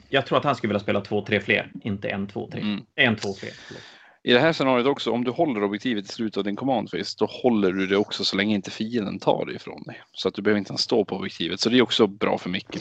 Jag 0.08 0.26
tror 0.26 0.38
att 0.38 0.44
han 0.44 0.54
skulle 0.56 0.68
vilja 0.68 0.80
spela 0.80 1.00
två, 1.00 1.24
tre 1.24 1.40
fler. 1.40 1.72
Inte 1.82 2.08
en, 2.08 2.26
två, 2.26 2.48
tre. 2.52 2.60
Mm. 2.60 2.80
En, 2.94 3.16
två, 3.16 3.32
tre. 3.32 3.48
förlåt. 3.66 3.82
I 4.22 4.32
det 4.32 4.40
här 4.40 4.52
scenariot 4.52 4.86
också, 4.86 5.10
om 5.12 5.24
du 5.24 5.30
håller 5.30 5.62
objektivet 5.62 6.04
i 6.04 6.08
slutet 6.08 6.36
av 6.36 6.44
din 6.44 6.56
command 6.56 6.90
phase, 6.90 7.16
då 7.18 7.26
håller 7.26 7.72
du 7.72 7.86
det 7.86 7.96
också 7.96 8.24
så 8.24 8.36
länge 8.36 8.54
inte 8.54 8.70
fienden 8.70 9.18
tar 9.18 9.46
det 9.46 9.52
ifrån 9.54 9.82
dig. 9.82 10.02
Så 10.12 10.28
att 10.28 10.34
du 10.34 10.42
behöver 10.42 10.58
inte 10.58 10.70
ens 10.70 10.80
stå 10.82 11.04
på 11.04 11.16
objektivet. 11.16 11.60
Så 11.60 11.68
det 11.68 11.78
är 11.78 11.82
också 11.82 12.06
bra 12.06 12.38
för 12.38 12.50
Micke. 12.50 12.76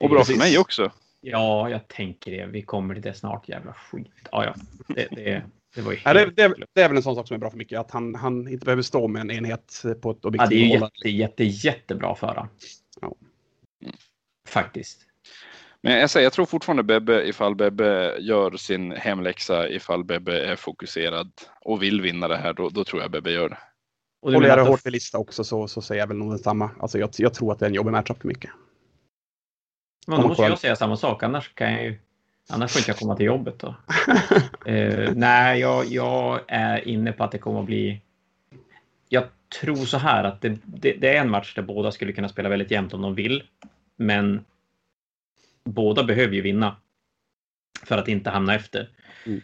Och 0.00 0.10
bra 0.10 0.18
för 0.18 0.32
Precis. 0.32 0.38
mig 0.38 0.58
också. 0.58 0.92
Ja, 1.20 1.70
jag 1.70 1.88
tänker 1.88 2.30
det. 2.30 2.46
Vi 2.46 2.62
kommer 2.62 2.94
till 2.94 3.02
det 3.02 3.14
snart. 3.14 3.48
Jävla 3.48 3.72
skit. 3.72 4.06
Ja, 4.32 4.44
ja. 4.44 4.54
Det, 4.88 5.08
det, 5.10 5.42
Det 5.74 5.80
var 5.82 5.92
ju 5.92 5.98
Ja, 6.04 6.12
det, 6.14 6.26
det, 6.26 6.54
det 6.74 6.82
är 6.82 6.88
väl 6.88 6.96
en 6.96 7.02
sån 7.02 7.14
sak 7.14 7.28
som 7.28 7.34
är 7.34 7.38
bra 7.38 7.50
för 7.50 7.58
Micke, 7.58 7.72
att 7.72 7.90
han, 7.90 8.14
han 8.14 8.48
inte 8.48 8.64
behöver 8.64 8.82
stå 8.82 9.08
med 9.08 9.20
en 9.20 9.30
enhet 9.30 9.82
på 10.02 10.10
ett 10.10 10.18
Ja, 10.22 10.28
objektiv. 10.28 10.48
det 10.58 10.64
är 10.64 10.66
ju 10.66 10.78
jätte, 10.80 11.08
jätte, 11.08 11.44
jättebra 11.44 12.14
för 12.14 12.26
honom. 12.26 12.48
Ja. 13.00 13.14
Faktiskt. 14.48 15.07
Men 15.82 16.00
jag 16.00 16.10
säger, 16.10 16.24
jag 16.24 16.32
tror 16.32 16.46
fortfarande 16.46 16.82
Bebbe, 16.82 17.28
ifall 17.28 17.54
Bebbe 17.54 18.16
gör 18.20 18.56
sin 18.56 18.92
hemläxa, 18.92 19.68
ifall 19.68 20.04
Bebbe 20.04 20.40
är 20.40 20.56
fokuserad 20.56 21.30
och 21.60 21.82
vill 21.82 22.00
vinna 22.00 22.28
det 22.28 22.36
här, 22.36 22.52
då, 22.52 22.68
då 22.68 22.84
tror 22.84 23.02
jag 23.02 23.10
Bebbe 23.10 23.30
gör 23.30 23.48
det. 23.48 23.58
Och 24.22 24.32
Håller 24.32 24.48
jag 24.48 24.58
att 24.58 24.64
det 24.64 24.70
hårt 24.70 24.86
vid 24.86 24.92
lista 24.92 25.18
också 25.18 25.44
så, 25.44 25.68
så 25.68 25.82
säger 25.82 26.02
jag 26.02 26.06
väl 26.06 26.16
nog 26.16 26.32
detsamma. 26.32 26.70
Alltså 26.80 26.98
jag, 26.98 27.10
jag 27.18 27.34
tror 27.34 27.52
att 27.52 27.58
det 27.58 27.66
är 27.66 27.68
en 27.68 27.74
jobbig 27.74 27.92
matchup 27.92 28.20
för 28.20 28.28
Micke. 28.28 28.46
Men 30.06 30.16
då 30.16 30.22
man 30.22 30.28
måste 30.28 30.42
jag 30.42 30.58
säga 30.58 30.76
samma 30.76 30.96
sak, 30.96 31.22
annars 31.22 31.54
kan 31.54 31.72
jag 31.72 31.84
ju... 31.84 31.98
Annars 32.50 32.72
får 32.72 32.80
inte 32.80 32.90
jag 32.90 32.98
komma 32.98 33.16
till 33.16 33.26
jobbet 33.26 33.58
då. 33.58 33.74
Eh, 34.66 35.12
nej, 35.14 35.60
jag, 35.60 35.86
jag 35.86 36.40
är 36.48 36.88
inne 36.88 37.12
på 37.12 37.24
att 37.24 37.32
det 37.32 37.38
kommer 37.38 37.60
att 37.60 37.66
bli... 37.66 38.00
Jag 39.08 39.24
tror 39.60 39.76
så 39.76 39.98
här 39.98 40.24
att 40.24 40.40
det, 40.40 40.58
det, 40.64 40.92
det 40.92 41.16
är 41.16 41.20
en 41.20 41.30
match 41.30 41.54
där 41.54 41.62
båda 41.62 41.92
skulle 41.92 42.12
kunna 42.12 42.28
spela 42.28 42.48
väldigt 42.48 42.70
jämnt 42.70 42.94
om 42.94 43.02
de 43.02 43.14
vill. 43.14 43.42
Men 43.96 44.44
båda 45.72 46.04
behöver 46.04 46.34
ju 46.34 46.40
vinna. 46.40 46.76
För 47.82 47.98
att 47.98 48.08
inte 48.08 48.30
hamna 48.30 48.54
efter. 48.54 48.90
Mm. 49.26 49.40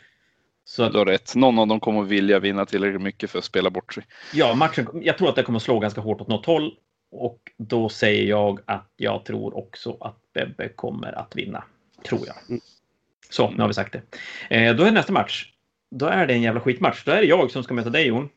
Så 0.64 0.82
att, 0.82 0.92
Du 0.92 0.98
har 0.98 1.06
rätt. 1.06 1.34
Någon 1.34 1.58
av 1.58 1.66
dem 1.66 1.80
kommer 1.80 2.02
vilja 2.02 2.38
vinna 2.38 2.66
tillräckligt 2.66 3.02
mycket 3.02 3.30
för 3.30 3.38
att 3.38 3.44
spela 3.44 3.70
bort 3.70 3.94
sig. 3.94 4.06
ja, 4.32 4.54
matchen, 4.54 4.86
jag 5.02 5.18
tror 5.18 5.28
att 5.28 5.36
det 5.36 5.42
kommer 5.42 5.58
slå 5.58 5.78
ganska 5.78 6.00
hårt 6.00 6.20
åt 6.20 6.28
något 6.28 6.46
håll. 6.46 6.74
Och 7.10 7.40
då 7.56 7.88
säger 7.88 8.24
jag 8.24 8.60
att 8.64 8.92
jag 8.96 9.24
tror 9.24 9.56
också 9.56 9.96
att 10.00 10.32
Bebbe 10.34 10.68
kommer 10.68 11.18
att 11.18 11.36
vinna. 11.36 11.64
Tror 12.08 12.20
jag. 12.26 12.36
Mm. 12.48 12.60
Så, 13.30 13.50
nu 13.50 13.60
har 13.60 13.68
vi 13.68 13.74
sagt 13.74 13.92
det. 13.92 14.02
Eh, 14.56 14.74
då 14.74 14.84
är 14.84 14.92
nästa 14.92 15.12
match. 15.12 15.52
Då 15.90 16.06
är 16.06 16.26
det 16.26 16.34
en 16.34 16.42
jävla 16.42 16.60
skitmatch. 16.60 17.04
Då 17.04 17.12
är 17.12 17.20
det 17.20 17.26
jag 17.26 17.50
som 17.50 17.62
ska 17.62 17.74
möta 17.74 17.90
dig 17.90 18.06
Jon. 18.06 18.28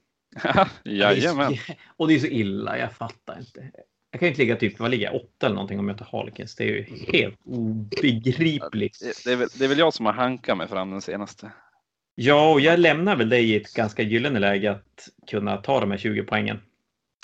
Jajamän. 0.83 1.51
Det 1.51 1.77
Och 1.97 2.07
det 2.07 2.15
är 2.15 2.19
så 2.19 2.27
illa, 2.27 2.77
jag 2.77 2.91
fattar 2.91 3.39
inte. 3.39 3.71
Jag 4.17 4.19
kan 4.19 4.25
ju 4.27 4.29
inte 4.31 4.41
ligga 4.41 4.55
typ, 4.55 4.79
vad 4.79 4.91
ligger 4.91 5.05
jag, 5.05 5.15
åtta 5.15 5.45
eller 5.45 5.55
någonting 5.55 5.77
och 5.77 5.83
möta 5.85 6.07
Harlequins. 6.11 6.55
Det 6.55 6.63
är 6.63 6.67
ju 6.67 6.85
helt 7.13 7.39
obegripligt. 7.45 8.99
Det- 9.01 9.23
Det 9.25 9.31
är, 9.31 9.35
väl, 9.35 9.47
det 9.59 9.65
är 9.65 9.69
väl 9.69 9.77
jag 9.79 9.93
som 9.93 10.05
har 10.05 10.13
hankat 10.13 10.57
mig 10.57 10.67
fram 10.67 10.91
den 10.91 11.01
senaste. 11.01 11.51
Ja, 12.15 12.51
och 12.51 12.61
jag 12.61 12.79
lämnar 12.79 13.15
väl 13.15 13.29
dig 13.29 13.51
i 13.51 13.55
ett 13.55 13.73
ganska 13.73 14.03
gyllene 14.03 14.39
läge 14.39 14.71
att 14.71 15.09
kunna 15.27 15.57
ta 15.57 15.79
de 15.79 15.91
här 15.91 15.97
20 15.97 16.23
poängen. 16.23 16.59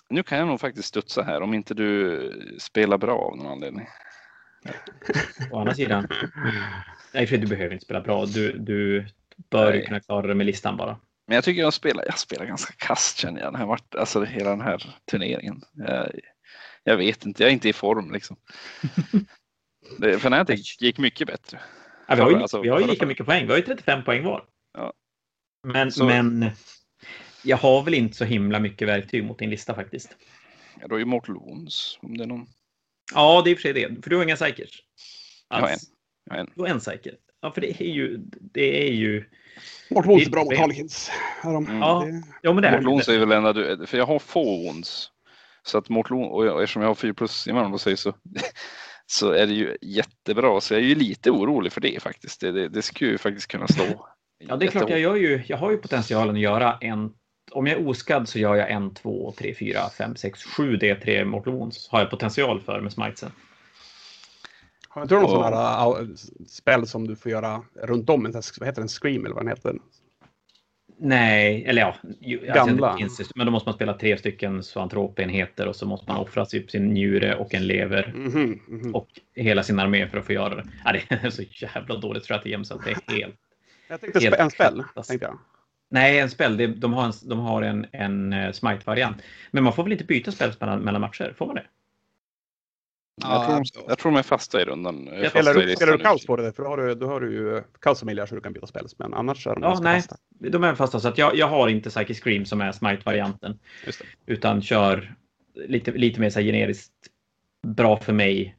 Nu 0.10 0.24
kan 0.24 0.38
jag 0.38 0.48
nog 0.48 0.60
faktiskt 0.60 0.88
studsa 0.88 1.22
här 1.24 1.42
om 1.42 1.54
inte 1.54 1.74
du 1.74 2.56
spelar 2.60 2.98
bra 2.98 3.18
av 3.18 3.38
någon 3.38 3.48
anledning. 3.48 3.88
Å 5.52 5.60
andra 5.60 5.74
sidan, 5.74 6.08
nej 7.14 7.28
för 7.28 7.38
du 7.38 7.48
behöver 7.48 7.74
inte 7.74 7.86
spela 7.86 8.02
bra. 8.02 8.26
Du, 8.26 8.58
du 8.58 9.06
bör 9.50 9.72
Nej. 9.72 9.86
kunna 9.86 10.00
klara 10.00 10.28
det 10.28 10.36
med 10.36 10.46
listan 10.46 10.78
bara. 10.78 10.98
Men 11.28 11.36
jag 11.36 11.44
tycker 11.44 11.62
jag 11.62 11.74
spelar, 11.74 12.04
jag 12.06 12.20
spelar 12.20 12.46
ganska 12.46 12.74
kast 12.78 13.18
känner 13.18 13.42
jag. 13.42 13.54
Den 13.54 13.62
här, 13.62 13.78
alltså 13.98 14.24
hela 14.24 14.50
den 14.50 14.62
här 14.62 14.96
turneringen. 15.12 15.62
Jag, 15.74 16.10
jag 16.84 16.98
vet 16.98 17.26
inte, 17.26 17.44
jag 17.44 17.50
är 17.50 17.54
inte 17.54 17.70
i 17.70 17.74
form 17.74 18.12
liksom. 18.12 18.38
Det, 19.98 20.20
för 20.20 20.28
Fnatic 20.30 20.82
gick 20.82 20.98
mycket 20.98 21.28
bättre. 21.28 21.60
Ja, 22.08 22.16
vi 22.16 22.22
har 22.22 22.30
ju, 22.32 22.36
Alltså, 22.36 22.62
vi 22.62 22.70
har 22.70 22.80
ju 22.80 22.88
lika 22.88 23.06
mycket 23.06 23.26
poäng. 23.26 23.46
Vi 23.46 23.52
har 23.52 23.58
ju 23.58 23.64
35 23.66 24.04
poäng 24.04 24.24
var. 24.24 24.46
Ja. 24.74 24.94
Men, 25.68 25.92
Så- 25.92 26.06
men 26.06 26.50
jag 27.44 27.58
har 27.58 27.84
väl 27.84 27.94
inte 27.94 28.18
så 28.18 28.26
himla 28.26 28.60
mycket 28.60 28.88
verktyg 28.88 29.24
mot 29.24 29.40
din 29.40 29.50
lista 29.50 29.76
faktiskt. 29.76 30.16
Ja, 30.82 30.88
då 30.88 30.96
är 30.96 31.00
ju 31.00 31.06
Mortal 31.06 31.36
Wounds 31.36 32.00
om 32.02 32.18
det 32.18 32.24
är 32.24 32.28
någon. 32.28 32.48
Ja, 33.14 33.42
det 33.46 33.50
är 33.50 33.52
i 33.52 33.56
och 33.56 33.60
för 33.60 33.62
sig 33.62 33.74
det. 33.74 34.04
För 34.04 34.10
du 34.10 34.16
har 34.16 34.24
inga 34.24 34.36
psykers. 34.36 34.84
Jag 35.50 35.58
har 35.58 35.68
en. 35.68 35.74
Alls. 35.74 35.84
Jag 36.26 36.34
har 36.34 36.40
en. 36.40 36.50
Du 36.56 36.62
har 36.62 36.68
en 36.70 36.80
psyker. 36.80 37.16
Ja, 37.42 37.52
för 37.52 37.62
det 37.62 37.82
är 37.82 37.88
ju... 37.94 38.18
Det 38.42 38.88
är 38.88 38.92
ju... 38.94 39.30
Mortal 39.90 40.08
Wounds 40.10 40.26
Det 40.26 40.30
är 40.30 40.32
bra 40.32 40.44
mot. 40.44 40.58
Harlequins. 40.58 41.12
Mm. 41.44 41.78
Ja. 41.78 42.04
Det- 42.06 42.24
Ja, 42.42 42.54
men 42.54 42.62
det 42.62 42.68
är 42.68 42.72
Mortal 42.72 42.86
Wounds 42.90 43.06
det. 43.06 43.16
är 43.16 43.20
väl 43.20 43.32
enda 43.32 43.54
du, 43.54 43.86
för 43.88 43.98
jag 43.98 44.06
har 44.06 44.20
få 44.20 44.44
wounds. 44.44 45.12
Så 45.64 45.78
att 45.78 45.90
Mortal 45.90 46.18
Wounds, 46.18 46.34
och 46.34 46.64
eftersom 46.64 46.82
jag 46.82 46.90
har 46.90 46.96
4 46.96 47.14
plus 47.14 47.48
i 47.48 47.52
säger 47.80 47.98
så, 47.98 48.14
så 49.06 49.32
är 49.32 49.48
det 49.48 49.54
ju 49.54 49.78
jättebra. 49.82 50.62
Så 50.62 50.74
jag 50.74 50.82
är 50.82 50.86
ju 50.86 50.96
lite 50.96 51.32
orolig 51.32 51.74
för 51.74 51.82
det 51.82 52.04
faktiskt. 52.04 52.42
Det, 52.42 52.52
det, 52.52 52.70
det 52.70 52.82
skulle 52.82 53.12
ju 53.12 53.18
faktiskt 53.18 53.48
kunna 53.48 53.68
slå. 53.68 53.86
Ja, 54.48 54.56
det 54.56 54.66
är 54.66 54.72
klart. 54.72 54.90
Jag, 54.90 55.00
gör 55.00 55.16
ju, 55.16 55.44
jag 55.48 55.58
har 55.58 55.72
ju 55.72 55.78
potentialen 55.78 56.36
att 56.36 56.42
göra 56.42 56.78
en... 56.82 57.14
Om 57.52 57.68
jag 57.68 57.80
är 57.80 57.88
oskadd 57.88 58.30
så 58.30 58.40
gör 58.40 58.56
jag 58.56 58.72
en, 58.72 58.94
två, 58.94 59.34
tre, 59.38 59.56
fyra, 59.60 59.80
fem, 59.98 60.16
sex, 60.16 60.44
sju 60.44 60.78
D3 60.78 61.26
Mortal 61.26 61.54
Wounds. 61.54 61.90
Har 61.90 62.00
jag 62.00 62.10
potential 62.10 62.62
för 62.62 62.82
med 62.82 62.94
smitesen. 62.94 63.32
Har 64.90 65.06
du 65.06 65.16
någon 65.16 65.24
Och- 65.24 65.30
sån 65.32 65.44
här 65.44 66.02
uh, 66.02 66.08
spel 66.48 66.88
som 66.88 67.08
du 67.08 67.16
får 67.16 67.32
göra 67.32 67.64
runt 67.74 68.10
om? 68.10 68.26
En, 68.26 68.32
vad 68.32 68.68
heter 68.68 68.82
den? 68.82 68.88
Scream 68.88 69.26
eller 69.26 69.36
vad 69.36 69.44
den 69.44 69.50
heter? 69.50 69.76
Nej, 71.06 71.64
eller 71.68 71.82
ja. 71.82 71.96
Ju, 72.20 72.40
Gamla. 72.40 72.92
det 72.92 72.98
finns, 72.98 73.32
men 73.36 73.46
då 73.46 73.52
måste 73.52 73.70
man 73.70 73.76
spela 73.76 73.94
tre 73.94 74.18
stycken 74.18 74.64
svantropenheter 74.64 75.68
och 75.68 75.76
så 75.76 75.86
måste 75.86 76.12
man 76.12 76.18
offra 76.22 76.46
typ 76.46 76.72
sin 76.72 76.94
njure 76.94 77.36
och 77.36 77.54
en 77.54 77.68
lever 77.68 78.14
Mhm, 78.16 78.60
mhm. 78.68 78.96
och 78.96 79.08
hela 79.36 79.64
sin 79.64 79.80
armé 79.80 80.08
för 80.08 80.18
att 80.18 80.26
få 80.26 80.34
göra 80.34 80.56
det. 80.56 80.64
Ja, 80.86 80.92
det 80.92 81.16
är 81.26 81.30
så 81.30 81.44
jävla 81.52 81.98
dåligt 81.98 82.24
strategi 82.24 82.66
så 82.66 82.74
att 82.76 82.86
det 82.86 82.92
är 82.92 83.18
helt... 83.18 83.36
Jag 83.88 84.02
tänkte 84.02 84.20
helt 84.20 84.36
en 84.36 84.50
spel. 84.50 84.84
Tänkte 85.08 85.26
jag. 85.26 85.40
Nej, 85.90 86.20
en 86.20 86.30
spel. 86.30 86.80
De 86.80 86.94
har 86.94 87.06
en, 87.06 87.14
de 87.24 87.40
har 87.40 87.62
en, 87.62 87.86
en 87.92 88.34
eh, 88.34 88.52
smite-variant. 88.52 89.18
Men 89.52 89.64
man 89.64 89.74
får 89.74 89.84
väl 89.84 89.92
inte 89.92 90.04
byta 90.04 90.32
spel 90.32 90.52
mellan, 90.60 90.80
mellan 90.80 91.02
matcher? 91.02 91.34
Får 91.38 91.46
man 91.46 91.56
det? 91.56 91.66
Jag 93.22 93.46
tror, 93.46 93.86
jag 93.88 93.98
tror 93.98 94.12
de 94.12 94.18
är 94.18 94.24
fasta 94.24 94.62
i 94.62 94.66
rundan. 94.66 95.10
Jag 95.14 95.30
Spelar 95.30 95.62
i 95.64 95.66
du, 95.66 95.76
spelar 95.76 95.98
du 95.98 96.04
kaos 96.04 96.26
på 96.26 96.36
det? 96.36 96.54
För 96.54 96.64
då 96.64 96.70
har 96.70 96.78
du, 96.78 96.96
då 96.96 97.08
har 97.08 97.22
du 97.22 97.34
ju 97.34 97.64
kaosfamiljer 97.82 98.26
så 98.26 98.36
du 98.36 98.42
kan 98.42 98.54
byta 98.54 98.68
spel. 98.68 98.88
Men 98.98 99.14
annars 99.14 99.48
är 99.48 99.54
de 99.54 99.64
Ja, 99.64 99.80
nej. 99.82 100.02
fasta. 100.02 100.16
De 100.30 100.64
är 100.64 100.76
fasta 100.76 101.00
så 101.00 101.08
att 101.08 101.18
jag, 101.18 101.36
jag 101.36 101.48
har 101.48 101.68
inte 101.68 101.90
Psychic 101.90 102.20
Scream 102.20 102.46
som 102.46 102.62
är 102.62 102.72
smite-varianten. 102.72 103.60
Utan 104.26 104.62
kör 104.62 105.16
lite, 105.56 105.92
lite 105.92 106.20
mer 106.20 106.30
så 106.30 106.40
här 106.40 106.46
generiskt 106.46 106.94
bra 107.68 107.98
för 107.98 108.14
mig 108.14 108.58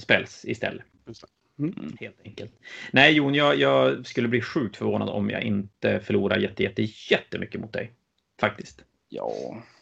spells 0.00 0.44
istället. 0.44 0.84
Just 1.06 1.22
det. 1.22 1.62
Mm. 1.62 1.96
Helt 2.00 2.20
enkelt. 2.24 2.52
Nej 2.92 3.12
Jon, 3.12 3.34
jag, 3.34 3.56
jag 3.56 4.06
skulle 4.06 4.28
bli 4.28 4.40
sjukt 4.40 4.76
förvånad 4.76 5.08
om 5.08 5.30
jag 5.30 5.42
inte 5.42 6.00
förlorar 6.00 6.38
jätte, 6.38 6.62
jätte, 6.62 6.82
jättemycket 7.10 7.60
mot 7.60 7.72
dig. 7.72 7.92
Faktiskt. 8.40 8.84
Ja, 9.08 9.32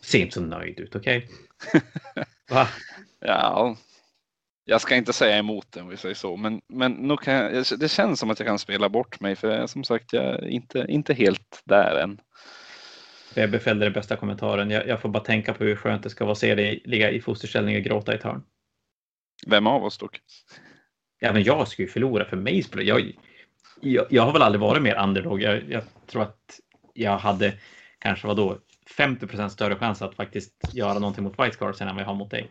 Se 0.01 0.19
inte 0.19 0.35
så 0.35 0.41
nöjd 0.41 0.81
ut, 0.81 0.97
okej? 0.97 1.29
Va? 2.51 2.69
Ja. 3.25 3.77
Jag 4.65 4.81
ska 4.81 4.97
inte 4.97 5.13
säga 5.13 5.39
emot 5.39 5.73
den 5.73 5.83
om 5.83 5.89
vi 5.89 5.97
säger 5.97 6.15
så, 6.15 6.37
men, 6.37 6.61
men 6.69 6.93
nog 6.93 7.23
kan 7.23 7.35
jag, 7.35 7.65
det 7.79 7.89
känns 7.89 8.21
som 8.21 8.31
att 8.31 8.39
jag 8.39 8.49
kan 8.49 8.59
spela 8.59 8.89
bort 8.89 9.21
mig 9.21 9.37
för 9.37 9.67
som 9.67 9.85
sagt 9.85 10.13
jag 10.13 10.25
är 10.25 10.49
inte, 10.49 10.87
inte 10.89 11.15
helt 11.15 11.63
där 11.65 11.97
än. 11.97 12.21
Bebbe 13.35 13.59
fällde 13.59 13.87
den 13.87 13.93
bästa 13.93 14.17
kommentaren. 14.17 14.71
Jag, 14.71 14.89
jag 14.89 15.01
får 15.01 15.09
bara 15.09 15.25
tänka 15.25 15.55
på 15.55 15.65
hur 15.65 15.77
skönt 15.77 16.03
det 16.03 16.11
ska 16.11 16.25
vara 16.25 16.33
att 16.33 16.39
se 16.39 16.55
dig 16.55 16.83
ligga 16.85 17.11
i 17.11 17.21
fosterställning 17.21 17.77
och 17.77 17.83
gråta 17.83 18.13
i 18.13 18.17
ett 18.17 18.23
hörn. 18.23 18.43
Vem 19.47 19.67
av 19.67 19.85
oss 19.85 19.99
dock? 19.99 20.21
Ja, 21.21 21.33
men 21.33 21.43
jag 21.43 21.69
ska 21.69 21.83
ju 21.83 21.89
förlora 21.89 22.25
för 22.25 22.37
mig. 22.37 22.65
Jag, 22.73 23.13
jag, 23.81 24.07
jag 24.11 24.23
har 24.23 24.33
väl 24.33 24.43
aldrig 24.43 24.61
varit 24.61 24.83
mer 24.83 25.03
underdog. 25.03 25.43
Jag, 25.43 25.63
jag 25.71 25.83
tror 26.07 26.23
att 26.23 26.61
jag 26.95 27.19
hade 27.19 27.53
kanske 27.99 28.27
vad 28.27 28.37
då 28.37 28.59
50% 28.99 29.49
större 29.49 29.77
chans 29.77 30.03
att 30.03 30.15
faktiskt 30.15 30.53
göra 30.73 30.99
någonting 30.99 31.25
mot 31.25 31.39
White 31.39 31.57
Scarves 31.57 31.81
än 31.81 31.95
vad 31.95 32.03
jag 32.03 32.07
har 32.07 32.15
mot 32.15 32.31
dig. 32.31 32.51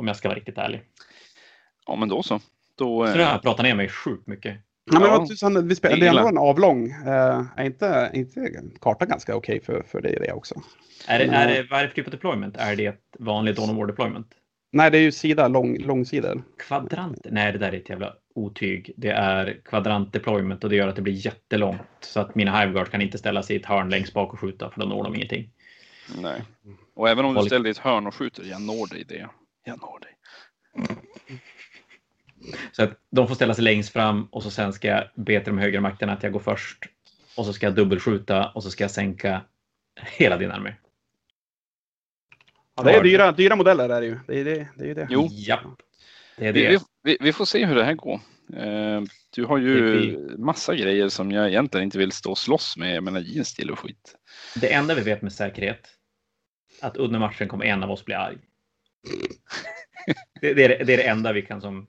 Om 0.00 0.06
jag 0.06 0.16
ska 0.16 0.28
vara 0.28 0.38
riktigt 0.38 0.58
ärlig. 0.58 0.82
Ja, 1.86 1.96
men 1.96 2.08
då 2.08 2.22
så. 2.22 2.40
Då, 2.78 3.06
Så 3.06 3.10
eh, 3.12 3.16
det 3.16 3.24
har 3.24 3.32
jag 3.32 3.42
pratat 3.42 3.62
ner 3.64 3.74
mig 3.74 3.88
sjukt 3.88 4.26
mycket. 4.26 4.56
Ja, 4.92 4.98
men 5.00 5.08
Ja. 5.08 5.18
vad 5.18 5.28
tusan, 5.28 5.68
vi 5.68 5.74
spelar, 5.74 5.94
Det 5.96 6.00
det 6.00 6.06
är 6.06 6.10
gillar. 6.10 6.28
ändå 6.28 6.40
en 6.42 6.48
avlång. 6.48 6.90
Eh, 6.90 7.42
är 7.56 7.64
inte, 7.64 8.10
inte 8.14 8.52
kartan 8.80 9.08
ganska 9.08 9.36
okej 9.36 9.60
för, 9.60 9.82
för 9.82 10.00
dig 10.00 10.18
det 10.20 10.32
också? 10.32 10.54
Är 11.06 11.18
det, 11.18 11.24
Ja. 11.24 11.32
är 11.32 11.48
det, 11.48 11.66
vad 11.70 11.78
är 11.80 11.82
det 11.82 11.88
för 11.88 11.94
typ 11.96 12.06
av 12.06 12.10
deployment? 12.10 12.56
Är 12.56 12.76
det 12.76 12.86
ett 12.86 13.00
vanligt 13.18 13.56
Dawn 13.56 13.70
of 13.70 13.76
War 13.76 13.86
deployment? 13.86 14.26
Nej, 14.72 14.90
det 14.90 14.98
är 14.98 15.02
ju 15.02 15.12
sida, 15.12 15.48
lång, 15.48 15.78
långsidor. 15.78 16.42
Kvadrant? 16.58 17.26
Nej, 17.30 17.52
det 17.52 17.58
där 17.58 17.72
är 17.72 17.76
ett 17.76 17.88
jävla 17.88 18.14
otyg. 18.34 18.92
Det 18.96 19.10
är 19.10 19.60
kvadrant 19.64 20.12
deployment 20.12 20.64
och 20.64 20.70
det 20.70 20.76
gör 20.76 20.88
att 20.88 20.96
det 20.96 21.02
blir 21.02 21.26
jättelångt. 21.26 21.80
Så 22.00 22.20
att 22.20 22.34
mina 22.34 22.60
Hiveguard 22.60 22.88
kan 22.90 23.00
inte 23.02 23.18
ställa 23.18 23.42
sig 23.42 23.56
i 23.56 23.60
ett 23.60 23.66
hörn 23.66 23.90
längst 23.90 24.12
bak 24.14 24.32
och 24.32 24.40
skjuta 24.40 24.70
för 24.70 24.80
då 24.80 24.86
når 24.86 25.04
de 25.04 25.14
ingenting. 25.14 25.50
nej. 26.22 26.42
Och 26.94 27.08
även 27.08 27.24
om 27.24 27.34
du 27.34 27.42
ställer 27.42 27.62
dig 27.62 27.70
i 27.70 27.72
ett 27.72 27.78
hörn 27.78 28.06
och 28.06 28.14
skjuter, 28.14 28.44
jag 28.44 28.62
når 28.62 28.86
dig 28.94 29.04
det. 29.08 29.28
Jag 29.64 29.80
når 29.80 30.00
dig. 30.00 30.16
Så 32.72 32.82
att 32.82 32.90
de 33.10 33.28
får 33.28 33.34
ställa 33.34 33.54
sig 33.54 33.64
längst 33.64 33.92
fram 33.92 34.24
och 34.24 34.42
så 34.42 34.50
sen 34.50 34.72
ska 34.72 34.88
jag 34.88 35.04
be 35.14 35.40
till 35.40 35.52
de 35.52 35.58
högre 35.58 35.80
makterna 35.80 36.12
att 36.12 36.22
jag 36.22 36.32
går 36.32 36.40
först. 36.40 36.78
Och 37.36 37.46
så 37.46 37.52
ska 37.52 37.66
jag 37.66 37.74
dubbelskjuta 37.74 38.48
och 38.48 38.62
så 38.62 38.70
ska 38.70 38.84
jag 38.84 38.90
sänka 38.90 39.42
hela 40.00 40.36
din 40.36 40.50
armé. 40.50 40.74
Ja, 42.76 42.82
det 42.82 42.92
är 42.92 43.02
dyra, 43.02 43.32
dyra 43.32 43.56
modeller 43.56 43.88
är 43.88 44.00
det 44.00 44.06
ju. 44.06 44.18
Det 44.26 44.40
är 44.40 44.44
det. 44.44 44.68
det, 44.76 44.84
är 44.84 44.88
ju 44.88 44.94
det. 44.94 45.06
Jo. 45.10 45.28
Japp. 45.30 45.82
Det 46.36 46.46
är 46.46 46.52
Vi, 46.52 46.66
vi, 46.66 46.72
det. 46.76 46.82
vi, 47.02 47.16
vi 47.20 47.32
får 47.32 47.44
se 47.44 47.66
hur 47.66 47.74
det 47.74 47.84
här 47.84 47.94
går. 47.94 48.20
Eh, 48.56 49.02
du 49.34 49.44
har 49.44 49.58
Det 49.58 49.64
ju 49.64 50.18
massa 50.38 50.74
grejer 50.74 51.08
som 51.08 51.32
jag 51.32 51.48
egentligen 51.48 51.84
inte 51.84 51.98
vill 51.98 52.12
stå 52.12 52.30
och 52.30 52.38
slåss 52.38 52.76
med. 52.76 52.96
Jag 52.96 53.04
menar 53.04 53.20
jeansstil 53.20 53.70
och 53.70 53.78
skit. 53.78 54.16
Det 54.60 54.72
enda 54.72 54.94
vi 54.94 55.02
vet 55.02 55.22
med 55.22 55.32
säkerhet. 55.32 55.88
Att 56.80 56.96
under 56.96 57.18
matchen 57.18 57.48
kommer 57.48 57.64
en 57.64 57.82
av 57.82 57.90
oss 57.90 58.04
bli 58.04 58.14
arg. 58.14 58.38
Det, 60.40 60.54
det, 60.54 60.64
är, 60.64 60.84
det, 60.84 60.92
är 60.92 60.96
det 60.96 61.08
enda 61.08 61.32
vi 61.32 61.42
kan 61.42 61.60
som 61.60 61.86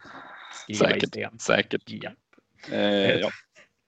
skriva 0.53 0.89
i 0.89 0.93
Säkert. 0.93 1.09
sten. 1.09 1.39
Säkert. 1.39 1.81
Ja. 1.85 2.11
Eh, 2.71 3.11
ja. 3.19 3.29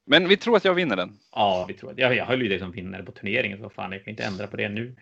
Men 0.05 0.27
vi 0.27 0.37
tror 0.37 0.57
att 0.57 0.65
jag 0.65 0.73
vinner 0.73 0.95
den. 0.95 1.19
Ja, 1.31 1.65
vi 1.67 1.73
tror 1.73 1.91
att 1.91 1.97
jag, 1.97 2.15
jag 2.15 2.25
höll 2.25 2.41
ju 2.41 2.47
det 2.47 2.59
som 2.59 2.71
vinnare 2.71 3.03
på 3.03 3.11
turneringen. 3.11 3.59
Så 3.59 3.69
fan, 3.69 3.91
jag 3.91 4.03
kan 4.03 4.11
inte 4.11 4.23
ändra 4.23 4.47
på 4.47 4.57
det 4.57 4.69
nu. 4.69 4.95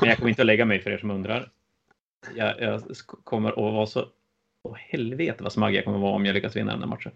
Men 0.00 0.08
jag 0.08 0.18
kommer 0.18 0.30
inte 0.30 0.42
att 0.42 0.46
lägga 0.46 0.64
mig 0.64 0.80
för 0.80 0.90
er 0.90 0.98
som 0.98 1.10
undrar. 1.10 1.50
Jag, 2.34 2.60
jag 2.60 2.82
kommer 3.24 3.48
att 3.48 3.56
vara 3.56 3.86
så... 3.86 4.08
Åh 4.62 4.76
helvete 4.78 5.42
vad 5.42 5.52
smagg 5.52 5.74
jag 5.74 5.84
kommer 5.84 5.98
att 5.98 6.02
vara 6.02 6.14
om 6.14 6.26
jag 6.26 6.34
lyckas 6.34 6.56
vinna 6.56 6.72
den 6.72 6.80
här 6.80 6.88
matchen. 6.88 7.12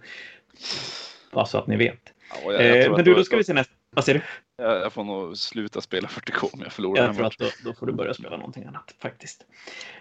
Bara 1.33 1.47
så 1.47 1.59
att 1.59 1.67
ni 1.67 1.77
vet. 1.77 2.13
Ja, 2.31 2.53
jag, 2.53 2.65
jag 2.65 2.85
Eh, 2.85 2.93
men 2.93 3.05
du, 3.05 3.15
då 3.15 3.25
ska 3.25 3.37
vi 3.37 3.45
se 3.45 3.53
nästa. 3.53 3.73
Vad 3.91 4.05
säger 4.05 4.19
du? 4.19 4.25
Jag, 4.63 4.93
får 4.93 5.05
nog 5.05 5.37
sluta 5.37 5.81
spela 5.81 6.09
40K 6.09 6.51
om 6.53 6.61
jag 6.61 6.73
förlorar 6.73 7.05
Jag 7.05 7.15
tror 7.15 7.27
att 7.27 7.39
då, 7.39 7.47
då 7.65 7.75
får 7.75 7.87
du 7.87 7.93
börja 7.93 8.15
spela 8.15 8.37
någonting 8.37 8.65
annat 8.65 8.95
faktiskt. 8.99 9.47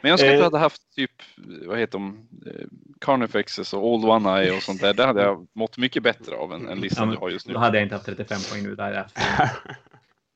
Men 0.01 0.09
jag 0.09 0.15
att 0.15 0.25
Eh. 0.25 0.33
jag 0.33 0.43
hade 0.43 0.57
haft 0.57 0.95
typ, 0.95 1.11
vad 1.65 1.79
heter 1.79 1.93
de, 1.93 2.27
eh, 2.45 2.67
Carnifexes 2.99 3.73
och 3.73 3.87
Old 3.87 4.05
One 4.05 4.39
Eye 4.39 4.55
och 4.57 4.63
sånt 4.63 4.81
där. 4.81 4.93
Det 4.93 5.05
hade 5.05 5.21
jag 5.21 5.47
mått 5.53 5.77
mycket 5.77 6.03
bättre 6.03 6.35
av 6.35 6.53
än, 6.53 6.69
än 6.69 6.81
listan 6.81 7.07
Ja, 7.09 7.15
du 7.15 7.19
har 7.19 7.29
just 7.29 7.47
nu. 7.47 7.53
Då 7.53 7.59
hade 7.59 7.77
jag 7.77 7.85
inte 7.85 7.95
haft 7.95 8.05
35 8.05 8.39
poäng 8.51 8.63
nu. 8.63 8.75
Där. 8.75 9.07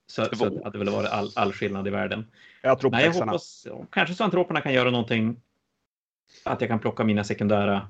Så, 0.08 0.22
Det 0.22 0.36
så 0.36 0.50
det 0.50 0.64
hade 0.64 0.78
väl 0.78 0.90
varit 0.90 1.10
all, 1.10 1.32
all 1.36 1.54
skillnad 1.54 1.88
i 1.88 1.90
världen. 1.90 2.28
Jag 2.62 2.80
tror 2.80 2.92
på 2.92 2.98
Nej, 2.98 3.06
jag 3.06 3.14
hoppas 3.14 3.68
kanske 3.92 4.16
så 4.16 4.24
antroperna 4.24 4.62
kan 4.62 4.74
göra 4.74 4.92
någonting. 4.92 5.42
Att 6.44 6.62
jag 6.62 6.70
kan 6.70 6.80
plocka 6.80 7.04
mina 7.04 7.24
sekundära. 7.24 7.88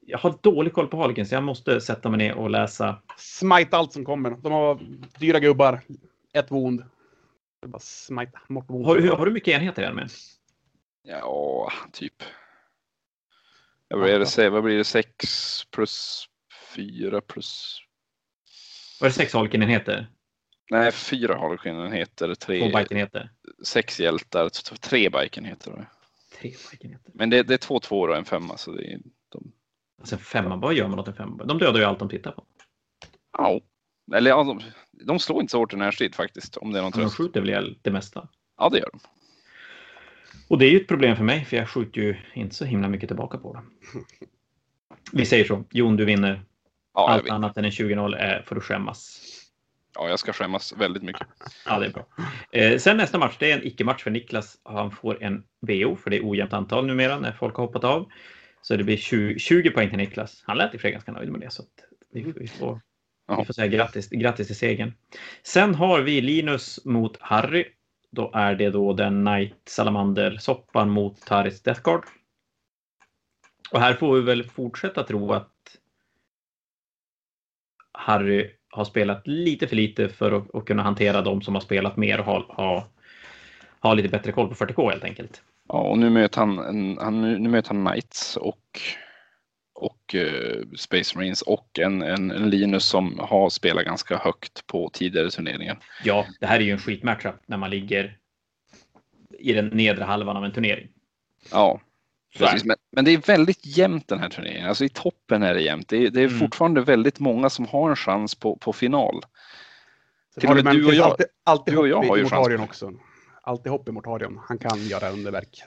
Jag 0.00 0.18
har 0.18 0.38
dålig 0.42 0.72
koll 0.72 0.88
på 0.88 0.96
Harlequins. 0.96 1.32
Jag 1.32 1.42
måste 1.42 1.80
sätta 1.80 2.08
mig 2.10 2.18
ner 2.18 2.34
och 2.34 2.50
läsa. 2.50 3.02
Smite 3.16 3.76
allt 3.76 3.92
som 3.92 4.04
kommer. 4.04 4.30
De 4.30 4.52
har 4.52 4.80
dyra 5.18 5.40
gubbar. 5.40 5.80
Ett 6.32 6.50
wound. 6.50 6.80
Det 7.60 7.66
är 7.66 7.68
bara 7.68 7.78
smite 7.80 8.32
wound. 8.48 8.86
Har, 8.86 8.98
hur- 9.00 9.10
har 9.12 9.26
du 9.26 9.32
mycket 9.32 9.54
enheter 9.54 9.82
i 9.82 9.84
armén? 9.86 10.08
Ja, 11.02 11.72
typ. 11.92 12.22
Blir 13.94 14.18
det, 14.18 14.26
se- 14.26 14.48
vad 14.48 14.62
blir 14.64 14.76
det? 14.78 14.84
6 14.84 15.64
plus 15.70 16.24
4 16.74 17.20
plus... 17.20 17.78
Var 19.00 19.08
det 19.08 19.14
sex 19.14 19.32
Harlequin-enheter? 19.34 20.06
Nej, 20.70 20.92
fyra 20.92 21.34
Harlequin-enheter, 21.38 22.34
Två 22.34 22.46
tre, 22.46 22.60
Bike-enheter? 22.76 23.30
sex 23.64 24.00
hjältar, 24.00 24.48
t- 24.48 24.76
tre 24.80 25.08
Bike-enheter. 25.08 25.88
Tre 26.40 26.54
Bike-enheter. 26.70 27.12
Men 27.14 27.30
det, 27.30 27.42
det 27.42 27.54
är 27.54 27.58
två 27.58 27.80
tvåor 27.80 28.08
och 28.10 28.16
en 28.16 28.24
femma. 28.24 28.56
Så 28.56 28.72
det 28.72 28.92
är, 28.92 28.98
Alltså 29.98 30.14
en 30.14 30.20
femma, 30.20 30.56
vad 30.56 30.74
gör 30.74 30.88
man 30.88 30.98
åt 30.98 31.08
en 31.08 31.14
femma? 31.14 31.44
De 31.44 31.58
dödar 31.58 31.78
ju 31.80 31.84
allt 31.86 31.98
de 31.98 32.08
tittar 32.08 32.30
på. 32.32 32.44
ja. 33.38 33.60
Eller 34.14 34.30
ja, 34.30 34.44
de, 34.44 34.60
de 35.06 35.18
slår 35.18 35.40
inte 35.40 35.50
så 35.50 35.58
hårt 35.58 35.72
i 35.72 35.76
närstrid 35.76 36.14
faktiskt. 36.14 36.56
Om 36.56 36.72
det 36.72 36.78
är 36.78 36.82
någon 36.82 36.90
Men 36.94 37.00
de 37.00 37.04
tröst. 37.04 37.16
skjuter 37.16 37.40
väl 37.40 37.48
ihjäl 37.48 37.78
det 37.82 37.90
mesta. 37.90 38.28
Ja, 38.58 38.68
det 38.68 38.78
gör 38.78 38.88
de. 38.92 39.00
Och 40.48 40.58
det 40.58 40.66
är 40.66 40.70
ju 40.70 40.80
ett 40.80 40.88
problem 40.88 41.16
för 41.16 41.24
mig, 41.24 41.44
för 41.44 41.56
jag 41.56 41.68
skjuter 41.68 42.00
ju 42.00 42.16
inte 42.34 42.54
så 42.54 42.64
himla 42.64 42.88
mycket 42.88 43.08
tillbaka 43.08 43.38
på 43.38 43.52
dem. 43.54 43.70
Vi 45.12 45.24
säger 45.26 45.44
så. 45.44 45.64
Jon, 45.70 45.96
du 45.96 46.04
vinner. 46.04 46.42
Ja, 46.94 47.08
Allt 47.10 47.30
annat 47.30 47.56
än 47.56 47.64
en 47.64 47.70
20-0 47.70 48.16
är, 48.16 48.42
får 48.42 48.54
du 48.54 48.60
skämmas. 48.60 49.22
ja, 49.94 50.08
jag 50.08 50.18
ska 50.18 50.32
skämmas 50.32 50.72
väldigt 50.76 51.02
mycket. 51.02 51.26
Ja, 51.66 51.78
det 51.78 51.86
är 51.86 51.90
bra. 51.90 52.06
Eh, 52.52 52.78
sen 52.78 52.96
nästa 52.96 53.18
match, 53.18 53.36
det 53.38 53.50
är 53.50 53.58
en 53.58 53.66
icke-match 53.66 54.02
för 54.02 54.10
Niklas. 54.10 54.58
Han 54.64 54.90
får 54.90 55.22
en 55.22 55.44
VO, 55.60 55.96
för 55.96 56.10
det 56.10 56.16
är 56.16 56.30
ojämnt 56.30 56.52
antal 56.52 56.86
numera 56.86 57.18
när 57.18 57.32
folk 57.32 57.56
har 57.56 57.64
hoppat 57.66 57.84
av. 57.84 58.08
Så 58.62 58.76
det 58.76 58.84
blir 58.84 58.96
20, 58.96 59.38
20 59.38 59.70
poäng 59.70 59.88
till 59.88 59.98
Niklas. 59.98 60.42
Han 60.46 60.56
lät 60.56 60.74
i 60.74 60.78
för 60.78 60.88
ganska 60.88 61.12
nöjd 61.12 61.32
med 61.32 61.40
det, 61.40 61.50
så 61.50 61.62
att 61.62 61.68
vi, 62.12 62.32
vi, 62.36 62.48
får, 62.48 62.80
vi 63.38 63.44
får 63.44 63.52
säga 63.52 63.66
grattis, 63.66 64.08
grattis 64.10 64.46
till 64.46 64.56
segern. 64.56 64.92
Sen 65.42 65.74
har 65.74 66.00
vi 66.00 66.20
Linus 66.20 66.84
mot 66.84 67.16
Harry. 67.20 67.64
Då 68.10 68.30
är 68.34 68.54
det 68.54 68.70
då 68.70 68.92
den 68.92 69.26
Knight 69.26 69.62
Salamander-soppan 69.64 70.90
mot 70.90 71.20
Taris 71.20 71.62
Death 71.62 71.82
Guard. 71.82 72.04
Och 73.70 73.80
här 73.80 73.94
får 73.94 74.14
vi 74.14 74.20
väl 74.20 74.44
fortsätta 74.44 75.02
tro 75.02 75.32
att 75.32 75.52
Harry 77.92 78.50
har 78.70 78.84
spelat 78.84 79.26
lite 79.26 79.66
för 79.66 79.76
lite 79.76 80.08
för 80.08 80.32
att, 80.32 80.54
att 80.54 80.64
kunna 80.64 80.82
hantera 80.82 81.22
de 81.22 81.42
som 81.42 81.54
har 81.54 81.60
spelat 81.60 81.96
mer 81.96 82.18
och 82.18 82.24
ha, 82.24 82.44
ha, 82.48 82.88
ha 83.80 83.94
lite 83.94 84.08
bättre 84.08 84.32
koll 84.32 84.48
på 84.48 84.54
40K 84.54 84.90
helt 84.90 85.04
enkelt. 85.04 85.42
Ja, 85.68 85.78
och 85.80 85.98
nu 85.98 86.10
möter 86.10 86.40
han, 86.40 86.58
en, 86.58 86.98
han, 87.00 87.20
nu 87.42 87.48
möter 87.48 87.74
han 87.74 87.86
Knights 87.86 88.36
och, 88.36 88.80
och 89.74 90.14
eh, 90.14 90.62
Space 90.76 91.16
Marines 91.18 91.42
och 91.42 91.78
en, 91.78 92.02
en, 92.02 92.30
en 92.30 92.50
Linus 92.50 92.84
som 92.84 93.18
har 93.18 93.50
spelat 93.50 93.84
ganska 93.84 94.16
högt 94.16 94.66
på 94.66 94.90
tidigare 94.92 95.30
turneringar. 95.30 95.78
Ja, 96.04 96.26
det 96.40 96.46
här 96.46 96.60
är 96.60 96.64
ju 96.64 96.72
en 96.72 96.78
skitmatchup 96.78 97.34
när 97.46 97.56
man 97.56 97.70
ligger 97.70 98.16
i 99.38 99.52
den 99.52 99.66
nedre 99.68 100.04
halvan 100.04 100.36
av 100.36 100.44
en 100.44 100.52
turnering. 100.52 100.88
Ja, 101.52 101.80
precis. 102.38 102.64
Men, 102.64 102.76
men 102.92 103.04
det 103.04 103.10
är 103.10 103.18
väldigt 103.18 103.66
jämnt 103.76 104.08
den 104.08 104.18
här 104.18 104.28
turneringen. 104.28 104.68
Alltså 104.68 104.84
i 104.84 104.88
toppen 104.88 105.42
är 105.42 105.54
det 105.54 105.60
jämnt. 105.62 105.88
Det 105.88 105.96
är, 105.96 106.10
det 106.10 106.20
är 106.20 106.26
Mm. 106.26 106.38
fortfarande 106.38 106.80
väldigt 106.80 107.20
många 107.20 107.50
som 107.50 107.66
har 107.66 107.90
en 107.90 107.96
chans 107.96 108.34
på, 108.34 108.56
på 108.56 108.72
final. 108.72 109.22
Till 110.40 110.48
har 110.48 110.58
och 110.58 110.64
med 110.64 110.74
du 110.74 110.86
och 110.86 110.94
jag- 110.94 111.10
Alltid, 111.10 111.26
alltid 111.44 111.74
du 111.74 111.78
och 111.78 111.88
jag 111.88 112.02
har 112.02 112.16
ju 112.16 112.24
chans 112.28 112.60
också. 112.60 112.92
Alltid 113.48 113.72
hopp 113.72 113.88
i 113.88 113.92
Mortarion. 113.92 114.40
Han 114.48 114.58
kan 114.58 114.78
göra 114.78 115.10
underverk. 115.10 115.62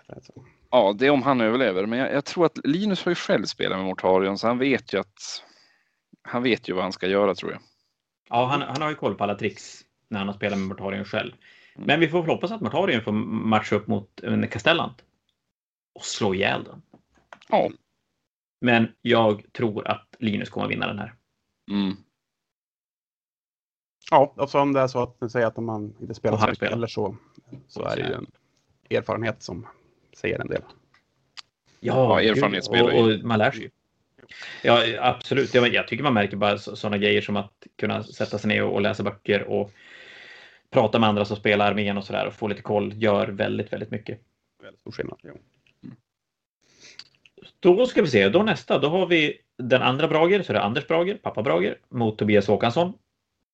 Ja, 0.72 0.96
det 1.00 1.06
är 1.06 1.10
om 1.10 1.24
han 1.24 1.42
överlever. 1.42 1.86
Men 1.86 2.00
jag, 2.00 2.14
jag 2.14 2.26
tror 2.26 2.46
att 2.46 2.60
Linus 2.64 3.06
har 3.06 3.12
ju 3.12 3.16
själv 3.16 3.46
spelat 3.46 3.78
med 3.78 3.86
Mortarion 3.86 4.38
så 4.38 4.48
han 4.48 4.58
vet 4.58 4.94
ju 4.94 5.00
att 5.00 5.44
han 6.22 6.44
vet 6.44 6.70
ju 6.70 6.74
vad 6.74 6.84
han 6.84 6.92
ska 6.92 7.08
göra 7.08 7.36
tror 7.36 7.52
jag. 7.52 7.62
Ja, 8.30 8.46
han, 8.46 8.62
han 8.62 8.82
har 8.82 8.90
ju 8.90 8.96
koll 8.96 9.16
på 9.16 9.24
alla 9.24 9.36
tricks 9.36 9.82
när 10.08 10.20
han 10.20 10.28
har 10.28 10.36
spelat 10.36 10.60
med 10.60 10.68
Mortarion 10.68 11.06
själv. 11.06 11.32
Mm. 11.76 11.88
Men 11.88 12.00
vi 12.00 12.08
får 12.08 12.22
väl 12.22 12.30
hoppas 12.32 12.52
att 12.52 12.62
Mortarion 12.62 13.02
får 13.02 13.12
matcha 13.12 13.76
upp 13.76 13.88
mot 13.88 14.20
en 14.20 14.48
Castellant 14.48 15.02
och 15.96 16.06
slå 16.06 16.34
ihjäl 16.34 16.64
den. 16.64 16.82
Ja. 17.50 17.70
Men 18.62 18.88
jag 19.02 19.54
tror 19.54 19.88
att 19.88 20.16
Linus 20.20 20.50
kommer 20.50 20.68
vinna 20.68 20.88
den 20.88 21.00
här. 21.00 21.14
Mm. 21.72 21.96
Ja, 24.12 24.34
alltså 24.38 24.60
om 24.60 24.74
det 24.74 24.80
är 24.80 24.88
så 24.88 25.04
att 25.04 25.22
ni 25.22 25.30
säger 25.30 25.48
att 25.48 25.58
man 25.58 25.96
inte 26.02 26.14
spelar 26.14 26.34
Och 26.34 26.40
så 26.40 26.46
mycket 26.46 26.58
spelar. 26.58 26.74
eller 26.74 26.88
så, 26.88 27.18
så 27.68 27.86
är 27.86 27.96
det 27.96 28.02
ju 28.02 28.14
en 28.14 28.28
erfarenhet 28.90 29.44
som 29.44 29.68
säger 30.14 30.40
en 30.40 30.48
del. 30.48 30.62
Ja, 31.80 32.22
spelar 32.62 32.94
och, 32.94 33.00
och 33.00 33.20
man 33.24 33.40
lär 33.40 33.52
sig 33.52 33.62
ju. 33.62 33.70
Ja, 34.64 34.84
absolut. 35.00 35.54
Jag, 35.54 35.74
jag 35.74 35.88
tycker 35.88 36.04
man 36.04 36.14
märker 36.14 36.38
bara 36.38 36.58
sådana 36.58 36.98
grejer 36.98 37.22
som 37.22 37.38
att 37.38 37.54
kunna 37.78 38.04
sätta 38.04 38.38
sig 38.38 38.48
ner 38.48 38.64
och, 38.64 38.74
och 38.74 38.82
läsa 38.82 39.04
böcker 39.04 39.44
och 39.44 39.72
prata 40.70 41.00
med 41.00 41.10
andra 41.10 41.26
som 41.26 41.38
spelar 41.38 41.72
armén 41.72 41.98
och 41.98 42.06
sådär 42.06 42.28
och 42.28 42.34
få 42.34 42.48
lite 42.48 42.62
koll 42.62 42.94
gör 42.96 43.28
väldigt, 43.28 43.74
väldigt 43.74 43.92
mycket. 43.92 44.20
Väldigt 44.64 44.80
stor 44.80 44.92
skillnad. 44.92 45.20
Ja. 45.24 45.32
Då 47.60 47.86
ska 47.86 48.02
vi 48.02 48.08
se, 48.08 48.30
då 48.30 48.44
nästa, 48.44 48.80
då 48.80 48.90
har 48.90 49.08
vi 49.08 49.38
den 49.58 49.82
andra 49.82 50.08
Brager, 50.08 50.44
så 50.44 50.54
det 50.54 50.60
är 50.60 50.64
Anders 50.64 50.88
Brager, 50.88 51.18
pappa 51.18 51.42
Brager, 51.42 51.78
mot 51.90 52.18
Tobias 52.18 52.48
Håkansson. 52.48 52.94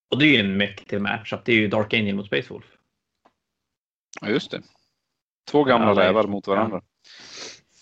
Och 0.09 0.19
det 0.19 0.25
är 0.25 0.29
ju 0.29 0.39
en 0.39 0.57
mäktig 0.57 1.01
matchup, 1.01 1.45
det 1.45 1.51
är 1.51 1.55
ju 1.55 1.67
Dark 1.67 1.93
Angel 1.93 2.15
mot 2.15 2.25
Space 2.25 2.53
Wolf. 2.53 2.76
Ja, 4.21 4.29
just 4.29 4.51
det. 4.51 4.61
Två 5.51 5.63
gamla 5.63 5.87
Alla 5.87 6.03
rävar 6.03 6.23
mot 6.23 6.47
varandra. 6.47 6.81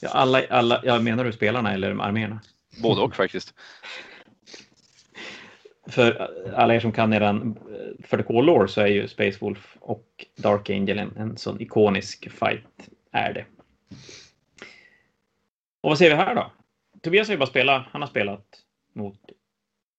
Ja, 0.01 0.09
alla, 0.09 0.43
alla, 0.49 0.81
jag 0.83 1.03
menar 1.03 1.23
du 1.23 1.31
spelarna 1.31 1.73
eller 1.73 2.01
arméerna? 2.01 2.41
Både 2.81 3.01
och 3.01 3.15
faktiskt. 3.15 3.53
För 5.87 6.31
alla 6.55 6.75
er 6.75 6.79
som 6.79 6.91
kan 6.91 7.13
eran 7.13 7.59
40K-lore 7.99 8.67
så 8.67 8.81
är 8.81 8.87
ju 8.87 9.07
Space 9.07 9.37
Wolf 9.41 9.77
och 9.79 10.25
Dark 10.35 10.69
Angel 10.69 10.99
en, 10.99 11.17
en 11.17 11.37
sån 11.37 11.61
ikonisk 11.61 12.29
fight, 12.31 12.89
är 13.11 13.33
det. 13.33 13.45
Och 15.81 15.89
vad 15.89 15.97
ser 15.97 16.09
vi 16.09 16.15
här 16.15 16.35
då? 16.35 16.51
Tobias 17.01 17.27
har 17.27 17.33
ju 17.33 17.39
bara 17.39 17.49
spelat, 17.49 17.85
han 17.91 18.01
har 18.01 18.09
spelat 18.09 18.45
mot, 18.93 19.19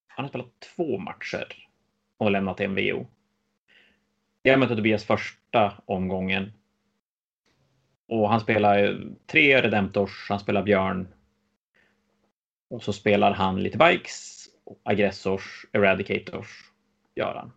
han 0.07 0.24
har 0.24 0.28
spelat 0.28 0.61
två 0.76 0.99
matcher 0.99 1.68
och 2.18 2.30
lämnat 2.30 2.61
en 2.61 2.74
VO. 2.74 3.07
Jag 4.47 4.59
mötte 4.59 4.76
Tobias 4.76 5.05
första 5.05 5.72
omgången. 5.86 6.53
Och 8.09 8.30
han 8.30 8.40
spelar 8.40 9.05
tre 9.26 9.62
Redemptors, 9.62 10.26
han 10.28 10.40
spelar 10.40 10.62
Björn. 10.62 11.09
Och 12.70 12.82
så 12.82 12.92
spelar 12.92 13.32
han 13.32 13.62
lite 13.62 13.78
Bikes, 13.78 14.49
Aggressors, 14.82 15.66
Eradicators 15.72 16.70
gör 17.14 17.34
han. 17.34 17.53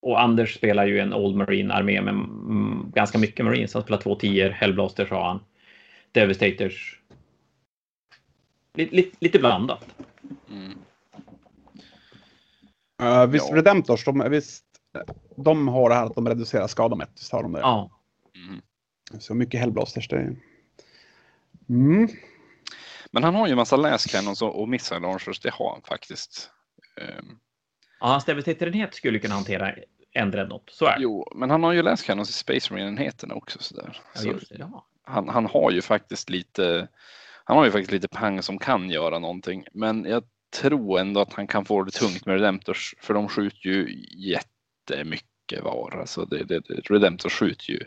Och 0.00 0.20
Anders 0.20 0.54
spelar 0.54 0.86
ju 0.86 0.98
en 0.98 1.14
Old 1.14 1.36
Marine-armé 1.36 2.00
med 2.00 2.14
ganska 2.94 3.18
mycket 3.18 3.44
Marines. 3.44 3.74
Han 3.74 3.82
spelar 3.82 4.00
två 4.00 4.14
tior, 4.14 4.50
Hellblasters 4.50 5.10
har 5.10 5.24
han. 5.24 5.40
Devastators. 6.12 7.00
Lite, 8.74 8.96
lite, 8.96 9.16
lite 9.20 9.38
blandat. 9.38 9.86
Mm. 10.50 10.78
Uh, 13.02 13.26
visst, 13.26 13.50
Ja. 13.50 13.56
Redemptors, 13.56 14.04
de, 14.04 14.30
visst, 14.30 14.64
de 15.36 15.68
har 15.68 15.88
det 15.88 15.94
här 15.94 16.06
att 16.06 16.14
de 16.14 16.28
reducerar 16.28 16.66
skada 16.66 16.96
med 16.96 17.04
ett. 17.04 17.12
Visst 17.14 17.32
har 17.32 17.42
de 17.42 17.52
det? 17.52 17.60
Ja, 17.60 17.90
Mm. 18.48 18.62
Så 19.20 19.34
mycket 19.34 19.60
Hellblasters. 19.60 20.08
Det 20.08 20.16
är... 20.16 20.36
mm. 21.68 22.08
Men 23.10 23.24
han 23.24 23.34
har 23.34 23.46
ju 23.46 23.50
en 23.50 23.56
massa 23.56 23.76
läscannons 23.76 24.42
och 24.42 24.60
och 24.60 24.68
missile 24.68 25.00
launchers, 25.00 25.40
det 25.40 25.50
har 25.50 25.70
han 25.72 25.82
faktiskt. 25.82 26.50
Ehm, 27.00 27.38
ja 28.00 28.06
hans 28.06 28.24
Devastator-enhet 28.24 28.94
skulle 28.94 29.18
kunna 29.18 29.34
hantera 29.34 29.74
en 30.12 30.30
dreadnought. 30.30 30.70
Så 30.70 30.84
är 30.86 30.96
det. 30.96 31.02
jo, 31.02 31.32
men 31.34 31.50
han 31.50 31.62
har 31.62 31.72
ju 31.72 31.82
läscannons 31.82 32.30
i 32.30 32.32
Space 32.32 32.74
Marine-enheterna 32.74 33.34
också. 33.34 33.58
Sådär. 33.62 34.00
Ja, 34.14 34.20
Så 34.20 34.28
just 34.28 34.48
det. 34.48 34.56
Ja. 34.58 34.86
han, 35.04 35.28
han 35.28 35.46
har 35.46 35.70
ju 35.70 35.82
faktiskt 35.82 36.30
lite 36.30 36.88
han 37.44 37.56
har 37.56 37.64
ju 37.64 37.70
faktiskt 37.70 37.92
lite 37.92 38.08
pang 38.08 38.42
som 38.42 38.58
kan 38.58 38.90
göra 38.90 39.18
någonting. 39.18 39.64
Men 39.72 40.04
jag 40.04 40.24
tro 40.60 40.96
ändå 40.96 41.20
att 41.20 41.32
han 41.32 41.46
kan 41.46 41.64
få 41.64 41.82
det 41.82 41.90
tungt 41.90 42.26
med 42.26 42.34
Redemptors 42.34 42.94
för 43.00 43.14
de 43.14 43.28
skjuter 43.28 43.68
ju 43.68 44.04
jättemycket 44.96 45.64
var. 45.64 45.98
Alltså 46.00 46.24
det, 46.24 46.44
det, 46.44 46.90
Redemptors 46.90 47.32
skjuter 47.32 47.70
ju. 47.70 47.80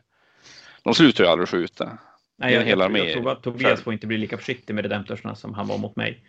De 0.84 0.94
slutar 0.94 1.24
ju 1.24 1.30
aldrig 1.30 1.50
skjuta. 1.50 1.98
Nej, 2.38 2.54
jag, 2.54 2.68
jag, 2.68 2.80
jag, 2.80 2.98
jag 2.98 3.14
tror 3.14 3.32
att 3.32 3.44
Tobias 3.44 3.82
får 3.82 3.94
inte 3.94 4.08
bli 4.08 4.18
lika 4.18 4.38
försiktig 4.38 4.74
med 4.74 4.84
Redemptorsna 4.86 5.36
som 5.36 5.54
han 5.54 5.68
var 5.68 5.78
mot 5.78 5.96
mig. 5.96 6.24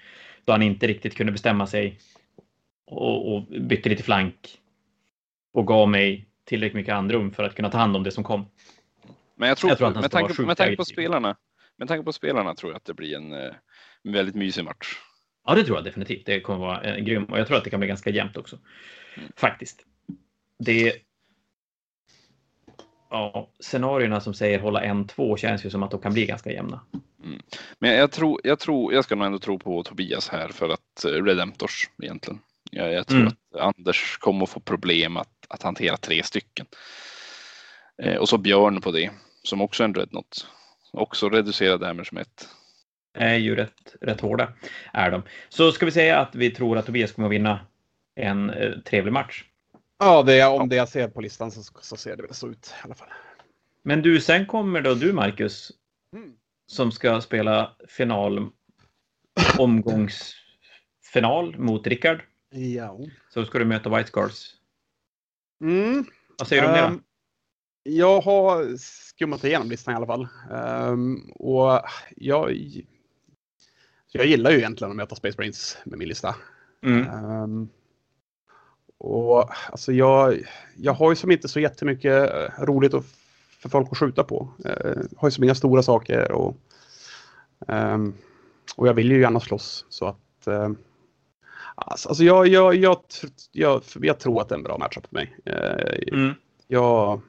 Då 0.45 0.53
han 0.53 0.63
inte 0.63 0.87
riktigt 0.87 1.15
kunde 1.15 1.33
bestämma 1.33 1.67
sig 1.67 1.99
och, 2.87 3.35
och 3.35 3.43
bytte 3.43 3.89
lite 3.89 4.03
flank 4.03 4.59
och 5.53 5.67
gav 5.67 5.89
mig 5.89 6.29
tillräckligt 6.45 6.75
mycket 6.75 6.95
andrum 6.95 7.33
för 7.33 7.43
att 7.43 7.55
kunna 7.55 7.71
ta 7.71 7.79
hand 7.79 7.97
om 7.97 8.03
det 8.03 8.11
som 8.11 8.25
kom. 8.25 8.51
Men 9.37 9.49
jag 9.49 9.59
tror, 9.59 9.71
jag 9.71 9.79
tror 9.79 9.89
att 9.89 10.01
med, 10.01 10.11
tanke, 10.11 10.43
med 10.43 10.57
tanke 10.57 10.77
på 10.77 10.85
spelarna, 10.85 11.37
med 11.77 11.89
tanke 11.89 12.05
på 12.05 12.13
spelarna 12.13 12.55
tror 12.55 12.73
jag 12.73 12.77
att 12.77 12.85
det 12.85 12.95
blir 12.95 13.17
en, 13.17 13.33
en 13.33 13.43
eh, 13.43 14.13
väldigt 14.13 14.35
mysig 14.35 14.65
match. 14.65 14.97
Ja, 15.47 15.55
det 15.55 15.65
tror 15.65 15.77
jag 15.77 15.85
definitivt. 15.85 16.27
Det 16.27 16.41
kommer 16.41 16.59
vara 16.59 16.81
en 16.81 17.05
grym 17.05 17.25
och 17.25 17.39
jag 17.39 17.47
tror 17.47 17.57
att 17.57 17.65
det 17.65 17.71
kan 17.71 17.81
bli 17.81 17.89
ganska 17.89 18.11
jämnt 18.11 18.37
också. 18.37 18.59
Mm. 19.17 19.31
Faktiskt. 19.37 19.87
Det. 20.59 20.93
Ja, 23.11 23.51
scenarierna 23.61 24.21
som 24.21 24.35
säger 24.35 24.59
hålla 24.59 24.83
en 24.83 25.07
två 25.07 25.37
känns 25.37 25.65
ju 25.65 25.71
som 25.71 25.83
att 25.83 25.91
de 25.91 26.01
kan 26.01 26.13
bli 26.13 26.27
ganska 26.27 26.53
jämna. 26.53 26.81
Mm. 27.25 27.41
Men 27.79 27.91
jag 27.91 28.13
tror, 28.13 28.41
jag 28.45 28.59
tror, 28.59 28.95
jag 28.95 29.05
ska 29.05 29.15
nog 29.15 29.27
ändå 29.27 29.39
tro 29.39 29.59
på 29.59 29.83
Tobias 29.83 30.29
här 30.29 30.49
för 30.49 30.69
att 30.69 31.05
eh, 31.05 31.25
Redemptors 31.25 31.91
egentligen. 32.03 32.41
Jag, 32.71 32.93
jag 32.93 33.07
tror 33.07 33.21
mm. 33.21 33.33
att 33.55 33.61
Anders 33.61 34.17
kommer 34.19 34.43
att 34.43 34.51
få 34.51 34.61
problem 34.61 35.17
att, 35.17 35.47
att 35.49 35.63
hantera 35.63 35.97
tre 35.97 36.23
stycken. 36.23 36.67
Eh, 38.03 38.17
och 38.17 38.29
så 38.29 38.39
Björn 38.39 38.81
på 38.81 38.91
det 38.91 39.11
som 39.43 39.61
också 39.61 39.83
är 39.83 39.85
en 39.85 39.93
dreadnought. 39.93 40.47
Också 40.93 41.29
reducerad 41.29 41.81
damage 41.81 42.09
med 42.13 42.23
ett. 42.23 42.49
Är 43.19 43.35
ju 43.35 43.57
rätt, 43.57 43.97
rätt 44.01 44.21
hårda 44.21 44.53
är 44.93 45.11
de. 45.11 45.23
Så 45.49 45.73
ska 45.73 45.87
vi 45.87 45.93
säga 45.93 46.19
att 46.19 46.35
vi 46.35 46.51
tror 46.51 46.79
att 46.79 46.87
Tobias 46.87 47.13
kommer 47.13 47.29
att 47.29 47.33
vinna 47.33 47.61
en 48.15 48.51
eh, 48.51 48.79
trevlig 48.79 49.13
match. 49.13 49.45
Ja, 49.99 50.23
det 50.23 50.41
är, 50.41 50.51
om 50.51 50.69
det 50.69 50.77
jag 50.77 50.89
ser 50.89 51.09
på 51.09 51.21
listan 51.21 51.51
så, 51.51 51.63
så 51.81 51.97
ser 51.97 52.17
det 52.17 52.23
väl 52.23 52.35
så 52.35 52.49
ut 52.49 52.67
i 52.67 52.85
alla 52.85 52.95
fall. 52.95 53.09
Men 53.83 54.03
du, 54.03 54.21
sen 54.21 54.47
kommer 54.47 54.81
då 54.81 54.95
du 54.95 55.13
Marcus. 55.13 55.73
Mm. 56.13 56.33
Som 56.67 56.93
ska 56.93 57.21
spela 57.21 57.77
final. 57.89 58.51
Omgångsfinal 59.59 61.59
mot 61.59 61.87
Rickard. 61.87 62.23
Ja. 62.51 62.99
Så 63.29 63.45
ska 63.45 63.59
du 63.59 63.65
möta 63.65 63.97
White 63.97 64.09
Scars. 64.09 64.55
Mm. 65.61 66.05
Vad 66.39 66.49
säger 66.49 66.63
du 66.63 66.69
om 66.69 66.75
det 66.75 66.81
då? 66.81 66.87
Ehm, 66.87 67.03
jag 67.83 68.21
har 68.21 68.77
skummat 68.77 69.45
igenom 69.45 69.71
listan 69.71 69.95
i 69.95 69.97
alla 69.97 70.07
fall. 70.07 70.29
Um, 70.51 71.31
och 71.31 71.81
jag, 72.17 72.57
jag 74.13 74.27
gillar 74.27 74.51
ju 74.51 74.57
egentligen 74.57 74.91
att 74.91 74.97
möta 74.97 75.17
Space 75.17 75.37
Brains 75.37 75.79
med 75.85 75.99
min 75.99 76.09
lista. 76.09 76.37
Mm. 76.83 77.25
Um, 77.25 77.69
och 78.99 79.51
alltså 79.71 79.93
jag, 79.93 80.41
jag 80.77 80.93
har 80.93 81.11
ju 81.11 81.17
som 81.17 81.31
inte 81.31 81.49
så 81.49 81.61
jättemycket 81.61 82.31
eh, 82.35 82.65
roligt 82.65 82.95
att, 82.95 83.05
för 83.59 83.69
folk 83.69 83.89
att 83.91 83.99
skjuta 83.99 84.25
på. 84.25 84.49
Uh, 84.67 85.03
har 85.17 85.29
ju 85.29 85.33
som 85.33 85.45
inga 85.45 85.55
stora 85.55 85.83
saker 85.83 86.33
och, 86.33 86.57
um, 87.69 88.15
och 88.77 88.89
jag 88.89 88.95
vill 88.95 89.11
ju 89.11 89.21
gärna 89.21 89.41
slåss 89.41 89.87
så 89.89 90.07
att 90.07 90.49
uh, 90.49 90.71
Alltså 91.79 92.25
jag, 92.25 92.49
jag, 92.49 92.75
jag, 92.75 92.99
jag, 93.53 93.83
jag, 94.01 94.19
tror 94.19 94.41
att 94.41 94.49
det 94.49 94.55
är 94.55 94.57
en 94.57 94.63
bra 94.63 94.79
matchup 94.79 95.07
för 95.07 95.15
mig. 95.15 95.37
Uh, 95.47 96.19
mm. 96.19 96.35
Jag, 96.69 97.21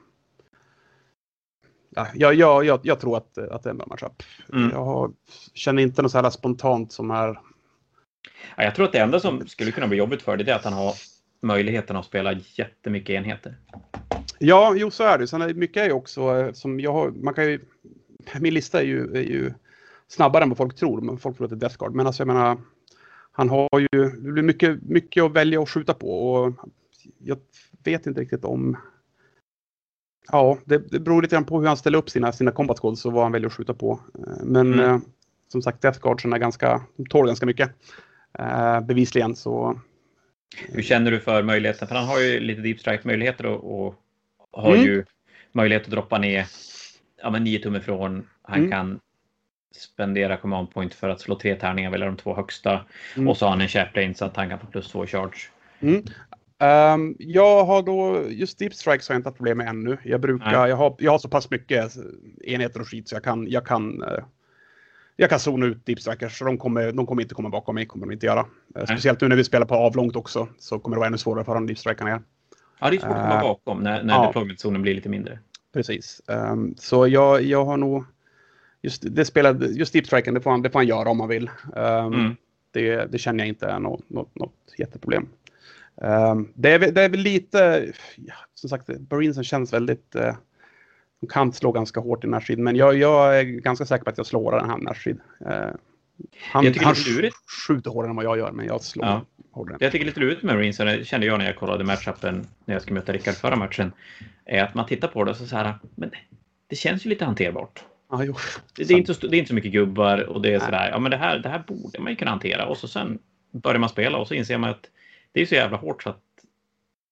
ja, 1.90 2.06
jag, 2.14 2.64
jag, 2.64 2.80
jag, 2.82 3.00
tror 3.00 3.16
att, 3.16 3.38
att 3.38 3.62
det 3.62 3.68
är 3.68 3.70
en 3.70 3.78
bra 3.78 3.86
matchup. 3.86 4.22
Mm. 4.52 4.70
Jag 4.70 5.14
känner 5.54 5.82
inte 5.82 6.02
något 6.02 6.12
så 6.12 6.22
här 6.22 6.30
spontant 6.30 6.92
som 6.92 7.10
är... 7.10 7.40
Ja, 8.56 8.64
jag 8.64 8.74
tror 8.74 8.86
att 8.86 8.92
det 8.92 8.98
enda 8.98 9.20
som 9.20 9.46
skulle 9.46 9.72
kunna 9.72 9.86
bli 9.86 9.98
jobbigt 9.98 10.22
för 10.22 10.36
det 10.36 10.52
är 10.52 10.56
att 10.56 10.64
han 10.64 10.72
har 10.72 10.94
möjligheten 11.40 11.96
att 11.96 12.04
spela 12.04 12.32
jättemycket 12.32 13.10
enheter. 13.10 13.56
Ja, 14.38 14.74
jo 14.76 14.90
så 14.90 15.04
är 15.04 15.18
det. 15.18 15.26
Sen 15.26 15.42
är 15.42 15.54
mycket 15.54 15.82
är 15.82 15.86
ju 15.86 15.92
också 15.92 16.36
eh, 16.36 16.52
som 16.52 16.80
jag 16.80 16.92
har, 16.92 17.10
man 17.10 17.34
kan 17.34 17.44
ju, 17.44 17.60
min 18.40 18.54
lista 18.54 18.80
är 18.80 18.84
ju, 18.84 19.16
är 19.16 19.22
ju 19.22 19.52
snabbare 20.08 20.42
än 20.42 20.48
vad 20.48 20.58
folk 20.58 20.76
tror. 20.76 21.16
Folk 21.16 21.36
tror 21.36 21.44
att 21.44 21.50
det 21.50 21.56
är 21.56 21.60
Death 21.60 21.78
Guard. 21.78 21.94
Men 21.94 22.06
alltså 22.06 22.20
jag 22.20 22.28
menar, 22.28 22.58
han 23.32 23.48
har 23.48 23.68
ju, 23.80 24.10
det 24.10 24.32
blir 24.32 24.42
mycket, 24.42 24.82
mycket 24.82 25.22
att 25.22 25.32
välja 25.32 25.60
och 25.60 25.70
skjuta 25.70 25.94
på 25.94 26.32
och 26.32 26.54
jag 27.18 27.38
vet 27.84 28.06
inte 28.06 28.20
riktigt 28.20 28.44
om 28.44 28.76
Ja, 30.32 30.58
det, 30.64 30.78
det 30.78 31.00
beror 31.00 31.22
lite 31.22 31.36
grann 31.36 31.44
på 31.44 31.60
hur 31.60 31.66
han 31.66 31.76
ställer 31.76 31.98
upp 31.98 32.10
sina, 32.10 32.32
sina 32.32 32.50
combat 32.50 32.80
calls 32.80 33.04
och 33.04 33.12
vad 33.12 33.22
han 33.22 33.32
väljer 33.32 33.46
att 33.46 33.52
skjuta 33.52 33.74
på. 33.74 34.00
Eh, 34.18 34.44
men 34.44 34.74
mm. 34.74 34.90
eh, 34.90 34.98
som 35.52 35.62
sagt, 35.62 35.82
Death 35.82 36.00
Guardsen 36.00 36.32
är 36.32 36.38
ganska, 36.38 36.82
de 36.96 37.06
tål 37.06 37.26
ganska 37.26 37.46
mycket. 37.46 37.70
Eh, 38.38 38.80
bevisligen 38.80 39.36
så. 39.36 39.80
Hur 40.56 40.82
känner 40.82 41.10
du 41.10 41.20
för 41.20 41.42
möjligheten? 41.42 41.88
För 41.88 41.94
han 41.94 42.06
har 42.06 42.20
ju 42.20 42.40
lite 42.40 42.60
deep 42.60 42.80
strike 42.80 43.06
möjligheter 43.06 43.46
och, 43.46 43.74
och 43.74 43.94
har 44.52 44.74
mm. 44.74 44.86
ju 44.86 45.04
möjlighet 45.52 45.84
att 45.84 45.90
droppa 45.90 46.18
ner 46.18 46.46
ja, 47.22 47.30
men 47.30 47.44
9 47.44 47.58
tum 47.58 47.76
ifrån. 47.76 48.28
Han 48.42 48.58
mm. 48.58 48.70
kan 48.70 49.00
spendera 49.76 50.36
command 50.36 50.70
point 50.70 50.94
för 50.94 51.08
att 51.08 51.20
slå 51.20 51.38
tre 51.38 51.54
tärningar, 51.54 51.90
välja 51.90 52.06
de 52.06 52.16
två 52.16 52.34
högsta. 52.34 52.84
Mm. 53.16 53.28
Och 53.28 53.36
så 53.36 53.46
har 53.46 53.50
han 53.50 53.60
en 53.60 53.68
chaplain 53.68 54.14
så 54.14 54.24
att 54.24 54.36
han 54.36 54.48
kan 54.48 54.58
få 54.58 54.66
plus 54.66 54.88
två 54.88 55.04
i 55.04 55.06
charge. 55.06 55.38
Um, 56.60 57.16
jag 57.18 57.64
har 57.64 57.82
då, 57.82 58.30
just 58.30 58.58
deep 58.58 58.74
strikes 58.74 59.08
har 59.08 59.14
jag 59.14 59.18
inte 59.18 59.28
haft 59.28 59.36
problem 59.36 59.58
med 59.58 59.68
ännu. 59.68 59.98
Jag 60.04 60.20
brukar, 60.20 60.66
jag 60.66 60.76
har, 60.76 60.96
jag 60.98 61.10
har 61.10 61.18
så 61.18 61.28
pass 61.28 61.50
mycket 61.50 61.92
enheter 62.44 62.80
och 62.80 62.88
skit 62.88 63.08
så 63.08 63.14
jag 63.14 63.24
kan, 63.24 63.50
jag 63.50 63.66
kan, 63.66 64.02
uh, 64.02 64.24
jag 65.20 65.30
kan 65.30 65.40
zona 65.40 65.66
ut 65.66 65.86
deep 65.86 66.00
strikers. 66.00 66.38
Så 66.38 66.44
de 66.44 66.58
kommer, 66.58 66.92
de 66.92 67.06
kommer 67.06 67.22
inte 67.22 67.34
komma 67.34 67.48
bakom 67.48 67.74
mig, 67.74 67.86
kommer 67.86 68.06
de 68.06 68.12
inte 68.12 68.26
göra. 68.26 68.46
Uh, 68.78 68.84
speciellt 68.84 69.20
nu 69.20 69.28
när 69.28 69.36
vi 69.36 69.44
spelar 69.44 69.66
på 69.66 69.74
avlångt 69.74 70.16
också 70.16 70.48
så 70.58 70.78
kommer 70.78 70.96
det 70.96 70.98
vara 70.98 71.06
ännu 71.06 71.18
svårare 71.18 71.44
för 71.44 71.54
de 71.54 71.66
deep 71.66 71.78
strikarna. 71.78 72.22
Ja, 72.80 72.90
det 72.90 72.96
är 72.96 73.00
svårt 73.00 73.10
att 73.10 73.22
komma 73.22 73.34
uh, 73.34 73.42
bakom 73.42 73.82
när, 73.82 74.02
när 74.02 74.14
ja. 74.14 74.26
deployment-zonen 74.26 74.82
blir 74.82 74.94
lite 74.94 75.08
mindre. 75.08 75.38
Precis. 75.72 76.22
Um, 76.26 76.74
så 76.78 77.08
jag, 77.08 77.42
jag 77.42 77.64
har 77.64 77.76
nog, 77.76 78.04
just, 78.82 79.04
det 79.06 79.24
spelar, 79.24 79.54
just 79.54 79.92
deep 79.92 80.06
striken, 80.06 80.34
det 80.34 80.40
får 80.40 80.50
han, 80.50 80.62
det 80.62 80.70
får 80.70 80.78
han 80.78 80.86
göra 80.86 81.08
om 81.08 81.20
han 81.20 81.28
vill. 81.28 81.50
Um, 81.76 82.14
mm. 82.14 82.36
det, 82.70 83.12
det 83.12 83.18
känner 83.18 83.38
jag 83.38 83.48
inte 83.48 83.66
är 83.66 83.78
något, 83.78 84.10
något, 84.10 84.34
något 84.34 84.74
jätteproblem. 84.78 85.28
Um, 85.96 86.52
det, 86.54 86.72
är, 86.72 86.78
det 86.78 87.02
är 87.02 87.08
väl 87.08 87.20
lite, 87.20 87.92
ja, 88.16 88.34
som 88.54 88.68
sagt, 88.70 88.86
Barinsen 88.86 89.44
känns 89.44 89.72
väldigt, 89.72 90.16
uh, 90.16 90.34
de 91.20 91.26
kan 91.26 91.52
slå 91.52 91.72
ganska 91.72 92.00
hårt 92.00 92.24
i 92.24 92.26
Nashid, 92.26 92.58
men 92.58 92.76
jag, 92.76 92.96
jag 92.96 93.38
är 93.38 93.42
ganska 93.44 93.86
säker 93.86 94.04
på 94.04 94.10
att 94.10 94.18
jag 94.18 94.26
slår 94.26 94.52
den 94.52 94.70
här 94.70 94.78
Nashid. 94.78 95.20
Uh, 95.40 95.74
han, 96.40 96.64
jag 96.64 96.74
han 96.74 96.94
skjuter 97.66 97.90
hårdare 97.90 98.10
än 98.10 98.16
vad 98.16 98.24
jag 98.24 98.38
gör, 98.38 98.52
men 98.52 98.66
jag 98.66 98.82
slår 98.82 99.06
ja. 99.06 99.24
hårdare. 99.50 99.76
Jag 99.80 99.92
tycker 99.92 100.06
lite 100.06 100.20
lurigt 100.20 100.42
med 100.42 100.54
Marines, 100.54 100.76
det 100.76 101.06
kände 101.06 101.26
jag 101.26 101.38
när 101.38 101.46
jag 101.46 101.56
kollade 101.56 101.84
matchupen 101.84 102.46
när 102.64 102.74
jag 102.74 102.82
skulle 102.82 102.94
möta 102.94 103.12
Rickard 103.12 103.34
förra 103.34 103.56
matchen, 103.56 103.92
är 104.44 104.62
att 104.62 104.74
man 104.74 104.86
tittar 104.86 105.08
på 105.08 105.24
det 105.24 105.30
och 105.30 105.36
så, 105.36 105.46
så 105.46 105.56
här, 105.56 105.74
men 105.94 106.10
det 106.66 106.76
känns 106.76 107.06
ju 107.06 107.10
lite 107.10 107.24
hanterbart. 107.24 107.84
Ah. 108.08 108.16
Det, 108.16 108.34
det, 108.76 108.94
är 108.94 108.98
inte 108.98 109.14
så, 109.14 109.26
det 109.26 109.36
är 109.36 109.38
inte 109.38 109.48
så 109.48 109.54
mycket 109.54 109.72
gubbar 109.72 110.18
och 110.18 110.42
det 110.42 110.54
är 110.54 110.58
sådär, 110.58 110.90
ja 110.90 110.98
men 110.98 111.10
det 111.10 111.16
här, 111.16 111.38
det 111.38 111.48
här 111.48 111.64
borde 111.66 111.98
man 112.00 112.12
ju 112.12 112.16
kunna 112.16 112.30
hantera 112.30 112.66
och 112.66 112.76
så 112.76 112.88
sen 112.88 113.18
börjar 113.50 113.78
man 113.78 113.88
spela 113.88 114.18
och 114.18 114.28
så 114.28 114.34
inser 114.34 114.58
man 114.58 114.70
att 114.70 114.90
det 115.32 115.40
är 115.40 115.46
så 115.46 115.54
jävla 115.54 115.76
hårt 115.76 116.02
så 116.02 116.10
att... 116.10 116.22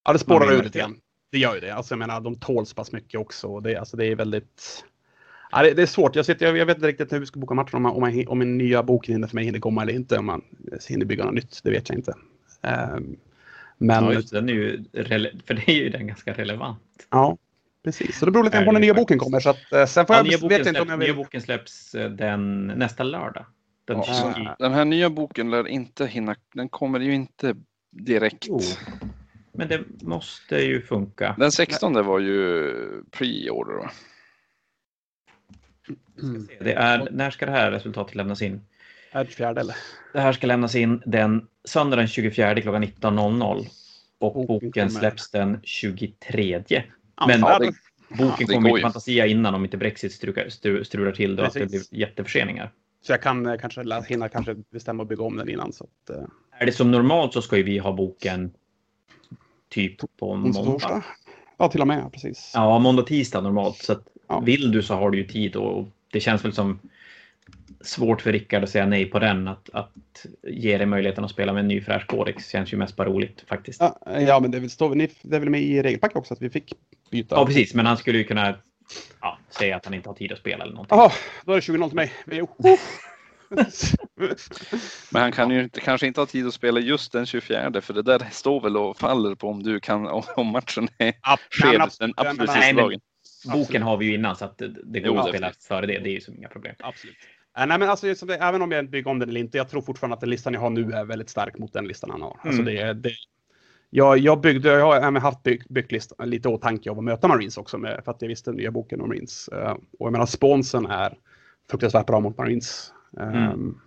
Ja, 0.04 0.12
det 0.12 0.18
spårar 0.18 0.52
ut 0.52 0.72
grann. 0.72 1.00
Det 1.30 1.38
gör 1.38 1.54
ju 1.54 1.60
det. 1.60 1.70
Alltså, 1.70 1.92
jag 1.92 1.98
menar, 1.98 2.20
de 2.20 2.36
tål 2.36 2.66
så 2.66 2.74
pass 2.74 2.92
mycket 2.92 3.20
också. 3.20 3.60
Det, 3.60 3.76
alltså, 3.76 3.96
det 3.96 4.06
är 4.06 4.16
väldigt... 4.16 4.84
Ja, 5.50 5.62
det, 5.62 5.74
det, 5.74 5.82
är 5.82 5.86
svårt. 5.86 6.16
Jag, 6.16 6.26
sitter, 6.26 6.46
jag, 6.46 6.56
jag 6.56 6.66
vet 6.66 6.76
inte 6.76 6.88
riktigt 6.88 7.12
hur 7.12 7.18
vi 7.18 7.26
ska 7.26 7.40
boka 7.40 7.54
matchen. 7.54 7.76
Om, 7.76 7.82
man, 7.82 7.92
om, 7.92 8.00
man, 8.00 8.28
om 8.28 8.38
min 8.38 8.58
nya 8.58 8.82
bok 8.82 9.08
hinner 9.08 9.28
för 9.28 9.34
mig 9.34 9.44
hinner 9.44 9.60
komma 9.60 9.82
eller 9.82 9.92
inte. 9.92 10.18
Om 10.18 10.26
man 10.26 10.42
hinner 10.88 11.06
bygga 11.06 11.24
något 11.24 11.34
nytt. 11.34 11.60
Det 11.62 11.70
vet 11.70 11.88
jag 11.88 11.98
inte. 11.98 12.12
Um, 12.62 13.16
men... 13.78 14.04
Ja, 14.04 14.12
just, 14.12 14.30
den 14.30 14.48
är 14.48 14.52
ju 14.52 14.84
för 15.46 15.54
det 15.54 15.68
är 15.70 15.74
ju 15.74 15.88
den 15.88 16.06
ganska 16.06 16.32
relevant. 16.32 16.80
Ja, 17.10 17.36
precis. 17.84 18.18
Så 18.18 18.24
det 18.24 18.32
beror 18.32 18.44
lite 18.44 18.64
på 18.64 18.72
när 18.72 18.80
nya 18.80 18.94
boken 18.94 19.18
kommer. 19.18 19.40
Så 19.40 19.50
att, 19.50 19.72
uh, 19.74 19.86
sen 19.86 20.06
får 20.06 20.16
ja, 20.16 20.20
jag, 20.20 20.26
nya, 20.26 20.38
boken 20.38 20.58
vet 20.58 20.66
inte 20.66 20.80
om 20.80 20.88
jag 20.88 20.96
vill... 20.98 21.08
nya 21.08 21.16
boken 21.16 21.42
släpps 21.42 21.94
eh, 21.94 22.10
den, 22.10 22.66
nästa 22.66 23.02
lördag. 23.02 23.46
Den, 23.84 24.02
ja. 24.06 24.56
den 24.58 24.72
här 24.72 24.84
nya 24.84 25.10
boken 25.10 25.50
lär 25.50 25.68
inte 25.68 26.06
hinna. 26.06 26.36
Den 26.54 26.68
kommer 26.68 27.00
ju 27.00 27.14
inte 27.14 27.56
direkt. 27.90 28.44
Jo. 28.48 28.60
Men 29.56 29.68
det 29.68 29.84
måste 30.02 30.56
ju 30.56 30.82
funka. 30.82 31.34
Den 31.38 31.52
16 31.52 32.06
var 32.06 32.18
ju 32.18 32.72
pre-order 33.10 33.74
va? 33.76 33.90
Mm. 36.22 36.48
Det 36.60 36.72
är, 36.72 37.08
när 37.10 37.30
ska 37.30 37.46
det 37.46 37.52
här 37.52 37.70
resultatet 37.70 38.14
lämnas 38.14 38.42
in? 38.42 38.60
Är 39.12 39.24
det 39.24 39.30
fjärde 39.30 39.60
eller? 39.60 39.76
Det 40.12 40.20
här 40.20 40.32
ska 40.32 40.46
lämnas 40.46 40.74
in 40.74 41.02
den 41.06 41.46
söndag 41.64 41.96
den 41.96 42.08
24 42.08 42.60
klockan 42.60 42.84
19.00 42.84 43.66
och 44.18 44.34
boken, 44.34 44.68
boken 44.68 44.90
släpps 44.90 45.30
den 45.30 45.60
23. 45.62 46.62
Men 47.26 47.40
ja, 47.40 47.58
det, 47.58 47.72
boken 48.08 48.46
ja, 48.48 48.54
kommer 48.54 48.76
ju 48.76 48.82
Fantasia 48.82 49.26
innan 49.26 49.54
om 49.54 49.64
inte 49.64 49.76
Brexit 49.76 50.12
strular, 50.12 50.82
strular 50.84 51.12
till 51.12 51.36
då 51.36 51.42
att 51.42 51.54
det 51.54 51.66
blir 51.66 51.82
jätteförseningar. 51.90 52.72
Så 53.02 53.12
jag 53.12 53.22
kan 53.22 53.46
eh, 53.46 53.58
kanske 53.58 54.02
hinna 54.08 54.28
kanske 54.28 54.54
bestämma 54.70 55.02
och 55.02 55.08
bygga 55.08 55.22
om 55.22 55.36
den 55.36 55.48
innan. 55.48 55.72
Så 55.72 55.84
att, 55.84 56.16
uh... 56.16 56.24
Är 56.58 56.66
det 56.66 56.72
som 56.72 56.90
normalt 56.90 57.32
så 57.32 57.42
ska 57.42 57.56
ju 57.56 57.62
vi 57.62 57.78
ha 57.78 57.92
boken 57.92 58.52
typ 59.68 60.16
på 60.18 60.34
måndag. 60.34 61.04
Ja, 61.56 61.68
till 61.68 61.80
och 61.80 61.86
med. 61.86 62.12
Precis. 62.12 62.52
Ja, 62.54 62.78
måndag, 62.78 63.02
tisdag 63.02 63.40
normalt. 63.40 63.76
Så 63.76 63.94
ja. 64.28 64.40
vill 64.40 64.72
du 64.72 64.82
så 64.82 64.94
har 64.94 65.10
du 65.10 65.18
ju 65.18 65.26
tid 65.26 65.56
och 65.56 65.88
det 66.12 66.20
känns 66.20 66.44
väl 66.44 66.52
som 66.52 66.78
svårt 67.80 68.22
för 68.22 68.32
Rickard 68.32 68.62
att 68.62 68.70
säga 68.70 68.86
nej 68.86 69.06
på 69.06 69.18
den. 69.18 69.48
Att, 69.48 69.70
att 69.72 70.26
ge 70.42 70.78
dig 70.78 70.86
möjligheten 70.86 71.24
att 71.24 71.30
spela 71.30 71.52
med 71.52 71.60
en 71.60 71.68
ny 71.68 71.80
fräsch 71.80 72.06
Codex 72.06 72.48
känns 72.48 72.72
ju 72.72 72.76
mest 72.76 72.96
bara 72.96 73.08
roligt 73.08 73.44
faktiskt. 73.48 73.80
Ja, 73.80 73.98
ja 74.20 74.40
men 74.40 74.50
det 74.50 74.58
är, 74.58 74.88
väl, 74.88 75.08
det 75.22 75.36
är 75.36 75.40
väl 75.40 75.50
med 75.50 75.62
i 75.62 75.82
regelpacket 75.82 76.16
också 76.16 76.34
att 76.34 76.42
vi 76.42 76.50
fick 76.50 76.72
byta? 77.10 77.36
Ja, 77.36 77.46
precis. 77.46 77.74
Men 77.74 77.86
han 77.86 77.96
skulle 77.96 78.18
ju 78.18 78.24
kunna 78.24 78.54
ja, 79.20 79.38
säga 79.58 79.76
att 79.76 79.84
han 79.84 79.94
inte 79.94 80.08
har 80.08 80.14
tid 80.14 80.32
att 80.32 80.38
spela 80.38 80.64
eller 80.64 80.74
någonting. 80.74 80.98
Jaha, 80.98 81.12
då 81.44 81.52
är 81.52 81.56
det 81.56 81.60
20-0 81.60 81.88
till 81.88 81.96
mig. 81.96 82.12
Men 85.10 85.22
han 85.22 85.32
kan 85.32 85.50
ju 85.50 85.62
inte, 85.62 85.80
kanske 85.80 86.06
inte 86.06 86.20
ha 86.20 86.26
tid 86.26 86.46
att 86.46 86.54
spela 86.54 86.80
just 86.80 87.12
den 87.12 87.26
24 87.26 87.80
för 87.80 87.94
det 87.94 88.02
där 88.02 88.26
står 88.30 88.60
väl 88.60 88.76
och 88.76 88.98
faller 88.98 89.34
på 89.34 89.48
om 89.48 89.62
du 89.62 89.80
kan, 89.80 90.06
om- 90.36 90.46
matchen 90.46 90.88
är 90.98 91.12
Ja, 91.22 91.38
skev 91.50 91.78
men 91.78 91.88
den 91.98 92.10
abs- 92.10 92.14
absolut 92.16 92.50
sista 92.50 92.72
dagen. 92.72 93.00
Boken 93.44 93.60
absolut. 93.62 93.82
har 93.82 93.96
vi 93.96 94.06
ju 94.06 94.14
innan 94.14 94.36
så 94.36 94.44
att 94.44 94.58
det, 94.58 94.68
det 94.68 95.00
går 95.00 95.08
Jo, 95.14 95.18
att 95.18 95.28
spela 95.28 95.46
definitivt. 95.46 95.64
före 95.68 95.86
det. 95.86 95.98
Det 95.98 96.08
är 96.10 96.12
ju 96.12 96.20
som 96.20 96.34
inga 96.34 96.48
problem. 96.48 96.74
Absolut. 96.78 97.16
Äh, 97.58 97.66
nej, 97.66 97.78
men 97.78 97.88
alltså, 97.90 98.06
just 98.06 98.18
som 98.18 98.28
det, 98.28 98.34
även 98.36 98.62
om 98.62 98.72
jag 98.72 98.90
bygger 98.90 99.10
om 99.10 99.18
den 99.18 99.28
eller 99.28 99.40
inte, 99.40 99.58
jag 99.58 99.68
tror 99.70 99.82
fortfarande 99.82 100.14
att 100.14 100.20
den 100.20 100.30
listan 100.30 100.54
jag 100.54 100.60
har 100.60 100.70
nu 100.70 100.92
är 100.92 101.04
väldigt 101.04 101.28
stark 101.30 101.58
mot 101.58 101.72
den 101.72 101.88
listan 101.88 102.10
han 102.10 102.22
har. 102.22 102.40
Alltså, 102.44 102.62
Mm. 102.62 102.64
det, 102.64 102.80
är- 102.80 102.94
det, 102.94 103.10
jag, 103.90 104.18
jag 104.18 104.40
byggde, 104.40 104.68
jag 104.68 104.86
har 104.86 104.96
även 104.96 105.16
haft 105.16 105.42
byggt, 105.42 105.68
byggt 105.68 105.92
listan, 105.92 106.30
lite 106.30 106.48
åtanke 106.48 106.90
av 106.90 106.98
att 106.98 107.04
möta 107.04 107.28
Marines 107.28 107.56
också, 107.58 107.78
med, 107.78 108.02
för 108.04 108.12
att 108.12 108.22
jag 108.22 108.28
visste 108.28 108.50
den 108.50 108.56
nya 108.58 108.70
boken 108.70 109.00
om 109.00 109.08
Marines. 109.08 109.48
Eh, 109.48 109.70
och 109.72 110.06
jag 110.06 110.12
menar, 110.12 110.26
sponsen 110.26 110.86
är 110.86 111.14
fruktansvärt 111.70 112.06
bra 112.06 112.20
mot 112.20 112.38
Marines. 112.38 112.92
Mm. 113.20 113.80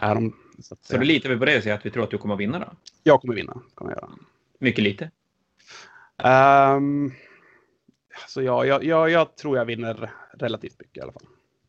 är 0.00 0.14
de, 0.14 0.36
så 0.62 0.74
att, 0.74 0.84
Så 0.84 0.96
då 0.96 1.02
litar 1.02 1.28
vi 1.30 1.36
på 1.36 1.44
det 1.44 1.56
och 1.56 1.62
säger 1.62 1.76
att 1.76 1.86
vi 1.86 1.90
tror 1.90 2.04
att 2.04 2.10
du 2.10 2.18
kommer 2.18 2.34
att 2.34 2.40
vinna 2.40 2.58
då? 2.58 2.66
jag 3.02 3.20
kommer 3.20 3.34
vinna. 3.34 3.60
Kommer 3.74 3.90
jag 3.92 3.98
göra. 4.02 4.10
Mycket 4.58 4.84
lite. 4.84 5.10
Um, 6.24 7.12
så 8.28 8.42
ja, 8.42 8.64
jag, 8.64 8.84
jag, 8.84 9.10
jag 9.10 9.36
tror 9.36 9.56
jag 9.56 9.64
vinner 9.64 10.10
relativt 10.34 10.78
mycket 10.78 10.96
i 10.96 11.00
alla 11.00 11.12
fall. 11.12 11.22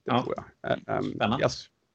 Det 0.05 0.11
Ja. 0.11 0.23
tror 0.23 0.35
jag. 0.61 0.71
Ehm, 0.71 1.03
Spännande. 1.03 1.37
jag 1.41 1.51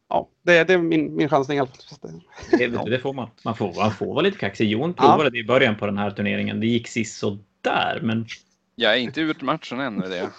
ja, 0.08 0.28
det, 0.42 0.64
det 0.64 0.72
är 0.72 0.78
min, 0.78 1.14
min 1.16 1.28
chansning 1.28 1.56
i 1.56 1.60
alla 1.60 1.70
fall. 2.00 2.20
Det- 2.50 2.90
Det, 2.90 2.98
får 2.98 3.12
man. 3.12 3.28
Man 3.44 3.56
får, 3.56 3.74
man 3.76 3.90
får 3.92 4.06
vara 4.06 4.20
lite 4.20 4.38
kaxig. 4.38 4.68
Jon 4.70 4.94
Ja. 4.96 5.02
provade 5.02 5.30
det 5.30 5.38
i 5.38 5.44
början 5.44 5.76
på 5.76 5.86
den 5.86 5.98
här 5.98 6.10
turneringen. 6.10 6.60
Det 6.60 6.66
gick 6.66 6.88
sist 6.88 7.18
så 7.18 7.38
där, 7.60 8.00
men 8.02 8.26
Jag 8.74 8.92
är 8.92 8.98
inte 8.98 9.20
ut 9.20 9.42
matchen 9.42 9.80
än 9.80 9.94
med 9.94 10.10
det. 10.10 10.30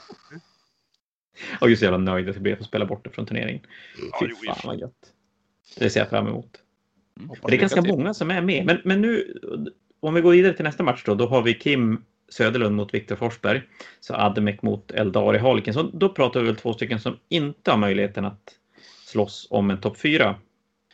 Jag 1.60 1.68
är 1.68 1.70
ju 1.70 1.76
så 1.76 1.84
jävla 1.84 1.98
nöjd 1.98 2.30
att 2.30 2.36
jag 2.36 2.44
blev 2.44 2.60
att 2.60 2.66
spela 2.66 2.86
bort 2.86 3.04
det 3.04 3.10
från 3.10 3.26
turneringen. 3.26 3.62
Ja, 4.12 4.18
Fy 4.20 4.34
och 4.34 4.46
fan 4.46 4.58
vad 4.64 4.80
gött. 4.80 5.14
Det 5.78 5.90
ser 5.90 6.00
jag 6.00 6.10
fram 6.10 6.28
emot. 6.28 6.60
Mm. 7.20 7.32
Och 7.32 7.50
det 7.50 7.56
är 7.56 7.60
ganska 7.60 7.82
till. 7.82 7.92
många 7.92 8.14
som 8.14 8.32
är 8.32 8.42
med. 8.42 8.66
Men, 8.66 8.78
men 8.84 9.02
nu, 9.02 9.38
om 10.00 10.14
vi 10.14 10.22
går 10.22 10.32
vidare 10.32 10.54
till 10.54 10.66
nästa 10.66 10.84
match 10.84 11.04
då, 11.06 11.16
då 11.16 11.28
har 11.28 11.42
vi 11.42 11.54
Kim 11.54 12.04
Söderlund 12.30 12.76
mot 12.76 12.94
Viktor 12.94 13.16
Forsberg. 13.16 13.62
Så 14.00 14.16
Ademek 14.16 14.62
mot 14.62 14.92
Eldari 14.92 15.38
Harliken. 15.38 15.74
Så 15.74 15.84
då 15.84 16.10
pratar 16.10 16.40
vi 16.40 16.46
väl 16.46 16.56
två 16.56 16.74
stycken 16.74 17.00
som 17.00 17.18
inte 17.30 17.72
har 17.72 17.78
möjligheten 17.78 18.26
att 18.26 18.56
slåss 19.06 19.48
om 19.50 19.70
en 19.70 19.82
topp 19.82 19.98
fyra. 19.98 20.36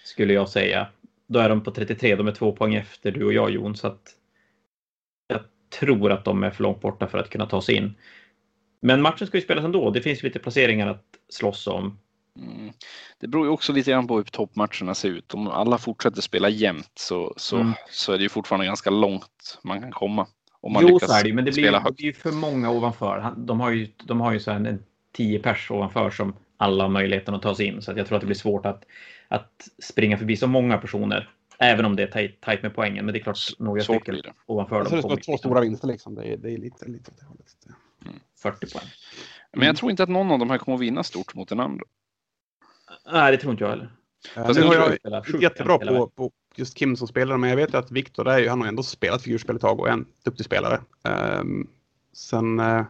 Skulle 0.03 0.33
jag 0.33 0.49
säga. 0.49 0.87
Då 1.27 1.39
är 1.39 1.49
de 1.49 1.63
på 1.63 1.71
33, 1.71 2.15
de 2.15 2.27
är 2.27 2.31
två 2.31 2.51
poäng 2.51 2.75
efter 2.75 3.11
du 3.11 3.25
och 3.25 3.33
jag 3.33 3.51
Jon. 3.51 3.75
Så 3.75 3.87
att 3.87 4.15
jag 5.27 5.41
tror 5.79 6.11
att 6.11 6.25
de 6.25 6.43
är 6.43 6.51
för 6.51 6.63
långt 6.63 6.81
borta 6.81 7.07
för 7.07 7.17
att 7.17 7.29
kunna 7.29 7.45
ta 7.45 7.61
sig 7.61 7.75
in. 7.75 7.95
Men 8.81 9.01
matchen 9.01 9.27
ska 9.27 9.37
ju 9.37 9.43
spelas 9.43 9.65
ändå. 9.65 9.91
Det 9.91 10.01
finns 10.01 10.23
lite 10.23 10.39
placeringar 10.39 10.87
att 10.87 11.05
slåss 11.29 11.67
om. 11.67 11.99
Mm. 12.37 12.71
Det 13.19 13.27
beror 13.27 13.45
ju 13.45 13.51
också 13.51 13.73
lite 13.73 13.91
grann 13.91 14.07
på 14.07 14.17
hur 14.17 14.23
toppmatcherna 14.23 14.95
ser 14.95 15.09
ut. 15.09 15.33
Om 15.33 15.47
alla 15.47 15.77
fortsätter 15.77 16.21
spela 16.21 16.49
jämnt 16.49 16.91
så, 16.95 17.33
så, 17.37 17.55
Mm. 17.55 17.73
så 17.89 18.13
är 18.13 18.17
det 18.17 18.23
ju 18.23 18.29
fortfarande 18.29 18.65
ganska 18.65 18.89
långt 18.89 19.59
man 19.63 19.81
kan 19.81 19.91
komma. 19.91 20.27
Om 20.61 20.73
man 20.73 20.87
Jo, 20.87 20.99
så 20.99 21.13
är 21.13 21.23
det 21.23 21.29
ju, 21.29 21.35
men 21.35 21.45
det 21.45 21.51
blir, 21.51 21.71
det 21.71 21.91
blir 21.95 22.05
ju 22.05 22.13
för 22.13 22.31
många 22.31 22.71
ovanför. 22.71 23.33
De 23.37 23.59
har 23.59 23.71
ju, 23.71 23.87
de 24.03 24.21
har 24.21 24.33
ju 24.33 24.39
så 24.39 24.51
här 24.51 24.59
en 24.65 24.83
10 25.13 25.39
pers 25.39 25.71
ovanför 25.71 26.09
som 26.09 26.35
alla 26.57 26.83
har 26.83 26.89
möjligheten 26.89 27.33
att 27.35 27.41
ta 27.41 27.55
sig 27.55 27.65
in. 27.65 27.81
Så 27.81 27.93
jag 27.95 28.07
tror 28.07 28.15
att 28.15 28.21
det 28.21 28.27
blir 28.27 28.35
svårt 28.35 28.65
att, 28.65 28.83
att 29.27 29.67
springa 29.83 30.17
förbi 30.17 30.37
så 30.37 30.47
många 30.47 30.77
personer. 30.77 31.29
Även 31.61 31.85
om 31.85 31.95
det 31.95 32.03
är 32.03 32.07
tajt, 32.07 32.41
tajt 32.41 32.63
med 32.63 32.75
poängen. 32.75 33.05
Men 33.05 33.13
det 33.13 33.19
är 33.19 33.23
klart 33.23 33.37
några 33.59 33.81
stycken 33.81 34.15
det. 34.15 34.33
ovanför 34.45 34.79
Alltså, 34.79 34.95
det 34.95 35.01
dem 35.01 35.01
ska 35.01 35.09
vara 35.09 35.21
två 35.21 35.37
stora 35.37 35.61
vinster 35.61 35.87
liksom. 35.87 36.15
Det 36.15 36.23
är, 36.23 36.37
det 36.37 36.51
är 36.51 36.57
lite, 36.57 36.85
lite 36.85 37.11
åt 37.11 37.17
det 37.19 37.25
hållet. 37.25 37.55
40 38.37 38.73
poäng. 38.73 38.85
Men 39.53 39.67
jag 39.67 39.77
tror 39.77 39.91
inte 39.91 40.03
att 40.03 40.09
någon 40.09 40.31
av 40.31 40.39
de 40.39 40.49
här 40.49 40.57
kommer 40.57 40.75
att 40.75 40.81
vinna 40.81 41.03
stort 41.03 41.35
mot 41.35 41.49
den 41.49 41.59
andra. 41.59 41.83
Nej, 43.11 43.31
det 43.31 43.37
tror 43.37 43.51
inte 43.51 43.63
jag 43.63 43.69
heller. 43.71 43.91
Fast 44.35 44.59
nu 44.59 44.65
jag 44.65 44.67
har 44.67 44.73
tror- 44.75 44.99
jag 45.03 45.19
inte 45.25 45.37
jättebra 45.43 45.77
på, 45.77 46.07
på 46.09 46.31
just 46.55 46.77
Kim 46.77 46.95
som 46.95 47.07
spelare, 47.07 47.37
men 47.37 47.49
jag 47.49 47.57
vet 47.57 47.73
ju 47.73 47.77
att 47.77 47.91
Viktor 47.91 48.27
är 48.29 48.39
ju, 48.39 48.49
han 48.49 48.61
har 48.61 48.67
ändå 48.67 48.83
spelat 48.83 49.21
figurspel 49.21 49.55
ett 49.55 49.61
tag 49.61 49.79
och 49.79 49.87
är 49.87 49.91
en 49.93 50.05
duktig 50.23 50.45
spelare. 50.45 50.79
Ehm, 51.03 51.67
sen 52.13 52.59
eh, 52.59 52.85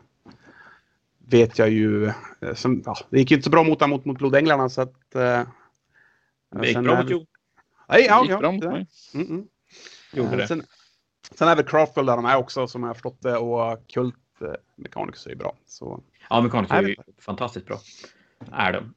vet 1.27 1.59
jag 1.59 1.69
ju, 1.69 2.05
eh, 2.41 2.53
sen, 2.55 2.83
ja, 2.85 2.95
det 3.09 3.19
gick 3.19 3.31
ju 3.31 3.35
inte 3.37 3.43
så 3.43 3.49
bra 3.49 3.63
mot 3.63 3.79
honom 3.81 3.89
mot, 3.97 4.05
mot 4.05 4.17
Blodänglarna 4.17 4.69
så 4.69 4.81
att... 4.81 5.15
eh, 5.15 5.41
Det 6.51 6.65
gick 6.67 6.73
sen 6.73 6.83
bra 6.83 6.97
är- 6.97 7.03
mot. 7.13 7.27
Nej, 7.89 8.05
ja, 8.05 8.21
gick 8.21 8.31
ja, 8.31 8.37
bra 8.37 8.51
mot 8.51 8.61
det-. 8.61 8.85
Mm, 9.13 9.27
mm. 9.27 9.45
Gjorde 10.13 10.31
Eh, 10.31 10.37
det. 10.37 10.47
Sen, 10.47 10.63
sen 11.31 11.47
är 11.47 11.55
väl 11.55 11.65
Craftwell 11.65 12.05
där 12.05 12.15
de 12.15 12.25
är 12.25 12.37
också 12.37 12.67
som 12.67 12.83
jag 12.83 12.89
har 12.89 12.93
förstått 12.93 13.21
det 13.21 13.37
och 13.37 13.87
Kult 13.87 14.15
eh, 14.41 14.47
Mechanics 14.75 15.25
är 15.25 15.29
ju 15.29 15.35
bra. 15.35 15.55
Så 15.67 16.03
Ja, 16.29 16.41
Mekaniker 16.41 16.75
är 16.75 16.81
ju 16.81 16.95
fantastiskt 17.21 17.65
bra. 17.65 17.79
Är 18.51 18.73
de. 18.73 18.93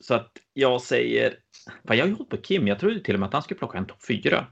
Så 0.00 0.14
att 0.14 0.32
jag 0.52 0.82
säger... 0.82 1.38
Vad 1.82 1.96
jag 1.96 2.04
har 2.06 2.12
hållit 2.12 2.28
på 2.28 2.36
Kim. 2.36 2.68
Jag 2.68 2.78
trodde 2.78 3.00
till 3.00 3.14
och 3.14 3.20
med 3.20 3.26
att 3.26 3.32
han 3.32 3.42
skulle 3.42 3.58
plocka 3.58 3.78
en 3.78 3.86
topp 3.86 4.06
4. 4.08 4.46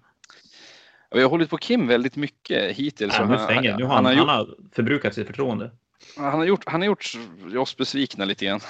Och 1.10 1.18
jag 1.18 1.24
har 1.24 1.30
hållit 1.30 1.50
på 1.50 1.58
Kim 1.58 1.86
väldigt 1.86 2.16
mycket 2.16 2.76
hittills. 2.76 3.20
Och 3.20 3.28
nu 3.28 3.36
han, 3.36 3.44
stänger. 3.44 3.76
Nu 3.78 3.84
har 3.84 3.94
han, 3.94 4.04
han, 4.04 4.14
har 4.14 4.20
gjort, 4.20 4.28
han 4.28 4.38
har 4.38 4.56
förbrukat 4.72 5.14
sitt 5.14 5.26
förtroende. 5.26 5.70
han, 6.16 6.32
har 6.32 6.44
gjort, 6.44 6.62
han 6.66 6.80
har 6.80 6.86
gjort 6.86 7.18
oss 7.56 7.76
besvikna 7.76 8.24
lite 8.24 8.44
grann. 8.44 8.60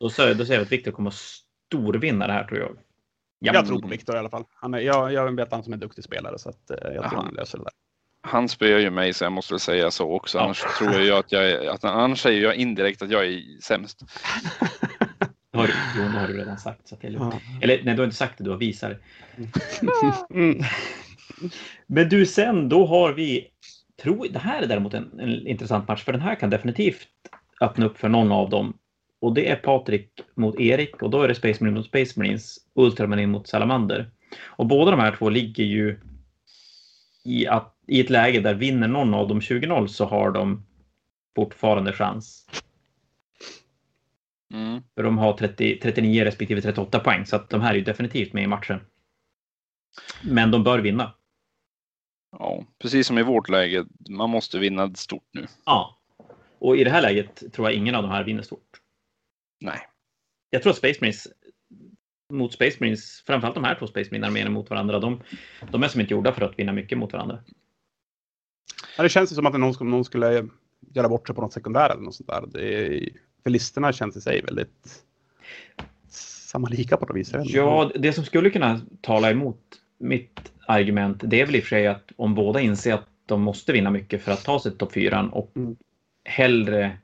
Då 0.00 0.10
säger, 0.10 0.34
då 0.34 0.44
säger 0.44 0.60
jag 0.60 0.64
att 0.64 0.72
Viktor 0.72 0.92
kommer 0.92 1.10
att 1.10 1.16
storvinna 1.16 2.26
det 2.26 2.32
här 2.32 2.44
tror 2.44 2.60
jag. 2.60 2.76
Jag 3.52 3.66
tror 3.66 3.80
på 3.80 3.88
Viktor 3.88 4.16
i 4.16 4.18
alla 4.18 4.30
fall. 4.30 4.44
Han 4.54 4.74
är, 4.74 4.78
jag, 4.78 5.12
jag 5.12 5.36
vet 5.36 5.52
han 5.52 5.62
som 5.64 5.72
en 5.72 5.80
duktig 5.80 6.04
spelare 6.04 6.38
så 6.38 6.48
att, 6.48 6.70
eh, 6.70 6.76
jag 6.82 6.92
tror 6.92 7.04
Aha. 7.04 7.22
han 7.22 7.34
löser 7.34 7.58
det 7.58 7.64
där. 7.64 7.72
Han 8.26 8.48
spöar 8.48 8.78
ju 8.78 8.90
mig 8.90 9.12
så 9.12 9.24
jag 9.24 9.32
måste 9.32 9.54
väl 9.54 9.60
säga 9.60 9.90
så 9.90 10.12
också. 10.12 10.38
Ja. 10.38 10.44
Annars 10.44 10.64
tror 10.78 11.00
jag 11.00 11.18
att 11.18 11.32
jag 11.32 11.50
är, 11.50 11.68
att, 11.68 11.84
annars 11.84 12.20
säger 12.22 12.42
jag 12.42 12.54
indirekt 12.54 13.02
att 13.02 13.10
jag 13.10 13.26
är 13.26 13.60
sämst. 13.62 14.02
Har, 15.52 15.66
du- 15.66 15.72
jo, 15.96 16.02
det 16.02 16.18
har 16.18 16.28
du 16.28 16.38
redan 16.38 16.58
sagt. 16.58 16.88
Så 16.88 16.94
att 16.94 17.00
det 17.00 17.06
är 17.06 17.10
lugnt. 17.10 17.34
Eller 17.62 17.80
nej, 17.84 17.94
du 17.94 18.00
har 18.00 18.04
inte 18.04 18.16
sagt 18.16 18.38
det, 18.38 18.44
du 18.44 18.50
har 18.50 18.56
visat 18.56 18.90
det. 18.90 18.98
Mm. 20.34 20.62
Men 21.86 22.08
du, 22.08 22.26
sen 22.26 22.68
då 22.68 22.86
har 22.86 23.12
vi... 23.12 23.48
Tror, 24.02 24.26
det 24.30 24.38
här 24.38 24.62
är 24.62 24.66
däremot 24.66 24.94
en, 24.94 25.20
en 25.20 25.46
intressant 25.46 25.88
match, 25.88 26.04
för 26.04 26.12
den 26.12 26.20
här 26.20 26.34
kan 26.34 26.50
definitivt 26.50 27.08
öppna 27.60 27.86
upp 27.86 27.98
för 27.98 28.08
någon 28.08 28.32
av 28.32 28.50
dem. 28.50 28.78
Och 29.24 29.34
det 29.34 29.48
är 29.48 29.56
Patrik 29.56 30.20
mot 30.34 30.60
Erik 30.60 31.02
och 31.02 31.10
då 31.10 31.22
är 31.22 31.28
det 31.28 31.34
Space 31.34 31.64
Marine 31.64 31.78
mot 31.78 31.86
Space 31.86 32.20
Marines, 32.20 32.58
Ultramarine 32.74 33.30
mot 33.30 33.48
Salamander. 33.48 34.10
Och 34.44 34.66
båda 34.66 34.90
de 34.90 35.00
här 35.00 35.16
två 35.16 35.28
ligger 35.28 35.64
ju 35.64 36.00
i, 37.24 37.46
att, 37.46 37.76
i 37.86 38.00
ett 38.00 38.10
läge 38.10 38.40
där 38.40 38.54
vinner 38.54 38.88
någon 38.88 39.14
av 39.14 39.28
dem 39.28 39.40
20-0 39.40 39.86
så 39.86 40.04
har 40.04 40.30
de 40.30 40.66
fortfarande 41.36 41.92
chans. 41.92 42.46
Mm. 44.54 44.82
För 44.94 45.02
de 45.02 45.18
har 45.18 45.32
30, 45.32 45.78
39 45.82 46.24
respektive 46.24 46.60
38 46.60 47.00
poäng, 47.00 47.26
så 47.26 47.36
att 47.36 47.50
de 47.50 47.60
här 47.60 47.70
är 47.70 47.78
ju 47.78 47.84
definitivt 47.84 48.32
med 48.32 48.44
i 48.44 48.46
matchen. 48.46 48.80
Men 50.22 50.50
de 50.50 50.64
bör 50.64 50.78
vinna. 50.78 51.14
Ja, 52.38 52.64
precis 52.78 53.06
som 53.06 53.18
i 53.18 53.22
vårt 53.22 53.48
läge. 53.48 53.84
Man 54.08 54.30
måste 54.30 54.58
vinna 54.58 54.94
stort 54.94 55.28
nu. 55.32 55.46
Ja. 55.64 55.98
Och 56.58 56.76
i 56.76 56.84
det 56.84 56.90
här 56.90 57.02
läget 57.02 57.52
tror 57.52 57.68
jag 57.68 57.76
ingen 57.76 57.94
av 57.94 58.02
de 58.02 58.10
här 58.10 58.24
vinner 58.24 58.42
stort. 58.42 58.73
Nej. 59.64 59.78
Jag 60.50 60.62
tror 60.62 60.70
att 60.70 60.78
Space 60.78 60.98
Marines 61.00 61.28
mot 62.32 62.52
Space 62.52 62.76
Marines, 62.80 63.22
framförallt 63.26 63.54
de 63.54 63.64
här 63.64 63.74
två 63.74 63.86
Space 63.86 64.10
Marine-arméerna 64.10 64.50
mot 64.50 64.70
varandra, 64.70 64.98
de, 64.98 65.22
de 65.70 65.82
är 65.82 65.88
som 65.88 66.00
inte 66.00 66.14
gjorda 66.14 66.32
för 66.32 66.42
att 66.42 66.58
vinna 66.58 66.72
mycket 66.72 66.98
mot 66.98 67.12
varandra. 67.12 67.38
Ja, 68.96 69.02
det 69.02 69.08
känns 69.08 69.32
ju 69.32 69.36
som 69.36 69.46
att 69.46 69.60
någon 69.60 69.74
skulle, 69.74 69.90
någon 69.90 70.04
skulle 70.04 70.48
göra 70.94 71.08
bort 71.08 71.26
sig 71.26 71.36
på 71.36 71.42
något 71.42 71.52
sekundär 71.52 71.90
eller 71.90 72.02
något 72.02 72.14
sånt 72.14 72.28
där. 72.28 72.44
Det 72.46 72.86
är, 72.86 73.08
för 73.42 73.50
listorna 73.50 73.92
känns 73.92 74.16
i 74.16 74.20
sig 74.20 74.42
väldigt 74.42 75.04
samma 76.08 76.68
lika 76.68 76.96
på 76.96 77.06
något 77.06 77.16
vis. 77.16 77.32
Ja, 77.44 77.90
det 77.94 78.12
som 78.12 78.24
skulle 78.24 78.50
kunna 78.50 78.80
tala 79.00 79.30
emot 79.30 79.60
mitt 79.98 80.52
argument, 80.66 81.22
det 81.24 81.40
är 81.40 81.46
väl 81.46 81.56
i 81.56 81.60
och 81.60 81.62
för 81.62 81.68
sig 81.68 81.86
att 81.86 82.12
om 82.16 82.34
båda 82.34 82.60
inser 82.60 82.94
att 82.94 83.08
de 83.26 83.42
måste 83.42 83.72
vinna 83.72 83.90
mycket 83.90 84.22
för 84.22 84.32
att 84.32 84.44
ta 84.44 84.60
sig 84.60 84.72
till 84.72 84.78
topp 84.78 84.92
fyran 84.92 85.30
och 85.30 85.52
Mm. 85.56 85.76
hellre 86.24 86.98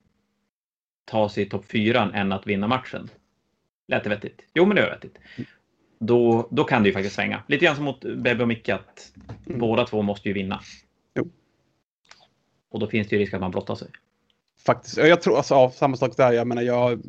ta 1.11 1.29
sig 1.29 1.45
till 1.45 1.51
topp 1.51 1.65
fyran 1.65 2.15
än 2.15 2.33
att 2.33 2.47
vinna 2.47 2.67
matchen. 2.69 3.09
Lät 3.89 4.05
det 4.05 4.11
vettigt? 4.11 4.41
Jo, 4.55 4.65
men 4.67 4.77
det 4.77 4.83
är 4.83 4.91
vettigt. 4.91 5.19
Då, 5.99 6.49
då 6.51 6.65
kan 6.65 6.83
det 6.83 6.89
ju 6.89 6.93
faktiskt 6.93 7.15
svänga. 7.15 7.43
Lite 7.49 7.65
grann 7.65 7.77
som 7.77 7.85
mot 7.85 8.01
Bebbe 8.01 8.43
och 8.43 8.49
Micke 8.49 8.69
att 8.69 9.13
Mm. 9.47 9.59
båda 9.59 9.87
två 9.87 10.03
måste 10.03 10.29
ju 10.29 10.35
vinna. 10.35 10.61
Jo. 11.15 11.31
Och 12.71 12.81
då 12.81 12.87
finns 12.87 13.09
det 13.09 13.17
ju 13.17 13.23
risk 13.23 13.35
att 13.35 13.41
man 13.41 13.51
blottar 13.51 13.75
sig. 13.75 13.89
Faktiskt. 14.67 14.97
Ja, 14.97 15.07
Jag 15.07 15.23
tror 15.23 15.37
alltså, 15.37 15.55
ja, 15.55 15.71
samma 15.75 15.97
sak 15.97 16.17
där. 16.17 16.33
Jag 16.33 16.47
menar, 16.47 16.63
jag... 16.63 17.01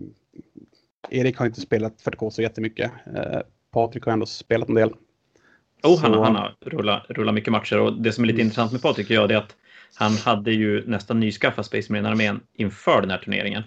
Erik 1.10 1.38
har 1.38 1.46
inte 1.46 1.62
spelat 1.62 2.02
40K 2.04 2.30
så 2.30 2.42
jättemycket. 2.42 2.92
Eh, 3.16 3.40
Patrik 3.72 4.04
har 4.06 4.14
ändå 4.14 4.26
spelat 4.26 4.70
en 4.70 4.76
del. 4.76 4.90
Oh, 5.84 6.00
han, 6.00 6.14
Så- 6.14 6.24
han 6.24 6.36
har 6.36 6.56
rullat, 6.60 7.06
rullat 7.10 7.34
mycket 7.36 7.52
matcher 7.52 7.80
och 7.80 8.02
det 8.02 8.12
som 8.12 8.24
är 8.24 8.28
lite 8.28 8.36
Mm. 8.38 8.46
intressant 8.46 8.72
med 8.72 8.82
Patrik 8.82 9.08
tycker 9.08 9.14
jag 9.22 9.30
det 9.30 9.36
är 9.36 9.40
att 9.40 9.56
han 9.96 10.12
hade 10.12 10.52
ju 10.52 10.88
nästan 10.88 11.20
nyskaffat 11.20 11.66
Space 11.66 11.94
Marine-armén 11.94 12.40
inför 12.54 13.02
den 13.02 13.10
här 13.10 13.18
turneringen. 13.18 13.64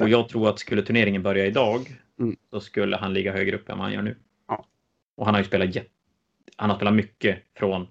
Och 0.00 0.08
jag 0.08 0.28
tror 0.28 0.48
att 0.48 0.58
skulle 0.58 0.82
turneringen 0.82 1.22
börja 1.22 1.46
idag, 1.46 1.98
Mm. 2.20 2.36
då 2.50 2.60
skulle 2.60 2.96
han 2.96 3.12
ligga 3.14 3.32
högre 3.32 3.56
upp 3.56 3.68
än 3.68 3.78
vad 3.78 3.84
han 3.86 3.92
gör 3.94 4.02
nu. 4.02 4.16
Ja. 4.48 4.66
Och 5.16 5.24
han 5.26 5.34
har 5.34 5.40
ju 5.40 5.46
spelat. 5.46 5.76
Han 6.56 6.70
har 6.70 6.76
spelat 6.76 6.94
mycket 6.94 7.38
från 7.56 7.86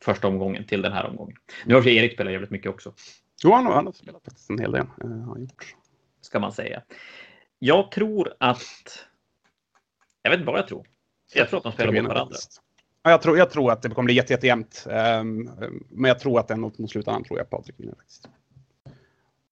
första 0.00 0.28
omgången 0.28 0.66
till 0.66 0.82
den 0.82 0.92
här 0.92 1.06
omgången. 1.06 1.36
Nu 1.66 1.74
har 1.74 1.82
för 1.82 1.90
Erik 1.90 2.12
spelat 2.12 2.32
jävligt 2.32 2.50
mycket 2.50 2.70
också, 2.70 2.94
Jo, 3.44 3.52
han, 3.52 3.66
har- 3.66 3.74
han 3.74 3.86
har 3.86 3.92
spelat 3.92 4.24
faktiskt 4.24 4.50
en 4.50 4.58
hel 4.58 4.72
del. 4.72 4.80
eh, 5.02 5.08
har 5.10 5.38
gjort. 5.38 5.74
ska 6.20 6.40
man 6.40 6.52
säga. 6.52 6.82
Jag 7.58 7.90
tror 7.92 8.34
att... 8.40 9.04
Jag 10.22 10.30
vet 10.30 10.40
inte 10.40 10.50
vad 10.50 10.58
jag 10.60 10.68
tror. 10.68 10.86
Jag 11.34 11.48
tror 11.48 11.58
att 11.58 11.62
de 11.64 11.72
spelar 11.72 11.92
mot 11.92 12.08
varandra. 12.08 12.36
Ja, 13.02 13.10
jag, 13.10 13.22
tror, 13.22 13.38
jag 13.38 13.50
tror 13.50 13.72
att 13.72 13.82
det 13.82 13.88
kommer 13.88 14.04
bli 14.04 14.14
jätte, 14.14 14.32
jättejämnt. 14.32 14.86
Um, 15.20 15.50
men 15.90 16.08
jag 16.08 16.18
tror 16.18 16.38
att 16.40 16.48
den 16.48 16.60
mot 16.60 16.90
slutändan 16.90 17.24
tror 17.24 17.38
jag 17.38 17.50
Patrik 17.50 17.80
vinner 17.80 17.94
faktiskt. 17.94 18.28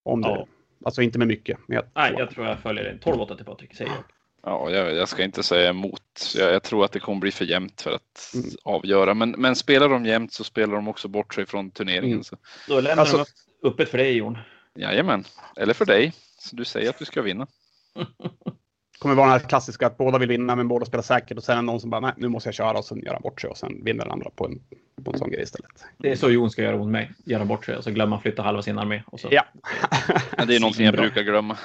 Om 0.02 0.20
det. 0.20 0.28
Ja. 0.28 0.46
Alltså 0.84 1.02
inte 1.02 1.18
med 1.18 1.28
mycket. 1.28 1.58
Men 1.66 1.74
jag 1.74 1.84
Nej, 1.94 2.08
tror 2.08 2.20
jag 2.20 2.30
tror 2.30 2.46
jag 2.46 2.58
följer 2.60 2.84
det. 2.84 3.10
12-8 3.10 3.36
till 3.36 3.44
Patrik, 3.46 3.74
säger 3.76 3.90
jag. 3.90 4.04
Ja, 4.44 4.70
jag, 4.70 4.94
jag 4.94 5.08
ska 5.08 5.22
inte 5.24 5.42
säga 5.42 5.70
emot. 5.70 6.32
Jag, 6.36 6.52
jag 6.52 6.62
tror 6.62 6.84
att 6.84 6.92
det 6.92 7.00
kommer 7.00 7.20
bli 7.20 7.30
för 7.30 7.44
jämnt 7.44 7.80
för 7.82 7.92
att 7.92 8.30
Mm. 8.34 8.46
avgöra. 8.64 9.14
Men, 9.14 9.30
men 9.30 9.56
spelar 9.56 9.88
de 9.88 10.06
jämnt 10.06 10.32
så 10.32 10.44
spelar 10.44 10.74
de 10.74 10.88
också 10.88 11.08
bort 11.08 11.34
sig 11.34 11.46
från 11.46 11.70
turneringen. 11.70 12.12
Mm. 12.12 12.24
Så, 12.24 12.36
Då 12.68 12.80
lämnar 12.80 13.00
Alltså- 13.02 13.16
de 13.16 13.22
upp- 13.22 13.72
öppet 13.74 13.88
för 13.88 13.98
dig, 13.98 14.16
Jon. 14.16 14.38
jajamän, 14.74 15.24
eller 15.56 15.74
för 15.74 15.84
dig. 15.86 16.12
Så 16.38 16.56
du 16.56 16.64
säger 16.64 16.90
att 16.90 16.98
du 16.98 17.04
ska 17.04 17.22
vinna. 17.22 17.46
kommer 19.02 19.14
vara 19.14 19.26
den 19.26 19.40
här 19.40 19.48
klassiska 19.48 19.86
att 19.86 19.98
båda 19.98 20.18
vill 20.18 20.28
vinna 20.28 20.56
men 20.56 20.68
båda 20.68 20.86
spelar 20.86 21.02
säkert 21.02 21.36
och 21.36 21.44
sen 21.44 21.52
är 21.52 21.56
det 21.56 21.66
någon 21.66 21.80
som 21.80 21.90
bara 21.90 22.00
nej 22.00 22.12
nu 22.16 22.28
måste 22.28 22.48
jag 22.48 22.54
köra 22.54 22.78
och 22.78 22.84
sen 22.84 22.98
göra 22.98 23.20
bort 23.20 23.40
sig 23.40 23.50
och 23.50 23.56
sen 23.56 23.84
vinner 23.84 24.04
den 24.04 24.12
andra 24.12 24.30
på 24.30 24.46
en, 24.46 24.60
på 25.04 25.12
en 25.12 25.18
sån 25.18 25.30
grej 25.30 25.42
istället. 25.42 25.84
Det 25.98 26.10
är 26.10 26.16
så 26.16 26.30
Jon 26.30 26.50
ska 26.50 26.62
göra 26.62 26.76
mot 26.76 26.88
mig. 26.88 27.10
Göra 27.24 27.44
bort 27.44 27.64
sig 27.64 27.76
och 27.76 27.84
så 27.84 27.90
glömma 27.90 28.20
flytta 28.20 28.42
halva 28.42 28.62
sin 28.62 28.78
armé. 28.78 29.02
Och 29.06 29.20
så. 29.20 29.28
Ja. 29.30 29.44
Men 30.36 30.48
det 30.48 30.56
är 30.56 30.60
någonting 30.60 30.84
jag 30.84 30.94
brukar 30.94 31.22
glömma. 31.22 31.58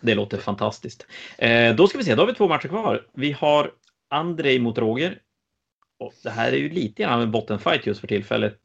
Det 0.00 0.14
låter 0.14 0.38
fantastiskt. 0.38 1.06
Eh, 1.38 1.74
då 1.74 1.86
ska 1.86 1.98
vi 1.98 2.04
se, 2.04 2.14
då 2.14 2.22
har 2.22 2.26
vi 2.26 2.34
två 2.34 2.48
matcher 2.48 2.68
kvar. 2.68 3.06
Vi 3.12 3.32
har 3.32 3.70
Andrei 4.10 4.58
mot 4.58 4.78
Roger. 4.78 5.18
Och 5.98 6.14
det 6.22 6.30
här 6.30 6.52
är 6.52 6.56
ju 6.56 6.68
lite 6.68 7.02
grann 7.02 7.20
en 7.20 7.30
bottenfight 7.30 7.86
just 7.86 8.00
för 8.00 8.08
tillfället. 8.08 8.58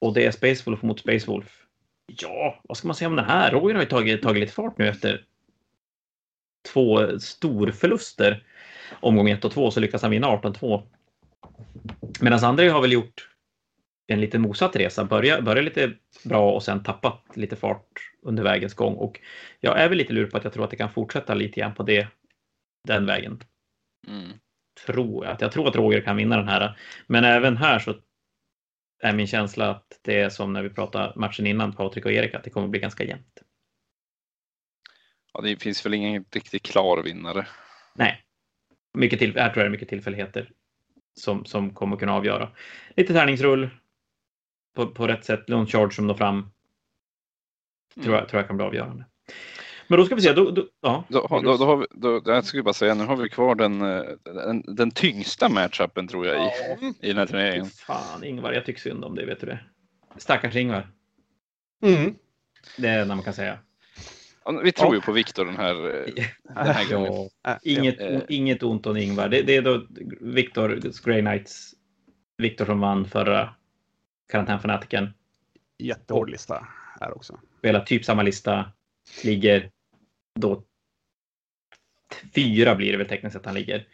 Och 0.00 0.14
det 0.14 0.26
är 0.26 0.30
Space 0.30 0.62
Wolf 0.66 0.82
mot 0.82 1.00
Space 1.00 1.26
Wolf. 1.26 1.62
Ja, 2.06 2.60
vad 2.62 2.76
ska 2.76 2.88
man 2.88 2.94
säga 2.94 3.08
om 3.08 3.16
den 3.16 3.24
här? 3.24 3.50
Roger 3.50 3.74
har 3.74 3.82
ju 3.82 3.88
tagit, 3.88 4.22
tagit 4.22 4.40
lite 4.40 4.52
fart 4.52 4.78
nu 4.78 4.88
efter 4.88 5.24
två 6.72 7.18
storförluster. 7.18 8.44
Omgång 9.00 9.30
1 9.30 9.44
och 9.44 9.52
2 9.52 9.70
så 9.70 9.80
lyckas 9.80 10.02
han 10.02 10.10
vinna 10.10 10.26
18-2. 10.26 10.82
Medan 12.20 12.44
Andrei 12.44 12.68
har 12.68 12.80
väl 12.80 12.92
gjort 12.92 13.28
en 14.06 14.20
lite 14.20 14.38
motsatt 14.38 14.76
resa. 14.76 15.04
Börja, 15.04 15.40
börja 15.40 15.62
lite 15.62 15.92
bra 16.24 16.52
och 16.52 16.62
sen 16.62 16.82
tappat 16.82 17.22
lite 17.34 17.56
fart 17.56 18.12
under 18.22 18.42
vägens 18.42 18.74
gång. 18.74 18.94
Och 18.94 19.20
jag 19.60 19.80
är 19.80 19.88
väl 19.88 19.98
lite 19.98 20.12
lur 20.12 20.26
på 20.26 20.36
att 20.36 20.44
jag 20.44 20.52
tror 20.52 20.64
att 20.64 20.70
det 20.70 20.76
kan 20.76 20.92
fortsätta 20.92 21.34
lite 21.34 21.60
grann 21.60 21.74
på 21.74 21.82
det, 21.82 22.08
den 22.88 23.06
vägen. 23.06 23.40
Mm. 24.08 24.32
Tror 24.86 25.26
jag. 25.26 25.36
Jag 25.40 25.52
tror 25.52 25.68
att 25.68 25.76
Roger 25.76 26.00
kan 26.00 26.16
vinna 26.16 26.36
den 26.36 26.48
här. 26.48 26.78
Men 27.06 27.24
även 27.24 27.56
här 27.56 27.78
så 27.78 27.94
är 29.02 29.12
min 29.12 29.26
känsla 29.26 29.70
att 29.70 30.00
det 30.02 30.20
är 30.20 30.28
som 30.28 30.52
när 30.52 30.62
vi 30.62 30.70
pratade 30.70 31.12
matchen 31.16 31.46
innan, 31.46 31.72
Patrik 31.72 32.04
och 32.04 32.12
Erik, 32.12 32.34
att 32.34 32.44
det 32.44 32.50
kommer 32.50 32.68
bli 32.68 32.80
ganska 32.80 33.04
jämnt. 33.04 33.42
Ja, 35.36 35.42
det 35.42 35.62
finns 35.62 35.86
väl 35.86 35.94
ingen 35.94 36.24
riktigt 36.30 36.62
klar 36.62 37.02
vinnare. 37.02 37.46
Nej, 37.94 38.22
mycket 38.94 39.18
till, 39.18 39.36
här 39.36 39.50
tror 39.50 39.62
jag 39.62 39.64
det 39.64 39.68
är 39.68 39.70
mycket 39.70 39.88
tillfälligheter 39.88 40.50
som, 41.14 41.44
som 41.44 41.74
kommer 41.74 41.96
kunna 41.96 42.14
avgöra. 42.14 42.50
Lite 42.96 43.12
tärningsrull 43.12 43.68
på, 44.76 44.86
på 44.86 45.06
rätt 45.06 45.24
sätt, 45.24 45.48
någon 45.48 45.66
charge 45.66 45.92
som 45.92 46.06
når 46.06 46.14
fram. 46.14 46.50
Tror, 48.02 48.14
jag, 48.14 48.28
tror 48.28 48.40
jag 48.40 48.46
kan 48.46 48.56
bli 48.56 48.66
avgörande. 48.66 49.04
Men 49.88 49.98
då 49.98 50.06
ska 50.06 50.14
vi 50.14 50.22
se. 50.22 50.32
Då, 50.32 50.50
då, 50.50 50.68
ja. 50.80 51.04
Då, 51.08 51.26
då, 51.30 51.56
då 51.56 51.64
har 51.64 51.76
vi, 51.76 51.86
då, 51.90 52.22
jag 52.24 52.44
skulle 52.44 52.62
bara 52.62 52.74
säga, 52.74 52.94
nu 52.94 53.04
har 53.04 53.16
vi 53.16 53.28
kvar 53.28 53.54
den, 53.54 53.78
den, 54.24 54.76
den 54.76 54.90
tyngsta 54.90 55.48
matchupen 55.48 56.08
tror 56.08 56.26
jag 56.26 56.46
i, 56.46 56.50
i 57.00 57.08
den 57.08 57.16
här 57.16 57.26
turneringen. 57.26 57.66
Fan 57.66 58.24
Ingvar, 58.24 58.52
jag 58.52 58.64
tycker 58.64 58.80
synd 58.80 59.04
om 59.04 59.14
det, 59.14 59.26
vet 59.26 59.40
du 59.40 59.46
det? 59.46 59.60
Stackars 60.16 60.56
Ingvar. 60.56 60.88
Mm. 61.82 62.14
Det 62.76 62.88
är 62.88 63.04
när 63.04 63.14
man 63.14 63.24
kan 63.24 63.34
säga. 63.34 63.58
Vi 64.62 64.72
tror 64.72 64.88
Ja. 64.88 64.94
ju 64.94 65.00
på 65.00 65.12
Viktor 65.12 65.44
den 65.44 65.56
här, 65.56 65.74
den 66.42 66.66
här 66.66 66.92
gången. 66.92 67.28
Ja, 67.42 67.58
inget, 67.62 68.00
Eh. 68.00 68.20
inget 68.28 68.62
ont 68.62 68.86
om 68.86 68.96
Ingvar. 68.96 69.28
Det, 69.28 69.42
det 69.42 69.56
är 69.56 69.62
då 69.62 69.86
Viktor, 70.20 70.80
Grey 71.04 71.20
Knights, 71.20 71.74
Viktor 72.38 72.64
som 72.64 72.80
vann 72.80 73.04
förra 73.08 73.54
karantänfanatiken. 74.32 75.14
Jättehård 75.78 76.30
lista 76.30 76.66
här 77.00 77.16
också. 77.16 77.40
Spelar 77.58 77.80
typ 77.80 78.04
samma 78.04 78.22
lista. 78.22 78.72
Ligger 79.24 79.70
då 80.40 80.62
fyra 82.34 82.74
blir 82.74 82.92
det 82.92 82.98
väl 82.98 83.08
tekniskt 83.08 83.32
sett 83.36 83.46
han 83.46 83.54
ligger. 83.54 83.86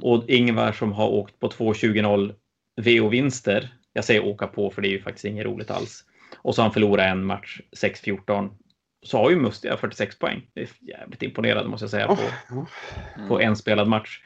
Och 0.00 0.30
Ingvar 0.30 0.72
som 0.72 0.92
har 0.92 1.08
åkt 1.08 1.38
på 1.40 1.48
2.20.0 1.48 2.34
VO-vinster. 2.76 3.74
Jag 3.92 4.04
säger 4.04 4.24
åka 4.24 4.46
på 4.46 4.70
för 4.70 4.82
det 4.82 4.88
är 4.88 4.90
ju 4.92 5.02
faktiskt 5.02 5.24
inget 5.24 5.46
roligt 5.46 5.70
alls. 5.70 6.04
Och 6.36 6.54
så 6.54 6.60
har 6.62 6.64
han 6.66 6.72
förlorat 6.72 7.06
en 7.06 7.24
match 7.24 7.60
6-14. 7.76 8.50
Så 9.04 9.18
har 9.18 9.30
ju 9.30 9.36
Mustiga 9.36 9.76
46 9.76 10.18
poäng. 10.18 10.50
Det 10.54 10.60
är 10.62 10.68
jävligt 10.80 11.22
imponerande 11.22 11.68
måste 11.70 11.84
jag 11.84 11.90
säga 11.90 12.06
på, 12.06 12.16
Ja. 12.48 12.66
på 13.28 13.40
en 13.40 13.56
spelad 13.56 13.88
match. 13.88 14.20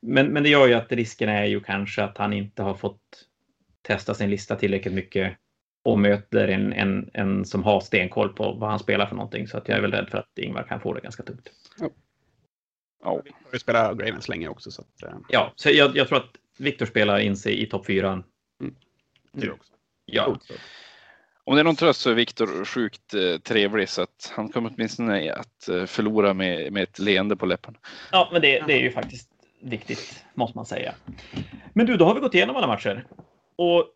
Men, 0.00 0.26
men 0.26 0.42
det 0.42 0.48
gör 0.48 0.66
ju 0.66 0.74
att 0.74 0.92
risken 0.92 1.28
är 1.28 1.44
ju 1.44 1.60
kanske 1.60 2.02
att 2.04 2.18
han 2.18 2.32
inte 2.32 2.62
har 2.62 2.74
fått 2.74 3.00
testa 3.82 4.14
sin 4.14 4.30
lista 4.30 4.56
tillräckligt 4.56 4.94
mycket 4.94 5.36
och 5.84 5.98
möter 5.98 6.48
en, 6.48 6.72
en, 6.72 7.10
en 7.14 7.44
som 7.44 7.62
har 7.62 7.80
stenkoll 7.80 8.28
på 8.32 8.52
vad 8.52 8.70
han 8.70 8.78
spelar 8.78 9.06
för 9.06 9.16
någonting. 9.16 9.48
Så 9.48 9.58
att 9.58 9.68
jag 9.68 9.78
är 9.78 9.82
väl 9.82 9.92
rädd 9.92 10.08
för 10.10 10.18
att 10.18 10.38
Ingvar 10.38 10.62
kan 10.62 10.80
få 10.80 10.94
det 10.94 11.00
ganska 11.00 11.22
tungt. 11.22 11.50
Ja. 11.78 11.90
Har 13.04 13.22
ju 13.52 13.58
spelat 13.58 13.98
Gravens 13.98 14.28
länge 14.28 14.48
också 14.48 14.70
så 14.70 14.82
att, 14.82 15.02
eh, 15.02 15.18
Ja, 15.28 15.52
så 15.56 15.70
jag, 15.70 15.96
jag 15.96 16.08
tror 16.08 16.18
att 16.18 16.36
Viktor 16.58 16.86
spelar 16.86 17.18
in 17.18 17.36
sig 17.36 17.62
i 17.62 17.66
topp 17.66 17.86
fyra. 17.86 18.22
det 19.32 19.46
är 19.46 19.52
också. 19.52 19.72
Ja, 20.04 20.38
om 21.44 21.54
det 21.54 21.60
är 21.60 21.64
någon 21.64 21.76
tröst 21.76 22.00
så 22.00 22.10
är 22.10 22.14
Viktor 22.14 22.64
sjukt 22.64 23.14
eh, 23.14 23.38
trevlig 23.38 23.88
så 23.88 24.02
att 24.02 24.32
han 24.36 24.48
kommer 24.48 24.72
åtminstone 24.74 25.32
att 25.32 25.68
eh, 25.68 25.84
förlora 25.84 26.34
med, 26.34 26.72
med 26.72 26.82
ett 26.82 26.98
leende 26.98 27.36
på 27.36 27.46
läpparna. 27.46 27.78
ja 28.12 28.28
men 28.32 28.42
det, 28.42 28.60
det 28.66 28.72
är 28.72 28.80
ju 28.80 28.90
faktiskt 28.90 29.28
viktigt, 29.62 30.24
måste 30.34 30.58
man 30.58 30.66
säga. 30.66 30.94
Men 31.72 31.86
du, 31.86 31.96
då 31.96 32.04
har 32.04 32.14
vi 32.14 32.20
gått 32.20 32.34
igenom 32.34 32.56
alla 32.56 32.66
matcher. 32.66 33.06
Och 33.56 33.88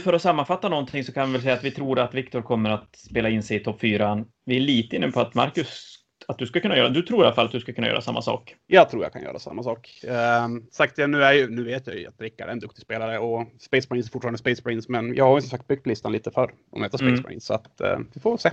för 0.00 0.12
att 0.12 0.22
sammanfatta 0.22 0.68
någonting 0.68 1.04
så 1.04 1.12
kan 1.12 1.26
vi 1.26 1.32
väl 1.32 1.42
säga 1.42 1.54
att 1.54 1.64
vi 1.64 1.70
tror 1.70 1.98
att 1.98 2.14
Viktor 2.14 2.42
kommer 2.42 2.70
att 2.70 2.96
spela 2.96 3.28
in 3.28 3.42
sig 3.42 3.56
i 3.56 3.60
topp 3.60 3.80
fyran. 3.80 4.26
Vi 4.44 4.56
är 4.56 4.60
lite 4.60 4.96
inne 4.96 5.10
på 5.10 5.20
att 5.20 5.34
Marcus, 5.34 5.95
att 6.28 6.38
du 6.38 6.46
ska 6.46 6.60
kunna 6.60 6.76
göra, 6.76 6.88
du 6.88 7.02
tror 7.02 7.22
i 7.22 7.26
alla 7.26 7.34
fall 7.34 7.46
att 7.46 7.52
du 7.52 7.60
ska 7.60 7.72
kunna 7.72 7.86
göra 7.86 8.00
samma 8.00 8.22
sak. 8.22 8.56
Jag 8.66 8.90
tror 8.90 9.02
jag 9.02 9.12
kan 9.12 9.22
göra 9.22 9.38
samma 9.38 9.62
sak. 9.62 10.00
Um, 10.44 10.66
sagt, 10.70 10.98
jag, 10.98 11.10
nu, 11.10 11.22
är 11.24 11.32
ju, 11.32 11.50
nu 11.50 11.64
vet 11.64 11.86
jag 11.86 11.96
ju 11.96 12.06
att 12.06 12.20
Rickard 12.20 12.48
är 12.48 12.52
en 12.52 12.58
duktig 12.60 12.82
spelare 12.82 13.18
och 13.18 13.46
Space 13.58 13.86
Marines 13.90 14.06
är 14.06 14.10
fortfarande 14.12 14.38
Space 14.38 14.62
Marines, 14.64 14.88
men 14.88 15.14
jag 15.14 15.24
har 15.24 15.36
ju 15.36 15.40
som 15.40 15.50
sagt 15.50 15.68
byggt 15.68 15.86
listan 15.86 16.12
lite 16.12 16.30
för 16.30 16.44
att 16.72 16.78
möta 16.78 16.98
Space 16.98 17.10
Mm. 17.10 17.22
Marines, 17.22 17.44
så 17.44 17.54
att 17.54 17.80
eh, 17.80 17.98
vi 18.14 18.20
får 18.20 18.36
se. 18.36 18.50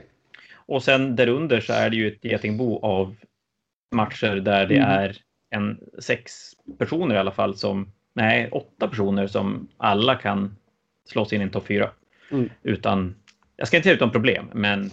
Och 0.55 0.83
sen 0.83 1.15
därunder 1.15 1.59
så 1.61 1.73
är 1.73 1.89
det 1.89 1.95
ju 1.95 2.07
ett 2.07 2.25
getingbo 2.25 2.79
av 2.79 3.15
matcher 3.91 4.35
där 4.35 4.65
det 4.65 4.75
Mm. 4.77 4.89
är 4.89 5.17
en 5.49 5.79
sex 5.99 6.33
personer 6.77 7.15
i 7.15 7.17
alla 7.17 7.31
fall 7.31 7.55
som, 7.55 7.91
nej, 8.13 8.49
åtta 8.51 8.87
personer 8.87 9.27
som 9.27 9.67
alla 9.77 10.15
kan 10.15 10.55
slå 11.09 11.25
sig 11.25 11.35
in 11.35 11.41
i 11.41 11.43
en 11.43 11.49
topp 11.51 11.67
fyra. 11.67 11.89
Mm. 12.31 12.49
Utan, 12.63 13.15
jag 13.55 13.67
ska 13.67 13.77
inte 13.77 13.83
säga 13.85 13.95
utan 13.95 14.11
problem, 14.11 14.49
men 14.53 14.91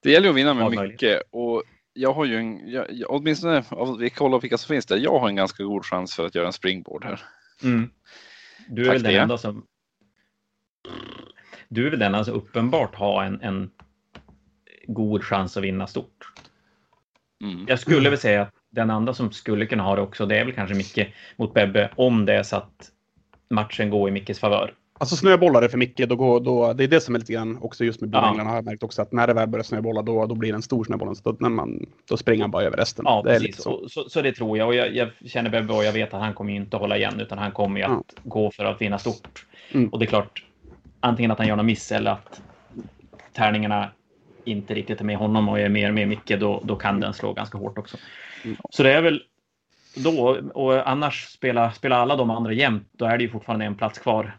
Det 0.00 0.10
gäller 0.10 0.26
ju 0.26 0.30
att 0.30 0.36
vinna 0.36 0.54
med 0.54 0.70
mycket 0.88 1.22
och 1.30 1.62
jag 1.94 2.12
har 2.12 2.24
ju 2.24 2.36
en, 2.36 2.70
jag, 2.70 2.86
jag, 2.90 3.10
åtminstone 3.10 3.64
om 3.70 3.98
vi 3.98 4.10
kollar 4.10 4.40
vilka 4.40 4.58
som 4.58 4.68
finns 4.68 4.86
där, 4.86 4.96
jag 4.96 5.18
har 5.18 5.28
en 5.28 5.36
ganska 5.36 5.64
god 5.64 5.84
chans 5.84 6.14
för 6.14 6.26
att 6.26 6.34
göra 6.34 6.46
en 6.46 6.52
springboard 6.52 7.04
här. 7.04 7.20
mm. 7.62 7.90
du 8.68 8.82
är 8.82 8.86
Tack 8.86 8.94
väl 8.94 9.02
den 9.02 9.22
enda 9.22 9.38
som 9.38 9.66
du 11.68 11.86
är 11.86 11.90
väl 11.90 11.98
den 11.98 12.14
enda 12.14 12.24
som 12.24 12.34
uppenbart 12.34 12.94
har 12.94 13.24
en, 13.24 13.40
en 13.40 13.70
god 14.86 15.24
chans 15.24 15.56
att 15.56 15.62
vinna 15.62 15.86
stort. 15.86 16.32
Mm. 17.44 17.64
Jag 17.68 17.78
skulle 17.80 18.10
väl 18.10 18.18
säga 18.18 18.42
att 18.42 18.54
den 18.70 18.90
andra 18.90 19.14
som 19.14 19.32
skulle 19.32 19.66
kunna 19.66 19.82
ha 19.82 19.96
det 19.96 20.02
också, 20.02 20.26
det 20.26 20.36
är 20.36 20.44
väl 20.44 20.54
kanske 20.54 20.74
Micke 20.74 21.14
mot 21.36 21.54
Bebbe, 21.54 21.90
om 21.96 22.24
det 22.26 22.34
är 22.34 22.42
så 22.42 22.56
att 22.56 22.90
matchen 23.50 23.90
går 23.90 24.08
i 24.08 24.12
Mickes 24.12 24.38
favör. 24.38 24.74
Alltså 25.02 25.16
snöbollar 25.16 25.60
det 25.60 25.68
för 25.68 25.78
mycket, 25.78 26.08
då 26.08 26.16
går, 26.16 26.40
då, 26.40 26.72
det 26.72 26.84
är 26.84 26.88
det 26.88 27.00
som 27.00 27.14
är 27.14 27.18
lite 27.18 27.32
grann 27.32 27.58
också 27.60 27.84
just 27.84 28.00
med 28.00 28.14
Ja. 28.14 28.20
Blåänglarna 28.20 28.50
har 28.50 28.56
jag 28.56 28.64
märkt 28.64 28.82
också 28.82 29.02
att 29.02 29.12
när 29.12 29.26
det 29.26 29.34
väl 29.34 29.48
börjar 29.48 29.64
snöbolla 29.64 30.02
då, 30.02 30.26
då 30.26 30.34
blir 30.34 30.52
det 30.52 30.56
en 30.56 30.62
stor 30.62 30.84
snöboll. 30.84 31.16
Så 31.16 31.22
då, 31.32 31.36
när 31.40 31.48
man, 31.48 31.86
då 32.08 32.16
springer 32.16 32.42
han 32.42 32.50
bara 32.50 32.62
över 32.62 32.76
resten. 32.76 33.04
Ja, 33.08 33.22
det 33.24 33.34
är 33.34 33.40
precis. 33.40 33.62
så. 33.62 33.88
Så. 33.88 34.08
Så, 34.08 34.22
det 34.22 34.32
tror 34.32 34.58
jag. 34.58 34.68
Och 34.68 34.74
jag, 34.74 34.96
jag 34.96 35.08
känner 35.26 35.50
Bebbe 35.50 35.72
och 35.72 35.84
jag 35.84 35.92
vet 35.92 36.14
att 36.14 36.20
han 36.20 36.34
kommer 36.34 36.52
inte 36.52 36.76
hålla 36.76 36.96
igen, 36.96 37.20
utan 37.20 37.38
han 37.38 37.52
kommer 37.52 37.80
ju 37.80 37.86
att 37.86 38.14
gå 38.22 38.50
för 38.50 38.64
att 38.64 38.80
vinna 38.80 38.98
stort. 38.98 39.46
Mm. 39.72 39.88
Och 39.88 39.98
det 39.98 40.04
är 40.04 40.06
klart, 40.06 40.44
antingen 41.00 41.30
att 41.30 41.38
han 41.38 41.48
gör 41.48 41.56
någon 41.56 41.66
miss 41.66 41.92
eller 41.92 42.10
att 42.10 42.40
tärningarna 43.32 43.90
inte 44.44 44.74
riktigt 44.74 45.00
är 45.00 45.04
med 45.04 45.16
honom 45.16 45.48
och 45.48 45.60
är 45.60 45.68
mer 45.68 45.92
med 45.92 46.08
Micke, 46.08 46.40
då, 46.40 46.60
då 46.64 46.76
kan 46.76 47.00
den 47.00 47.14
slå 47.14 47.32
ganska 47.32 47.58
hårt 47.58 47.78
också. 47.78 47.96
Mm. 48.44 48.56
Så 48.70 48.82
det 48.82 48.92
är 48.92 49.02
väl 49.02 49.22
då, 49.96 50.38
och 50.54 50.90
annars 50.90 51.24
spelar 51.24 51.70
spela 51.70 51.96
alla 51.96 52.16
de 52.16 52.30
andra 52.30 52.52
jämnt, 52.52 52.88
då 52.92 53.04
är 53.04 53.18
det 53.18 53.24
ju 53.24 53.30
fortfarande 53.30 53.64
en 53.64 53.74
plats 53.74 53.98
kvar. 53.98 54.36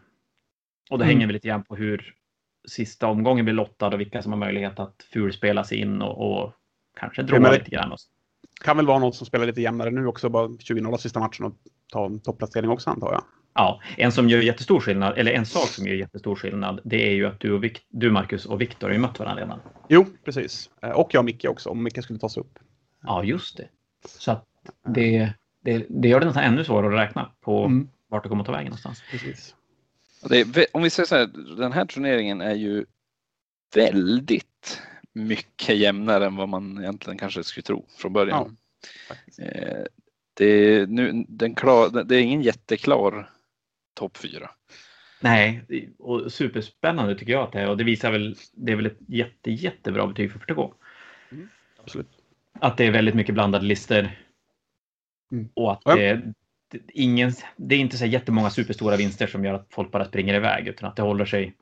Och 0.90 0.98
det 0.98 1.04
Mm. 1.04 1.14
hänger 1.16 1.26
väl 1.26 1.34
lite 1.34 1.48
grann 1.48 1.64
på 1.64 1.76
hur 1.76 2.14
sista 2.68 3.06
omgången 3.06 3.44
blir 3.44 3.54
lottad 3.54 3.86
och 3.88 4.00
vilka 4.00 4.22
som 4.22 4.32
har 4.32 4.38
möjlighet 4.38 4.78
att 4.78 5.06
fulspela 5.12 5.64
sig 5.64 5.78
in 5.78 6.02
och, 6.02 6.42
och 6.44 6.52
kanske 7.00 7.22
dra 7.22 7.40
men- 7.40 7.52
lite 7.54 7.70
grann. 7.70 7.92
Och, 7.92 7.98
Kan 8.64 8.76
väl 8.76 8.86
vara 8.86 8.98
någon 8.98 9.12
som 9.12 9.26
spelar 9.26 9.46
lite 9.46 9.60
jämnare 9.60 9.90
nu 9.90 10.06
också, 10.06 10.28
bara 10.28 10.46
20-0 10.48 10.96
sista 10.98 11.20
matchen 11.20 11.46
och 11.46 11.52
ta 11.92 12.06
en 12.06 12.20
topplacering 12.20 12.70
också 12.70 12.90
antar 12.90 13.12
jag. 13.12 13.24
ja, 13.54 13.80
en 13.96 14.12
som 14.12 14.28
gör 14.28 14.40
jättestor 14.42 14.80
skillnad, 14.80 15.18
eller 15.18 15.32
en 15.32 15.46
sak 15.46 15.68
som 15.68 15.86
gör 15.86 15.94
jättestor 15.94 16.34
skillnad, 16.34 16.80
det 16.84 17.08
är 17.08 17.12
ju 17.14 17.26
att 17.26 17.40
du, 17.40 17.52
och 17.52 17.64
Vic, 17.64 17.72
du 17.88 18.10
Marcus 18.10 18.46
och 18.46 18.60
Viktor 18.60 18.86
har 18.86 18.92
ju 18.94 19.00
mött 19.00 19.18
varandra 19.18 19.42
redan. 19.42 19.60
Jo, 19.88 20.06
precis. 20.24 20.70
Eh, 20.82 20.90
Och 20.90 21.14
jag 21.14 21.20
och 21.20 21.24
Micke 21.24 21.44
också, 21.44 21.70
om 21.70 21.82
Micke 21.82 22.02
skulle 22.04 22.18
tas 22.18 22.36
upp. 22.36 22.58
Ja, 23.02 23.24
just 23.24 23.56
det. 23.56 23.68
Så 24.08 24.30
att 24.32 24.44
det, 24.86 25.32
det, 25.60 25.86
det 25.88 26.08
gör 26.08 26.20
det 26.20 26.26
nästan 26.26 26.44
ännu 26.44 26.64
svårare 26.64 26.94
att 26.94 27.08
räkna 27.08 27.30
på 27.40 27.64
Mm. 27.64 27.88
vart 28.08 28.22
det 28.22 28.28
kommer 28.28 28.42
att 28.42 28.46
ta 28.46 28.52
vägen 28.52 28.66
någonstans. 28.66 29.02
Precis. 29.10 29.54
Är, 30.30 30.66
om 30.72 30.82
vi 30.82 30.90
säger 30.90 31.06
så 31.06 31.16
här, 31.16 31.26
den 31.56 31.72
här 31.72 31.84
turneringen 31.84 32.40
är 32.40 32.54
ju 32.54 32.84
väldigt 33.74 34.82
mycket 35.12 35.76
jämnare 35.76 36.26
än 36.26 36.36
vad 36.36 36.48
man 36.48 36.78
egentligen 36.78 37.18
kanske 37.18 37.44
skulle 37.44 37.62
tro 37.62 37.86
från 37.96 38.12
början. 38.12 38.56
Faktiskt. 39.08 39.38
Eh, 39.38 39.84
det, 40.34 40.44
är 40.44 40.86
nu, 40.86 41.24
den 41.28 41.54
klar, 41.54 42.04
det 42.04 42.16
är 42.16 42.20
ingen 42.20 42.42
jätteklar 42.42 43.30
topp 43.94 44.16
fyra. 44.16 44.50
Nej, 45.20 45.64
och 45.98 46.32
superspännande 46.32 47.14
tycker 47.14 47.32
jag 47.32 47.42
att 47.42 47.52
det 47.52 47.60
är 47.60 47.68
och 47.70 47.76
det 47.76 47.84
visar 47.84 48.12
väl, 48.12 48.36
det 48.52 48.72
är 48.72 48.76
väl 48.76 48.86
ett 48.86 48.98
jätte, 49.08 49.50
jättebra 49.50 50.06
betyg 50.06 50.32
för 50.32 50.38
40K. 50.38 50.72
Absolut. 51.82 52.08
Att 52.52 52.76
det 52.76 52.86
är 52.86 52.90
väldigt 52.90 53.14
mycket 53.14 53.34
blandade 53.34 53.64
listor. 53.64 54.10
Mm. 55.32 55.48
Och 55.54 55.72
att 55.72 55.82
Ja. 55.84 55.96
det, 55.96 56.14
det, 56.14 56.34
ingen, 56.88 57.32
det 57.56 57.74
är 57.74 57.78
inte 57.78 57.96
så 57.98 58.06
jättemånga 58.06 58.50
superstora 58.50 58.96
vinster 58.96 59.26
som 59.26 59.44
gör 59.44 59.54
att 59.54 59.66
folk 59.70 59.90
bara 59.90 60.04
springer 60.04 60.34
iväg 60.34 60.68
utan 60.68 60.88
att 60.88 60.96
det 60.96 61.02
håller 61.02 61.24
sig 61.24 61.54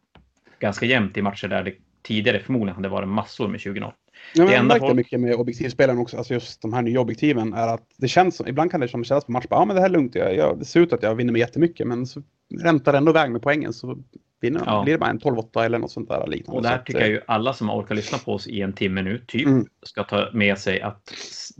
ganska 0.58 0.86
jämnt 0.86 1.16
i 1.16 1.22
matcher 1.22 1.48
där 1.48 1.62
det 1.62 1.74
tidigare 2.02 2.40
förmodligen 2.40 2.76
hade 2.76 2.88
varit 2.88 3.08
massor 3.08 3.48
med 3.48 3.60
20-0. 3.60 3.92
Ja, 4.34 4.44
Det 4.44 4.54
enda 4.54 4.78
folk- 4.78 4.94
mycket 4.96 5.20
med 5.20 5.34
objektivspelen 5.34 5.98
också, 5.98 6.16
alltså 6.16 6.34
just 6.34 6.62
de 6.62 6.72
här 6.72 6.82
nya 6.82 7.00
objektiven, 7.00 7.52
är 7.52 7.68
att 7.74 7.82
det 7.96 8.08
känns 8.08 8.36
som, 8.36 8.46
ibland 8.48 8.70
kan 8.70 8.80
det 8.80 8.88
som 8.88 9.04
kännas 9.04 9.24
på 9.24 9.32
match, 9.32 9.44
ja 9.50 9.64
men 9.64 9.76
det 9.76 9.82
här 9.82 9.88
är 9.88 9.92
lugnt, 9.92 10.14
jag, 10.14 10.36
jag, 10.36 10.58
det 10.58 10.64
ser 10.64 10.80
ut 10.80 10.92
att 10.92 11.02
jag 11.02 11.14
vinner 11.14 11.32
med 11.32 11.38
jättemycket, 11.38 11.86
men 11.86 12.06
så 12.06 12.22
räntar 12.62 12.92
det 12.92 12.98
ändå 12.98 13.10
iväg 13.12 13.30
med 13.30 13.42
poängen 13.42 13.72
så 13.72 13.98
vinner. 14.40 14.62
Ja. 14.66 14.82
blir 14.82 14.94
det 14.94 14.98
bara 14.98 15.10
en 15.10 15.20
12-8 15.20 15.64
eller 15.64 15.78
något 15.78 15.90
sånt 15.90 16.08
där 16.08 16.26
liknande. 16.26 16.58
Och 16.58 16.64
Så 16.64 16.68
där 16.70 16.76
att, 16.78 16.86
tycker 16.86 17.00
eh, 17.00 17.06
jag 17.06 17.12
ju 17.12 17.20
alla 17.26 17.52
som 17.52 17.70
orkar 17.70 17.94
lyssna 17.94 18.18
på 18.18 18.32
oss 18.32 18.46
i 18.46 18.60
en 18.62 18.72
timme 18.72 19.02
nu 19.02 19.18
typ 19.26 19.46
Mm. 19.46 19.66
ska 19.82 20.04
ta 20.04 20.28
med 20.32 20.58
sig 20.58 20.80
att 20.80 21.12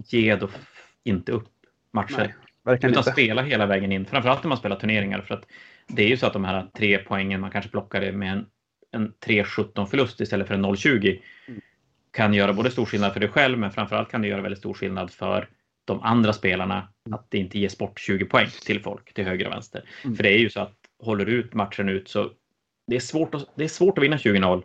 ge 0.08 0.36
då 0.36 0.48
inte 1.04 1.32
upp 1.32 1.48
matcher. 1.92 2.14
Nej, 2.18 2.34
verkligen 2.64 2.90
Utan 2.92 3.00
inte. 3.00 3.12
spela 3.12 3.42
hela 3.42 3.66
vägen 3.66 3.92
in. 3.92 4.06
Framförallt 4.06 4.42
när 4.42 4.48
man 4.48 4.58
spelar 4.58 4.76
turneringar. 4.76 5.20
För 5.20 5.34
att 5.34 5.46
det 5.88 6.02
är 6.02 6.08
ju 6.08 6.16
så 6.16 6.26
att 6.26 6.32
de 6.32 6.44
här 6.44 6.66
tre 6.76 6.98
poängen 6.98 7.40
man 7.40 7.50
kanske 7.50 7.70
plockade 7.70 8.12
med 8.12 8.32
en, 8.32 8.46
en 8.92 9.12
3-17 9.26 9.86
förlust 9.86 10.20
istället 10.20 10.46
för 10.48 10.54
en 10.54 10.64
0-20 10.66 11.20
Mm. 11.48 11.60
kan 12.10 12.34
göra 12.34 12.52
både 12.52 12.70
stor 12.70 12.84
skillnad 12.84 13.12
för 13.12 13.20
dig 13.20 13.28
själv 13.28 13.58
men 13.58 13.70
framförallt 13.70 14.10
kan 14.10 14.22
det 14.22 14.28
göra 14.28 14.40
väldigt 14.42 14.58
stor 14.58 14.74
skillnad 14.74 15.10
för 15.10 15.48
de 15.84 16.02
andra 16.02 16.32
spelarna 16.32 16.88
att 17.10 17.26
det 17.30 17.38
inte 17.38 17.58
ges 17.58 17.78
bort 17.78 18.00
20 18.00 18.24
poäng 18.24 18.46
till 18.66 18.82
folk 18.82 19.14
till 19.14 19.24
höger 19.24 19.46
och 19.46 19.52
vänster. 19.52 19.84
Mm. 20.04 20.16
För 20.16 20.22
det 20.22 20.30
är 20.32 20.38
ju 20.38 20.50
så 20.50 20.60
att 20.60 20.72
håller 21.02 21.24
du 21.24 21.32
ut 21.32 21.54
matchen 21.54 21.88
ut 21.88 22.08
så 22.08 22.30
det 22.86 22.96
är 22.96 23.00
svårt 23.00 23.34
att, 23.34 23.46
det 23.54 23.64
är 23.64 23.68
svårt 23.68 23.98
att 23.98 24.04
vinna 24.04 24.16
20-0. 24.16 24.62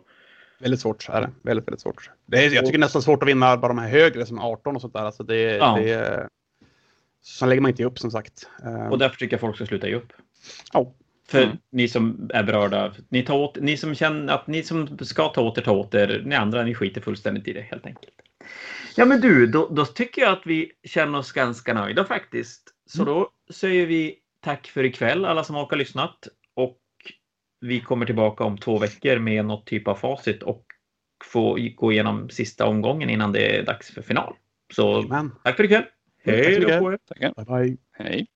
Väldigt 0.60 0.80
svårt 0.80 1.08
är 1.08 1.20
det. 1.20 1.30
Väldigt, 1.42 1.68
väldigt 1.68 1.80
svårt. 1.80 2.10
Det 2.26 2.44
är, 2.44 2.50
jag 2.54 2.66
tycker 2.66 2.78
nästan 2.78 3.02
svårt 3.02 3.22
att 3.22 3.28
vinna 3.28 3.56
bara 3.56 3.68
de 3.68 3.78
här 3.78 3.88
högre 3.88 4.26
som 4.26 4.38
18 4.38 4.74
och 4.74 4.80
sånt 4.80 4.92
där. 4.94 5.00
Alltså 5.04 5.22
det, 5.22 5.40
Ja. 5.56 5.76
det, 5.82 6.28
sen 7.28 7.48
lägger 7.48 7.60
man 7.62 7.70
inte 7.70 7.84
upp 7.84 7.98
som 7.98 8.10
sagt. 8.10 8.48
Eh, 8.64 8.88
Och 8.88 8.98
därför 8.98 9.16
tycker 9.16 9.34
jag 9.34 9.40
folk 9.40 9.56
ska 9.56 9.66
sluta 9.66 9.88
ge 9.88 9.94
upp. 9.94 10.12
Ja. 10.72 10.94
För 11.28 11.42
Mm. 11.42 11.56
ni 11.72 11.88
som 11.88 12.30
är 12.34 12.42
berörda, 12.42 12.92
ni, 13.08 13.22
tar 13.22 13.34
åt, 13.36 13.56
ni 13.60 13.76
som 13.76 13.94
känner 13.94 14.32
att 14.34 14.46
ni 14.46 14.62
som 14.62 14.98
ska 14.98 15.28
ta 15.28 15.40
åt 15.42 15.58
er, 15.58 15.62
ta 15.62 15.72
åt 15.72 15.94
er. 15.94 16.22
Ni 16.26 16.34
andra, 16.34 16.62
ni 16.64 16.74
skiter 16.74 17.00
fullständigt 17.00 17.48
i 17.48 17.52
det 17.52 17.60
helt 17.60 17.86
enkelt. 17.86 18.14
Ja 18.96 19.04
men 19.04 19.20
du, 19.20 19.46
då, 19.46 19.68
då 19.68 19.84
tycker 19.84 20.22
jag 20.22 20.32
att 20.32 20.42
vi 20.46 20.72
känner 20.84 21.18
oss 21.18 21.32
ganska 21.32 21.74
nöjda 21.74 22.04
faktiskt. 22.04 22.62
Så 22.86 23.02
Mm. 23.02 23.14
då 23.14 23.30
säger 23.52 23.86
vi 23.86 24.16
tack 24.40 24.66
för 24.66 24.84
ikväll 24.84 25.24
alla 25.24 25.44
som 25.44 25.56
har 25.56 25.76
lyssnat. 25.76 26.28
Och 26.54 26.78
vi 27.60 27.80
kommer 27.80 28.06
tillbaka 28.06 28.44
om 28.44 28.58
två 28.58 28.78
veckor 28.78 29.18
med 29.18 29.44
något 29.44 29.66
typ 29.66 29.88
av 29.88 29.94
facit 29.94 30.42
och 30.42 30.64
få 31.24 31.58
gå 31.76 31.92
igenom 31.92 32.28
sista 32.30 32.66
omgången 32.66 33.10
innan 33.10 33.32
det 33.32 33.56
är 33.58 33.62
dags 33.62 33.90
för 33.90 34.02
final. 34.02 34.34
Så 34.74 35.02
Men, 35.02 35.30
tack 35.44 35.56
för 35.56 35.64
ikväll. 35.64 35.84
Hej 36.24 36.60
då 36.60 36.68
på 36.78 36.92
er. 36.92 36.98
Tackar. 37.06 37.32
bye 37.36 37.44
bye. 37.44 37.78
Hej. 37.92 38.26